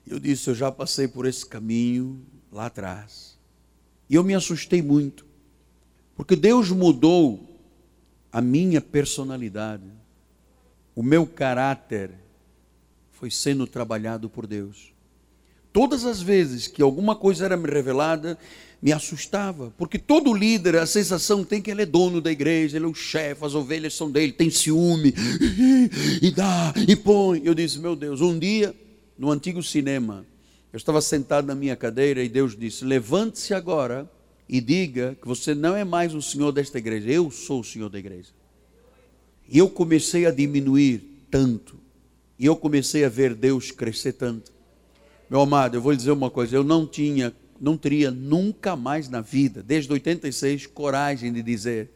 Eu 0.07 0.19
disse: 0.19 0.49
Eu 0.49 0.55
já 0.55 0.71
passei 0.71 1.09
por 1.09 1.27
esse 1.27 1.45
caminho 1.45 2.25
lá 2.51 2.67
atrás. 2.67 3.39
E 4.09 4.15
eu 4.15 4.25
me 4.25 4.35
assustei 4.35 4.81
muito, 4.81 5.27
porque 6.17 6.35
Deus 6.35 6.71
mudou 6.71 7.61
a 8.33 8.41
minha 8.41 8.81
personalidade 8.81 9.99
o 10.99 11.03
meu 11.05 11.25
caráter 11.25 12.11
foi 13.13 13.31
sendo 13.31 13.69
trabalhado 13.69 14.29
por 14.29 14.49
Deus. 14.49 14.93
Todas 15.73 16.05
as 16.05 16.21
vezes 16.21 16.67
que 16.67 16.83
alguma 16.83 17.15
coisa 17.15 17.45
era 17.45 17.57
me 17.57 17.71
revelada, 17.71 18.37
me 18.81 18.93
assustava, 18.93 19.73
porque 19.77 19.99
todo 19.99 20.33
líder, 20.33 20.77
a 20.77 20.87
sensação 20.87 21.45
tem 21.45 21.61
que 21.61 21.71
ele 21.71 21.83
é 21.83 21.87
dono 21.87 22.21
da 22.21 22.31
igreja, 22.31 22.77
ele 22.77 22.85
é 22.85 22.89
o 22.89 22.95
chefe, 22.95 23.45
as 23.45 23.55
ovelhas 23.55 23.95
são 23.95 24.11
dele, 24.11 24.33
tem 24.33 24.51
ciúme, 24.51 25.13
e 26.23 26.31
dá, 26.31 26.73
e 26.87 26.95
põe. 26.95 27.43
Eu 27.45 27.55
disse, 27.55 27.79
meu 27.79 27.97
Deus, 27.97 28.21
um 28.21 28.39
dia, 28.39 28.75
no 29.19 29.31
antigo 29.31 29.63
cinema, 29.63 30.25
eu 30.73 30.77
estava 30.77 31.01
sentado 31.01 31.47
na 31.47 31.55
minha 31.55 31.75
cadeira 31.75 32.23
e 32.23 32.29
Deus 32.29 32.57
disse: 32.57 32.85
Levante-se 32.85 33.55
agora 33.55 34.09
e 34.49 34.61
diga 34.61 35.17
que 35.21 35.27
você 35.27 35.55
não 35.55 35.75
é 35.75 35.83
mais 35.83 36.15
o 36.15 36.21
senhor 36.21 36.53
desta 36.53 36.79
igreja, 36.79 37.11
eu 37.11 37.31
sou 37.31 37.61
o 37.61 37.65
senhor 37.65 37.89
da 37.89 37.99
igreja. 37.99 38.31
E 39.49 39.57
eu 39.57 39.69
comecei 39.71 40.27
a 40.27 40.31
diminuir 40.31 41.25
tanto. 41.31 41.77
E 42.39 42.45
eu 42.45 42.55
comecei 42.55 43.05
a 43.05 43.09
ver 43.09 43.35
Deus 43.35 43.71
crescer 43.71 44.13
tanto. 44.13 44.53
Meu 45.29 45.41
amado, 45.41 45.75
eu 45.75 45.81
vou 45.81 45.91
lhe 45.91 45.97
dizer 45.97 46.11
uma 46.11 46.31
coisa, 46.31 46.55
eu 46.55 46.63
não 46.63 46.87
tinha, 46.87 47.35
não 47.61 47.77
teria 47.77 48.11
nunca 48.11 48.77
mais 48.77 49.09
na 49.09 49.21
vida, 49.21 49.63
desde 49.63 49.93
86, 49.93 50.67
coragem 50.67 51.33
de 51.33 51.43
dizer: 51.43 51.91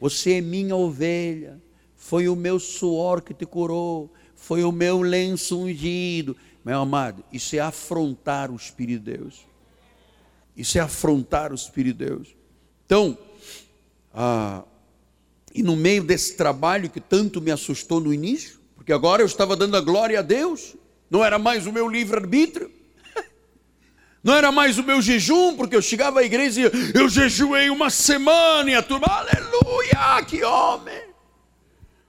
"Você 0.00 0.34
é 0.34 0.40
minha 0.40 0.76
ovelha, 0.76 1.60
foi 1.96 2.28
o 2.28 2.36
meu 2.36 2.58
suor 2.58 3.22
que 3.22 3.34
te 3.34 3.46
curou, 3.46 4.12
foi 4.34 4.64
o 4.64 4.72
meu 4.72 5.02
lenço 5.02 5.58
ungido". 5.58 6.36
Meu 6.64 6.80
amado, 6.80 7.22
isso 7.30 7.54
é 7.56 7.58
afrontar 7.58 8.50
o 8.50 8.56
Espírito 8.56 9.04
de 9.04 9.18
Deus. 9.18 9.46
Isso 10.56 10.78
é 10.78 10.80
afrontar 10.80 11.52
o 11.52 11.54
Espírito 11.54 11.98
de 11.98 12.06
Deus. 12.06 12.36
Então, 12.86 13.18
ah, 14.14 14.64
e 15.54 15.62
no 15.62 15.76
meio 15.76 16.02
desse 16.02 16.36
trabalho 16.36 16.88
que 16.88 17.00
tanto 17.00 17.40
me 17.40 17.50
assustou 17.50 18.00
no 18.00 18.14
início, 18.14 18.58
porque 18.74 18.92
agora 18.92 19.22
eu 19.22 19.26
estava 19.26 19.56
dando 19.56 19.76
a 19.76 19.80
glória 19.80 20.18
a 20.18 20.22
Deus, 20.22 20.74
não 21.10 21.24
era 21.24 21.38
mais 21.38 21.66
o 21.66 21.72
meu 21.72 21.88
livre-arbítrio, 21.88 22.70
não 24.24 24.34
era 24.34 24.50
mais 24.50 24.78
o 24.78 24.82
meu 24.82 25.02
jejum, 25.02 25.54
porque 25.54 25.76
eu 25.76 25.82
chegava 25.82 26.20
à 26.20 26.24
igreja 26.24 26.62
e 26.62 26.98
eu 26.98 27.10
jejuei 27.10 27.68
uma 27.68 27.90
semana 27.90 28.70
e 28.70 28.74
a 28.74 28.82
turma, 28.82 29.06
aleluia, 29.06 30.24
que 30.26 30.42
homem! 30.42 31.04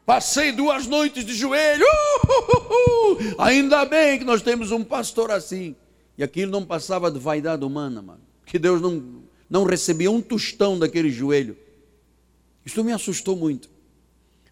Passei 0.05 0.53
duas 0.53 0.87
noites 0.87 1.25
de 1.25 1.33
joelho, 1.33 1.83
uh, 1.83 2.39
uh, 2.39 3.13
uh, 3.13 3.41
ainda 3.41 3.83
bem 3.83 4.17
que 4.17 4.23
nós 4.23 4.41
temos 4.41 4.71
um 4.71 4.81
pastor 4.81 5.29
assim. 5.29 5.75
E 6.17 6.23
aquilo 6.23 6.51
não 6.51 6.63
passava 6.63 7.11
de 7.11 7.19
vaidade 7.19 7.65
humana, 7.65 8.01
mano. 8.01 8.21
Que 8.45 8.57
Deus 8.57 8.79
não, 8.79 9.23
não 9.49 9.63
recebia 9.65 10.09
um 10.09 10.21
tostão 10.21 10.79
daquele 10.79 11.09
joelho. 11.09 11.57
Isto 12.65 12.83
me 12.83 12.93
assustou 12.93 13.35
muito, 13.35 13.69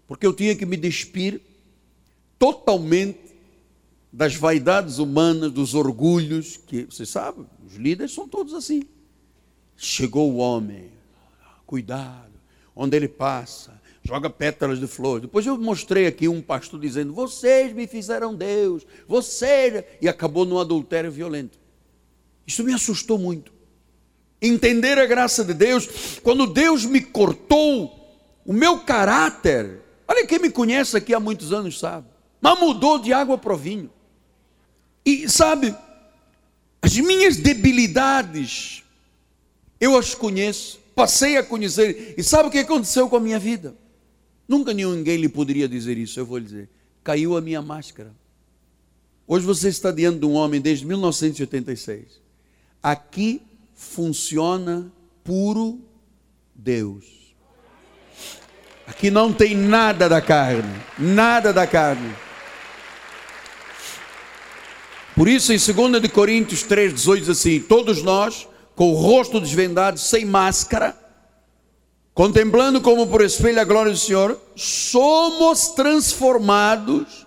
porque 0.06 0.26
eu 0.26 0.34
tinha 0.34 0.56
que 0.56 0.66
me 0.66 0.76
despir 0.76 1.40
totalmente 2.38 3.23
das 4.14 4.36
vaidades 4.36 5.00
humanas, 5.00 5.52
dos 5.52 5.74
orgulhos, 5.74 6.56
que 6.56 6.86
você 6.86 7.04
sabe, 7.04 7.48
os 7.66 7.74
líderes 7.74 8.14
são 8.14 8.28
todos 8.28 8.54
assim. 8.54 8.84
Chegou 9.76 10.32
o 10.32 10.38
homem, 10.38 10.92
cuidado, 11.66 12.32
onde 12.76 12.96
ele 12.96 13.08
passa, 13.08 13.82
joga 14.04 14.30
pétalas 14.30 14.80
de 14.80 14.86
flor. 14.86 15.20
Depois 15.20 15.48
eu 15.48 15.58
mostrei 15.58 16.06
aqui 16.06 16.28
um 16.28 16.44
pastor 16.44 16.80
dizendo: 16.80 17.12
Vocês 17.12 17.74
me 17.74 17.88
fizeram 17.88 18.36
Deus, 18.36 18.86
vocês. 19.08 19.84
E 20.00 20.08
acabou 20.08 20.46
num 20.46 20.60
adultério 20.60 21.12
violento. 21.12 21.58
Isso 22.46 22.64
me 22.64 22.72
assustou 22.72 23.18
muito. 23.18 23.52
Entender 24.40 25.00
a 25.00 25.08
graça 25.08 25.44
de 25.44 25.56
Deus, 25.56 26.20
quando 26.22 26.46
Deus 26.46 26.86
me 26.86 27.02
cortou 27.02 28.16
o 28.46 28.54
meu 28.54 28.82
caráter, 28.82 29.82
olha 30.08 30.28
quem 30.28 30.38
me 30.38 30.52
conhece 30.52 30.96
aqui 30.96 31.16
há 31.16 31.20
muitos 31.20 31.52
anos 31.52 31.80
sabe, 31.80 32.06
mas 32.40 32.60
mudou 32.60 33.00
de 33.00 33.12
água 33.12 33.40
para 33.40 33.56
vinho. 33.56 33.90
E 35.06 35.30
sabe, 35.30 35.76
as 36.82 36.96
minhas 36.98 37.38
debilidades, 37.38 38.84
eu 39.80 39.98
as 39.98 40.14
conheço, 40.14 40.80
passei 40.96 41.38
a 41.38 41.44
conhecer, 41.44 42.16
e 42.18 42.24
sabe 42.24 42.50
o 42.50 42.52
que 42.52 42.60
aconteceu 42.60 43.10
com 43.10 43.18
a 43.18 43.20
minha 43.20 43.40
vida? 43.40 43.76
Nunca 44.48 44.74
ninguém 44.74 45.18
lhe 45.18 45.30
poderia 45.30 45.68
dizer 45.68 45.98
isso, 45.98 46.20
eu 46.20 46.26
vou 46.26 46.38
lhe 46.38 46.46
dizer. 46.46 46.70
Caiu 47.04 47.36
a 47.36 47.42
minha 47.42 47.62
máscara. 47.62 48.14
Hoje 49.26 49.46
você 49.46 49.70
está 49.70 49.92
diante 49.92 50.20
de 50.20 50.26
um 50.26 50.34
homem 50.34 50.60
desde 50.60 50.86
1986. 50.86 52.22
Aqui 52.82 53.42
funciona 53.74 54.92
puro 55.24 55.80
Deus. 56.54 57.06
Aqui 58.86 59.10
não 59.10 59.32
tem 59.32 59.56
nada 59.56 60.10
da 60.10 60.22
carne, 60.22 60.82
nada 61.00 61.54
da 61.54 61.66
carne. 61.66 62.14
Por 65.16 65.28
isso, 65.28 65.54
em 65.54 65.58
2 65.58 66.02
de 66.02 66.10
Coríntios 66.10 66.64
3, 66.64 66.94
18, 66.94 67.20
diz 67.22 67.30
assim: 67.30 67.60
Todos 67.60 68.02
nós, 68.02 68.48
com 68.76 68.92
o 68.92 68.96
rosto 68.96 69.40
desvendado, 69.40 70.00
sem 70.00 70.26
máscara, 70.26 70.98
contemplando 72.14 72.82
como 72.82 73.06
por 73.06 73.22
espelho 73.22 73.62
a 73.62 73.64
glória 73.64 73.92
do 73.92 73.98
Senhor, 73.98 74.40
somos 74.56 75.68
transformados 75.70 77.26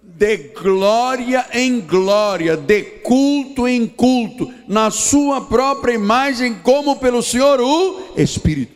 de 0.00 0.36
glória 0.36 1.46
em 1.52 1.80
glória, 1.80 2.56
de 2.56 2.82
culto 2.82 3.66
em 3.66 3.86
culto, 3.86 4.52
na 4.68 4.90
Sua 4.92 5.40
própria 5.40 5.94
imagem, 5.94 6.54
como 6.62 6.96
pelo 6.96 7.20
Senhor 7.20 7.60
o 7.60 8.12
Espírito. 8.16 8.72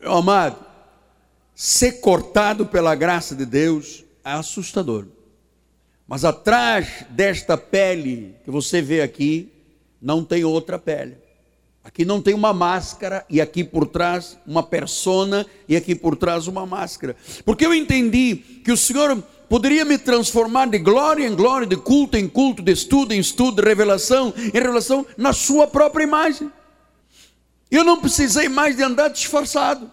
Meu 0.00 0.14
amado, 0.14 0.56
ser 1.54 2.00
cortado 2.00 2.66
pela 2.66 2.94
graça 2.96 3.36
de 3.36 3.46
Deus 3.46 4.02
é 4.24 4.32
assustador. 4.32 5.06
Mas 6.10 6.24
atrás 6.24 7.04
desta 7.10 7.56
pele 7.56 8.34
que 8.44 8.50
você 8.50 8.82
vê 8.82 9.00
aqui, 9.00 9.48
não 10.02 10.24
tem 10.24 10.44
outra 10.44 10.76
pele. 10.76 11.16
Aqui 11.84 12.04
não 12.04 12.20
tem 12.20 12.34
uma 12.34 12.52
máscara 12.52 13.24
e 13.30 13.40
aqui 13.40 13.62
por 13.62 13.86
trás 13.86 14.36
uma 14.44 14.60
persona 14.60 15.46
e 15.68 15.76
aqui 15.76 15.94
por 15.94 16.16
trás 16.16 16.48
uma 16.48 16.66
máscara. 16.66 17.14
Porque 17.44 17.64
eu 17.64 17.72
entendi 17.72 18.34
que 18.34 18.72
o 18.72 18.76
Senhor 18.76 19.22
poderia 19.48 19.84
me 19.84 19.96
transformar 19.96 20.66
de 20.66 20.80
glória 20.80 21.24
em 21.24 21.32
glória, 21.32 21.64
de 21.64 21.76
culto 21.76 22.16
em 22.16 22.26
culto, 22.26 22.60
de 22.60 22.72
estudo 22.72 23.12
em 23.14 23.20
estudo, 23.20 23.62
de 23.62 23.68
revelação 23.68 24.34
em 24.36 24.50
revelação 24.50 25.06
na 25.16 25.32
sua 25.32 25.68
própria 25.68 26.02
imagem. 26.02 26.50
Eu 27.70 27.84
não 27.84 28.00
precisei 28.00 28.48
mais 28.48 28.74
de 28.74 28.82
andar 28.82 29.10
disfarçado. 29.10 29.88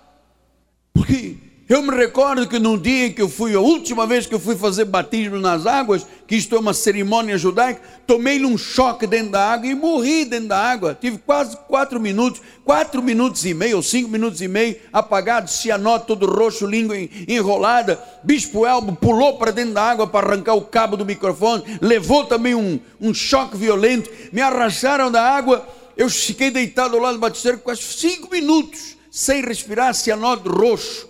Porque 0.92 1.38
eu 1.68 1.82
me 1.82 1.96
recordo 1.96 2.48
que 2.48 2.60
num 2.60 2.78
dia 2.78 3.12
que 3.12 3.22
eu 3.22 3.28
fui, 3.28 3.54
a 3.54 3.60
última 3.60 4.08
vez 4.08 4.26
que 4.26 4.34
eu 4.34 4.40
fui 4.40 4.56
fazer 4.56 4.86
batismo 4.86 5.38
nas 5.38 5.66
águas, 5.66 6.06
que 6.26 6.36
isto 6.36 6.56
é 6.56 6.60
uma 6.60 6.74
cerimônia 6.74 7.38
judaica, 7.38 7.82
tomei-lhe 8.06 8.46
um 8.46 8.58
choque 8.58 9.06
dentro 9.06 9.32
da 9.32 9.52
água 9.52 9.68
e 9.68 9.76
morri 9.76 10.26
dentro 10.26 10.50
da 10.50 10.58
água. 10.58 10.98
Tive 11.00 11.18
quase 11.18 11.58
quatro 11.68 12.00
minutos, 12.00 12.42
quatro 12.64 13.02
minutos 13.02 13.46
e 13.46 13.54
meio, 13.54 13.78
ou 13.78 13.84
cinco 13.84 14.10
minutos 14.10 14.42
e 14.42 14.48
meio, 14.48 14.78
apagado, 14.92 15.50
cianote 15.50 16.08
todo 16.08 16.26
roxo, 16.26 16.66
língua 16.66 16.96
enrolada. 17.28 18.02
Bispo 18.24 18.66
Elbo 18.66 18.96
pulou 18.96 19.38
para 19.38 19.52
dentro 19.52 19.74
da 19.74 19.84
água 19.84 20.08
para 20.08 20.28
arrancar 20.28 20.56
o 20.56 20.62
cabo 20.62 20.96
do 20.96 21.06
microfone, 21.06 21.64
levou 21.82 22.26
também 22.26 22.56
um, 22.56 22.80
um 23.00 23.14
choque 23.14 23.58
violento, 23.58 24.10
me 24.32 24.42
arrastaram 24.42 25.12
da 25.12 25.24
água 25.24 25.66
eu 25.98 26.12
fiquei 26.12 26.52
deitado 26.52 26.96
ao 26.96 27.02
lado 27.02 27.16
do 27.16 27.20
batisteiro 27.20 27.58
quase 27.58 27.82
cinco 27.82 28.30
minutos, 28.30 28.96
sem 29.10 29.42
respirar, 29.42 29.96
cianodo 29.96 30.48
roxo. 30.52 31.07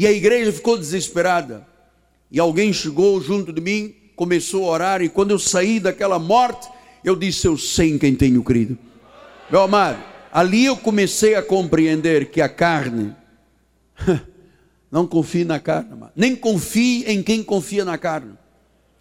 E 0.00 0.06
a 0.06 0.12
igreja 0.12 0.50
ficou 0.50 0.78
desesperada. 0.78 1.66
E 2.30 2.40
alguém 2.40 2.72
chegou 2.72 3.20
junto 3.20 3.52
de 3.52 3.60
mim, 3.60 3.94
começou 4.16 4.64
a 4.64 4.72
orar, 4.72 5.02
e 5.02 5.10
quando 5.10 5.32
eu 5.32 5.38
saí 5.38 5.78
daquela 5.78 6.18
morte, 6.18 6.66
eu 7.04 7.14
disse: 7.14 7.46
Eu 7.46 7.58
sei 7.58 7.90
em 7.90 7.98
quem 7.98 8.14
tenho 8.14 8.42
crido. 8.42 8.78
Meu 9.50 9.60
amado, 9.60 10.02
ali 10.32 10.64
eu 10.64 10.74
comecei 10.74 11.34
a 11.34 11.42
compreender 11.42 12.30
que 12.30 12.40
a 12.40 12.48
carne, 12.48 13.14
não 14.90 15.06
confie 15.06 15.44
na 15.44 15.60
carne, 15.60 15.92
amado. 15.92 16.12
nem 16.16 16.34
confie 16.34 17.04
em 17.04 17.22
quem 17.22 17.42
confia 17.42 17.84
na 17.84 17.98
carne. 17.98 18.32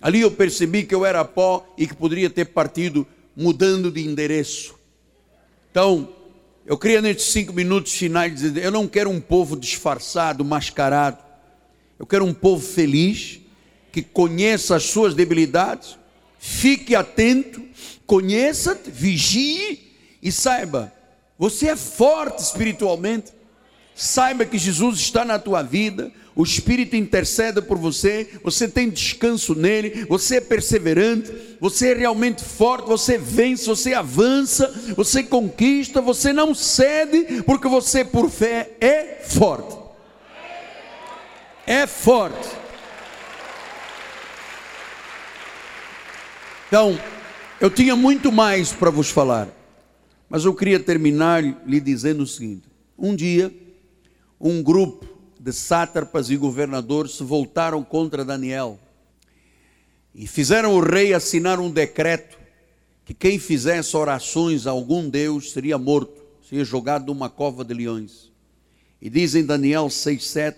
Ali 0.02 0.20
eu 0.20 0.32
percebi 0.32 0.84
que 0.84 0.93
eu 0.93 1.06
era 1.06 1.24
pó 1.24 1.66
e 1.78 1.88
que 1.88 1.95
poderia 1.95 2.30
ter 2.30 2.47
partido 2.47 3.08
mudando 3.38 3.89
de 3.89 4.06
endereço. 4.06 4.76
Então, 5.72 6.10
eu 6.70 6.78
queria 6.78 7.01
nesses 7.01 7.32
cinco 7.32 7.51
minutos 7.51 7.93
finais 7.93 8.32
dizer: 8.32 8.63
eu 8.63 8.70
não 8.70 8.88
quero 8.88 9.09
um 9.09 9.20
povo 9.20 9.57
disfarçado, 9.57 10.45
mascarado. 10.45 11.17
Eu 11.97 12.05
quero 12.05 12.24
um 12.24 12.34
povo 12.34 12.63
feliz, 12.63 13.39
que 13.91 14.03
conheça 14.03 14.76
as 14.76 14.84
suas 14.84 15.15
debilidades, 15.15 15.97
fique 16.38 16.93
atento, 16.93 17.59
conheça-te, 18.05 18.91
vigie 18.91 19.95
e 20.22 20.32
saiba, 20.32 20.93
você 21.39 21.70
é 21.70 21.76
forte 21.76 22.43
espiritualmente. 22.43 23.34
Saiba 23.95 24.45
que 24.45 24.57
Jesus 24.59 24.99
está 24.99 25.26
na 25.26 25.39
tua 25.39 25.63
vida, 25.63 26.11
o 26.40 26.44
Espírito 26.44 26.96
intercede 26.96 27.62
por 27.62 27.78
você, 27.78 28.30
você 28.42 28.66
tem 28.66 28.90
descanso 28.90 29.54
nele, 29.54 30.06
você 30.06 30.38
é 30.38 30.40
perseverante, 30.40 31.30
você 31.60 31.90
é 31.92 31.94
realmente 31.94 32.42
forte, 32.42 32.88
você 32.88 33.18
vence, 33.18 33.66
você 33.66 33.94
avança, 33.94 34.74
você 34.96 35.22
conquista, 35.22 36.02
você 36.02 36.32
não 36.32 36.56
cede, 36.56 37.44
porque 37.44 37.68
você, 37.68 38.06
por 38.06 38.30
fé, 38.30 38.72
é 38.80 39.22
forte. 39.22 39.78
É 41.68 41.86
forte. 41.86 42.48
Então, 46.70 46.98
eu 47.60 47.70
tinha 47.70 47.98
muito 47.98 48.32
mais 48.32 48.72
para 48.72 48.90
vos 48.90 49.10
falar, 49.10 49.50
mas 50.30 50.46
eu 50.46 50.56
queria 50.56 50.80
terminar 50.80 51.44
lhe 51.44 51.82
dizendo 51.82 52.24
o 52.24 52.28
seguinte: 52.28 52.70
um 52.98 53.14
dia, 53.14 53.54
um 54.40 54.64
grupo 54.64 55.18
de 55.50 55.56
sátrapas 55.56 56.30
e 56.30 56.38
governadores 56.38 57.16
se 57.16 57.24
voltaram 57.24 57.84
contra 57.84 58.24
Daniel 58.24 58.80
e 60.14 60.28
fizeram 60.28 60.76
o 60.76 60.80
rei 60.80 61.12
assinar 61.12 61.60
um 61.60 61.72
decreto 61.72 62.38
que 63.04 63.16
quem 63.16 63.39
fizesse 63.39 63.97
orações 63.97 64.68
a 64.68 64.72
algum 64.72 65.10
Deus 65.10 65.52
seria 65.52 65.76
morto, 65.80 66.22
seria 66.47 66.64
jogado 66.64 67.08
numa 67.08 67.32
cova 67.32 67.66
de 67.66 67.74
leões. 67.74 68.32
E 69.02 69.10
dizem 69.10 69.43
Daniel 69.43 69.88
6,7: 69.88 70.56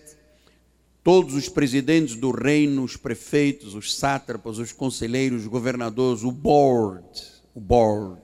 todos 1.02 1.36
os 1.36 1.48
presidentes 1.48 2.18
do 2.18 2.32
reino, 2.32 2.84
os 2.84 2.98
prefeitos, 2.98 3.74
os 3.76 3.96
sátrapas, 3.96 4.58
os 4.58 4.74
conselheiros, 4.74 5.44
os 5.44 5.48
governadores, 5.48 6.24
o 6.24 6.32
board, 6.32 7.08
o 7.56 7.62
board, 7.62 8.22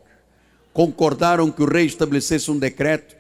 concordaram 0.74 1.50
que 1.50 1.64
o 1.64 1.70
rei 1.70 1.86
estabelecesse 1.86 2.52
um 2.52 2.60
decreto 2.60 3.17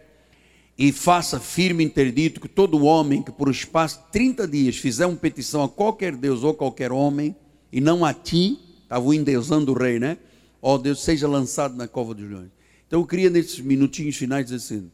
e 0.78 0.91
faça 0.91 1.39
firme 1.39 1.84
interdito 1.84 2.39
que 2.39 2.47
todo 2.47 2.86
homem 2.86 3.23
que 3.23 3.32
por 3.32 3.49
espaço 3.49 3.99
de 3.99 4.11
30 4.11 4.47
dias 4.47 4.78
fizer 4.78 5.07
uma 5.07 5.17
petição 5.17 5.63
a 5.63 5.69
qualquer 5.69 6.15
Deus 6.15 6.43
ou 6.43 6.53
qualquer 6.53 6.91
homem, 6.91 7.36
e 7.71 7.82
não 7.82 8.05
a 8.05 8.13
ti, 8.13 8.59
estava 8.84 9.15
endeusando 9.15 9.71
o 9.71 9.78
rei, 9.78 9.99
né? 9.99 10.17
Ó 10.61 10.75
oh, 10.75 10.78
Deus, 10.78 11.03
seja 11.03 11.28
lançado 11.28 11.75
na 11.75 11.88
cova 11.88 12.13
dos 12.13 12.30
leões. 12.30 12.49
Então 12.86 13.01
eu 13.01 13.07
queria 13.07 13.30
nesses 13.30 13.59
minutinhos 13.59 14.15
finais 14.15 14.45
dizer 14.45 14.57
assim: 14.57 14.91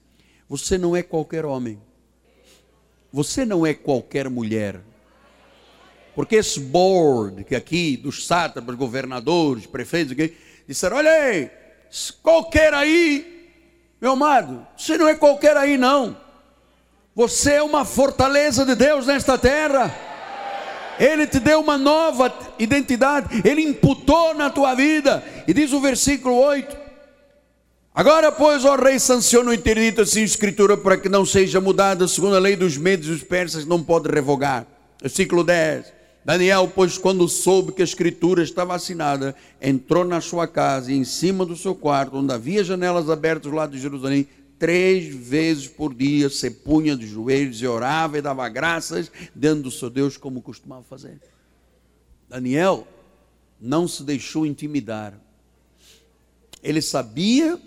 você 0.47 0.77
não 0.77 0.95
é 0.95 1.03
qualquer 1.03 1.45
homem, 1.45 1.79
você 3.11 3.45
não 3.45 3.65
é 3.65 3.73
qualquer 3.73 4.29
mulher. 4.29 4.81
Porque 6.15 6.35
esse 6.35 6.59
board 6.59 7.43
que 7.43 7.55
aqui, 7.55 7.97
dos 7.97 8.25
sátrapas, 8.25 8.75
governadores, 8.75 9.65
prefeitos, 9.65 10.15
disseram: 10.67 10.97
olha 10.97 11.11
aí, 11.11 11.51
qualquer 12.21 12.73
aí 12.73 13.32
meu 14.03 14.11
amado, 14.11 14.67
você 14.75 14.97
não 14.97 15.07
é 15.07 15.15
qualquer 15.15 15.55
aí 15.55 15.77
não. 15.77 16.17
Você 17.15 17.53
é 17.53 17.63
uma 17.63 17.85
fortaleza 17.85 18.65
de 18.65 18.75
Deus 18.75 19.07
nesta 19.07 19.37
terra. 19.37 19.95
Ele 20.99 21.25
te 21.25 21.39
deu 21.39 21.61
uma 21.61 21.77
nova 21.77 22.37
identidade, 22.59 23.41
ele 23.45 23.61
imputou 23.61 24.33
na 24.33 24.49
tua 24.49 24.75
vida. 24.75 25.23
E 25.47 25.53
diz 25.53 25.71
o 25.71 25.79
versículo 25.79 26.35
8: 26.35 26.75
Agora, 27.95 28.29
pois, 28.29 28.65
ó 28.65 28.75
rei, 28.75 28.99
sanciona 28.99 29.51
o 29.51 29.53
interdito 29.53 30.01
assim 30.01 30.21
escritura 30.21 30.75
para 30.75 30.97
que 30.97 31.07
não 31.07 31.25
seja 31.25 31.61
mudada, 31.61 32.05
segundo 32.05 32.35
a 32.35 32.39
lei 32.39 32.57
dos 32.57 32.75
medos 32.75 33.07
e 33.07 33.11
dos 33.11 33.23
persas, 33.23 33.65
não 33.65 33.81
pode 33.81 34.09
revogar. 34.13 34.67
Versículo 35.01 35.45
10. 35.45 36.02
Daniel, 36.25 36.71
pois, 36.73 36.97
quando 36.97 37.27
soube 37.27 37.73
que 37.73 37.81
a 37.81 37.85
escritura 37.85 38.43
estava 38.43 38.73
assinada, 38.73 39.35
entrou 39.61 40.05
na 40.05 40.21
sua 40.21 40.47
casa 40.47 40.91
e 40.91 40.95
em 40.95 41.03
cima 41.03 41.45
do 41.45 41.55
seu 41.55 41.75
quarto, 41.75 42.15
onde 42.17 42.31
havia 42.31 42.63
janelas 42.63 43.09
abertas 43.09 43.51
do 43.51 43.55
lado 43.55 43.73
de 43.73 43.81
Jerusalém, 43.81 44.27
três 44.57 45.13
vezes 45.13 45.67
por 45.67 45.93
dia 45.93 46.29
se 46.29 46.49
punha 46.49 46.95
de 46.95 47.05
joelhos 47.05 47.61
e 47.61 47.67
orava 47.67 48.17
e 48.17 48.21
dava 48.21 48.47
graças 48.47 49.11
dentro 49.35 49.63
do 49.63 49.71
seu 49.71 49.89
Deus, 49.89 50.15
como 50.15 50.41
costumava 50.41 50.83
fazer. 50.83 51.19
Daniel 52.29 52.87
não 53.59 53.85
se 53.85 54.03
deixou 54.03 54.45
intimidar. 54.45 55.19
Ele 56.63 56.81
sabia 56.81 57.59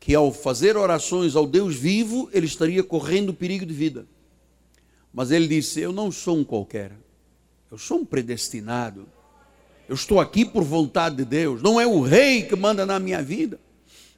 que 0.00 0.12
ao 0.12 0.32
fazer 0.32 0.76
orações 0.76 1.36
ao 1.36 1.46
Deus 1.46 1.76
vivo, 1.76 2.28
ele 2.32 2.46
estaria 2.46 2.82
correndo 2.82 3.32
perigo 3.32 3.64
de 3.64 3.72
vida. 3.72 4.04
Mas 5.12 5.30
ele 5.30 5.46
disse: 5.46 5.80
Eu 5.80 5.92
não 5.92 6.10
sou 6.10 6.36
um 6.36 6.44
qualquer. 6.44 7.03
Eu 7.74 7.78
sou 7.78 7.98
um 7.98 8.04
predestinado. 8.04 9.04
Eu 9.88 9.96
estou 9.96 10.20
aqui 10.20 10.44
por 10.44 10.62
vontade 10.62 11.16
de 11.16 11.24
Deus. 11.24 11.60
Não 11.60 11.80
é 11.80 11.84
o 11.84 12.02
rei 12.02 12.42
que 12.42 12.54
manda 12.54 12.86
na 12.86 13.00
minha 13.00 13.20
vida. 13.20 13.58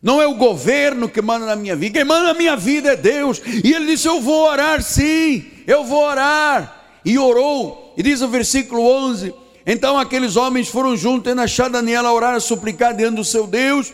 Não 0.03 0.21
é 0.21 0.27
o 0.27 0.35
governo 0.35 1.09
que 1.09 1.23
manda 1.23 1.47
na 1.47 1.57
minha 1.57 1.75
vida. 1.75 1.95
Quem 1.95 2.05
manda 2.05 2.27
na 2.27 2.35
minha 2.35 2.55
vida 2.55 2.93
é 2.93 2.97
Deus. 2.97 3.41
E 3.65 3.73
ele 3.73 3.87
disse: 3.87 4.07
Eu 4.07 4.21
vou 4.21 4.47
orar, 4.47 4.83
sim. 4.83 5.43
Eu 5.67 5.85
vou 5.85 6.05
orar. 6.05 7.01
E 7.03 7.19
orou. 7.19 7.95
E 7.97 8.03
diz 8.03 8.21
o 8.21 8.29
versículo 8.29 8.83
11: 8.83 9.33
Então 9.65 9.99
aqueles 9.99 10.37
homens 10.37 10.69
foram 10.69 10.95
juntos, 10.95 11.23
tendo 11.23 11.41
achado 11.41 11.73
Daniel 11.73 12.07
a 12.07 12.13
orar, 12.13 12.35
a 12.35 12.41
suplicar 12.41 12.95
diante 12.95 13.17
do 13.17 13.25
seu 13.25 13.47
Deus. 13.47 13.91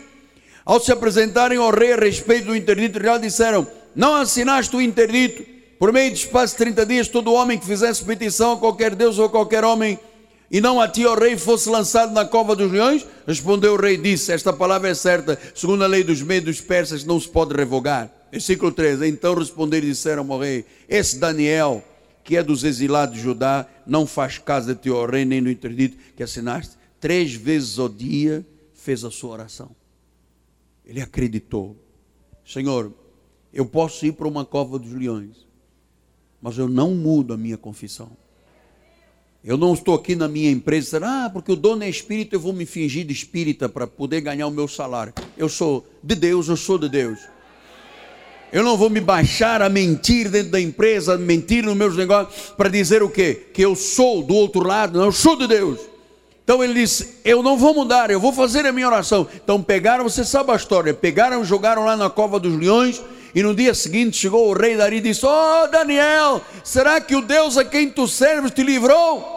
Ao 0.65 0.77
se 0.77 0.91
apresentarem 0.91 1.57
ao 1.57 1.71
rei 1.71 1.93
a 1.93 1.95
respeito 1.95 2.47
do 2.47 2.55
interdito 2.57 2.99
real, 2.99 3.17
disseram: 3.17 3.65
Não 3.95 4.15
assinaste 4.15 4.75
o 4.75 4.81
interdito 4.81 5.53
por 5.83 5.91
meio 5.91 6.11
de 6.11 6.19
espaço 6.19 6.53
de 6.53 6.59
30 6.59 6.85
dias, 6.85 7.07
todo 7.09 7.33
homem 7.33 7.59
que 7.59 7.65
fizesse 7.65 8.05
petição 8.05 8.53
a 8.53 8.57
qualquer 8.57 8.95
Deus 8.95 9.19
ou 9.19 9.25
a 9.25 9.29
qualquer 9.29 9.65
homem, 9.65 9.99
e 10.49 10.61
não 10.61 10.79
a 10.79 10.87
ti, 10.87 11.05
ó 11.05 11.13
rei, 11.13 11.37
fosse 11.37 11.67
lançado 11.67 12.13
na 12.13 12.23
cova 12.23 12.55
dos 12.55 12.71
leões? 12.71 13.05
Respondeu 13.27 13.73
o 13.73 13.75
rei, 13.75 13.97
disse: 13.97 14.31
Esta 14.31 14.53
palavra 14.53 14.87
é 14.87 14.93
certa, 14.93 15.37
segundo 15.53 15.83
a 15.83 15.87
lei 15.87 16.01
dos 16.01 16.21
medos 16.21 16.61
persas, 16.61 17.03
não 17.03 17.19
se 17.19 17.27
pode 17.27 17.53
revogar. 17.53 18.09
Versículo 18.31 18.71
13: 18.71 19.05
Então 19.09 19.35
responderam 19.35 19.85
e 19.85 19.89
disseram 19.89 20.31
ao 20.31 20.39
rei: 20.39 20.65
Esse 20.87 21.19
Daniel, 21.19 21.83
que 22.23 22.37
é 22.37 22.43
dos 22.43 22.63
exilados 22.63 23.17
de 23.17 23.21
Judá, 23.21 23.67
não 23.85 24.07
faz 24.07 24.37
caso 24.37 24.73
de 24.73 24.83
ti, 24.83 24.89
ó 24.89 25.05
rei, 25.05 25.25
nem 25.25 25.41
no 25.41 25.51
interdito 25.51 25.97
que 26.15 26.23
assinaste. 26.23 26.77
Três 26.97 27.33
vezes 27.33 27.77
ao 27.77 27.89
dia 27.89 28.47
fez 28.73 29.03
a 29.03 29.11
sua 29.11 29.31
oração. 29.31 29.75
Ele 30.85 31.01
acreditou: 31.01 31.75
Senhor, 32.45 32.89
eu 33.53 33.65
posso 33.65 34.05
ir 34.05 34.13
para 34.13 34.29
uma 34.29 34.45
cova 34.45 34.79
dos 34.79 34.93
leões 34.93 35.43
mas 36.43 36.57
eu 36.57 36.67
não 36.67 36.91
mudo 36.91 37.33
a 37.33 37.37
minha 37.37 37.57
confissão. 37.57 38.11
Eu 39.41 39.55
não 39.55 39.73
estou 39.73 39.95
aqui 39.95 40.13
na 40.13 40.27
minha 40.27 40.51
empresa 40.51 40.99
ah, 41.01 41.29
porque 41.31 41.53
o 41.53 41.55
dono 41.55 41.85
é 41.85 41.89
espírita, 41.89 42.35
eu 42.35 42.39
vou 42.39 42.51
me 42.51 42.65
fingir 42.65 43.05
de 43.05 43.13
espírita 43.13 43.69
para 43.69 43.87
poder 43.87 44.19
ganhar 44.19 44.47
o 44.47 44.51
meu 44.51 44.67
salário. 44.67 45.13
Eu 45.37 45.47
sou 45.47 45.87
de 46.03 46.15
Deus, 46.15 46.49
eu 46.49 46.57
sou 46.57 46.77
de 46.77 46.89
Deus. 46.89 47.19
Eu 48.51 48.61
não 48.61 48.75
vou 48.75 48.89
me 48.89 48.99
baixar 48.99 49.61
a 49.61 49.69
mentir 49.69 50.29
dentro 50.29 50.51
da 50.51 50.59
empresa, 50.59 51.17
mentir 51.17 51.63
nos 51.63 51.77
meus 51.77 51.95
negócios, 51.95 52.51
para 52.57 52.67
dizer 52.67 53.01
o 53.01 53.09
quê? 53.09 53.47
Que 53.53 53.61
eu 53.61 53.73
sou 53.73 54.21
do 54.21 54.35
outro 54.35 54.67
lado, 54.67 54.99
não, 54.99 55.05
eu 55.05 55.11
sou 55.13 55.37
de 55.37 55.47
Deus. 55.47 55.79
Então 56.43 56.61
ele 56.61 56.73
disse: 56.73 57.19
Eu 57.23 57.41
não 57.41 57.57
vou 57.57 57.73
mudar, 57.73 58.11
eu 58.11 58.19
vou 58.19 58.33
fazer 58.33 58.65
a 58.65 58.71
minha 58.73 58.87
oração. 58.87 59.27
Então 59.33 59.63
pegaram, 59.63 60.03
você 60.03 60.25
sabe 60.25 60.51
a 60.51 60.55
história, 60.55 60.93
pegaram, 60.93 61.43
jogaram 61.45 61.85
lá 61.85 61.95
na 61.95 62.09
cova 62.09 62.37
dos 62.37 62.53
leões, 62.53 63.01
e 63.35 63.41
no 63.41 63.55
dia 63.55 63.73
seguinte 63.73 64.17
chegou 64.17 64.49
o 64.49 64.53
rei 64.53 64.77
Dari 64.77 64.97
e 64.97 65.01
disse: 65.01 65.25
Oh 65.25 65.67
Daniel, 65.67 66.41
será 66.63 67.01
que 67.01 67.15
o 67.15 67.21
Deus 67.21 67.57
a 67.57 67.65
quem 67.65 67.89
tu 67.89 68.07
serves 68.07 68.51
te 68.51 68.63
livrou? 68.63 69.33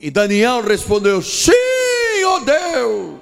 E 0.00 0.10
Daniel 0.10 0.62
respondeu: 0.62 1.20
Sim, 1.20 1.52
ó 2.26 2.36
oh 2.36 2.40
Deus. 2.40 3.20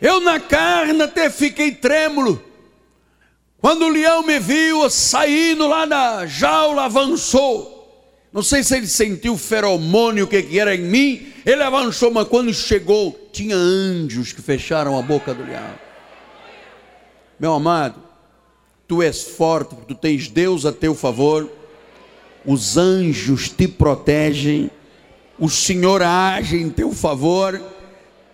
Eu 0.00 0.20
na 0.20 0.40
carne 0.40 1.00
até 1.02 1.30
fiquei 1.30 1.72
trêmulo. 1.72 2.42
Quando 3.58 3.84
o 3.84 3.88
leão 3.88 4.22
me 4.24 4.40
viu 4.40 4.90
saindo 4.90 5.68
lá 5.68 5.86
da 5.86 6.26
jaula, 6.26 6.86
avançou. 6.86 7.72
Não 8.32 8.42
sei 8.42 8.64
se 8.64 8.76
ele 8.76 8.88
sentiu 8.88 9.34
o 9.34 9.38
feromônio 9.38 10.26
que, 10.26 10.42
que 10.42 10.58
era 10.58 10.74
em 10.74 10.82
mim. 10.82 11.32
Ele 11.46 11.62
avançou, 11.62 12.10
mas 12.10 12.26
quando 12.26 12.52
chegou, 12.52 13.28
tinha 13.32 13.54
anjos 13.54 14.32
que 14.32 14.42
fecharam 14.42 14.98
a 14.98 15.02
boca 15.02 15.32
do 15.32 15.44
leão. 15.44 15.91
Meu 17.42 17.54
amado, 17.54 17.96
tu 18.86 19.02
és 19.02 19.20
forte, 19.20 19.74
tu 19.88 19.96
tens 19.96 20.28
Deus 20.28 20.64
a 20.64 20.70
teu 20.70 20.94
favor. 20.94 21.50
os 22.46 22.76
anjos 22.76 23.48
te 23.48 23.66
protegem, 23.66 24.70
o 25.40 25.48
Senhor 25.48 26.02
age 26.02 26.56
em 26.56 26.70
teu 26.70 26.92
favor, 26.92 27.60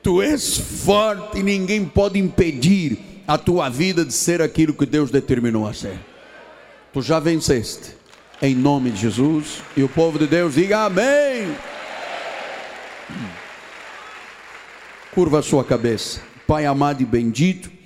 tu 0.02 0.20
és 0.20 0.58
forte 0.58 1.38
e 1.38 1.42
ninguém 1.42 1.86
pode 1.86 2.18
impedir 2.18 2.98
a 3.26 3.38
tua 3.38 3.70
vida 3.70 4.04
de 4.04 4.12
ser 4.12 4.42
aquilo 4.42 4.74
que 4.74 4.84
Deus 4.84 5.10
determinou 5.10 5.66
a 5.66 5.72
ser. 5.72 5.98
Tu 6.92 7.00
já 7.00 7.18
venceste, 7.18 7.94
em 8.42 8.54
nome 8.54 8.90
de 8.90 9.00
Jesus, 9.00 9.62
e 9.74 9.82
o 9.82 9.88
povo 9.88 10.18
de 10.18 10.26
Deus 10.26 10.54
diga 10.54 10.84
amém. 10.84 11.56
Curva 15.14 15.38
a 15.38 15.42
sua 15.42 15.64
cabeça, 15.64 16.20
Pai 16.46 16.66
amado 16.66 17.02
e 17.02 17.06
bendito, 17.06 17.77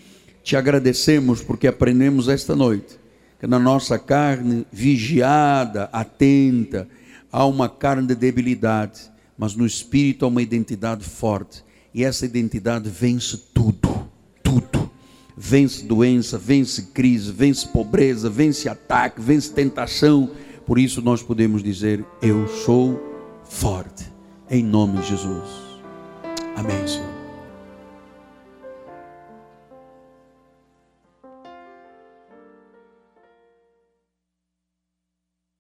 te 0.43 0.57
agradecemos 0.57 1.43
porque 1.43 1.66
aprendemos 1.66 2.28
esta 2.28 2.57
noite 2.57 3.01
que 3.43 3.47
na 3.49 3.59
nossa 3.59 3.99
carne 3.99 4.64
vigiada, 4.70 5.90
atenta, 5.93 6.88
há 7.30 7.45
uma 7.45 7.68
carne 7.68 8.07
de 8.07 8.14
debilidade, 8.14 9.01
mas 9.36 9.57
no 9.57 9.66
espírito 9.66 10.24
há 10.24 10.28
uma 10.28 10.40
identidade 10.40 11.05
forte. 11.05 11.64
E 11.93 12.05
essa 12.05 12.24
identidade 12.24 12.88
vence 12.88 13.36
tudo, 13.53 14.09
tudo. 14.45 14.88
Vence 15.36 15.84
doença, 15.84 16.38
vence 16.38 16.82
crise, 16.95 17.32
vence 17.32 17.66
pobreza, 17.66 18.30
vence 18.30 18.68
ataque, 18.68 19.20
vence 19.20 19.51
tentação. 19.53 20.30
Por 20.64 20.78
isso 20.78 21.03
nós 21.03 21.20
podemos 21.20 21.64
dizer: 21.64 22.05
Eu 22.22 22.47
sou 22.47 23.01
forte, 23.43 24.05
em 24.49 24.62
nome 24.62 25.01
de 25.01 25.09
Jesus. 25.09 25.49
Amém, 26.55 26.86
Senhor. 26.86 27.11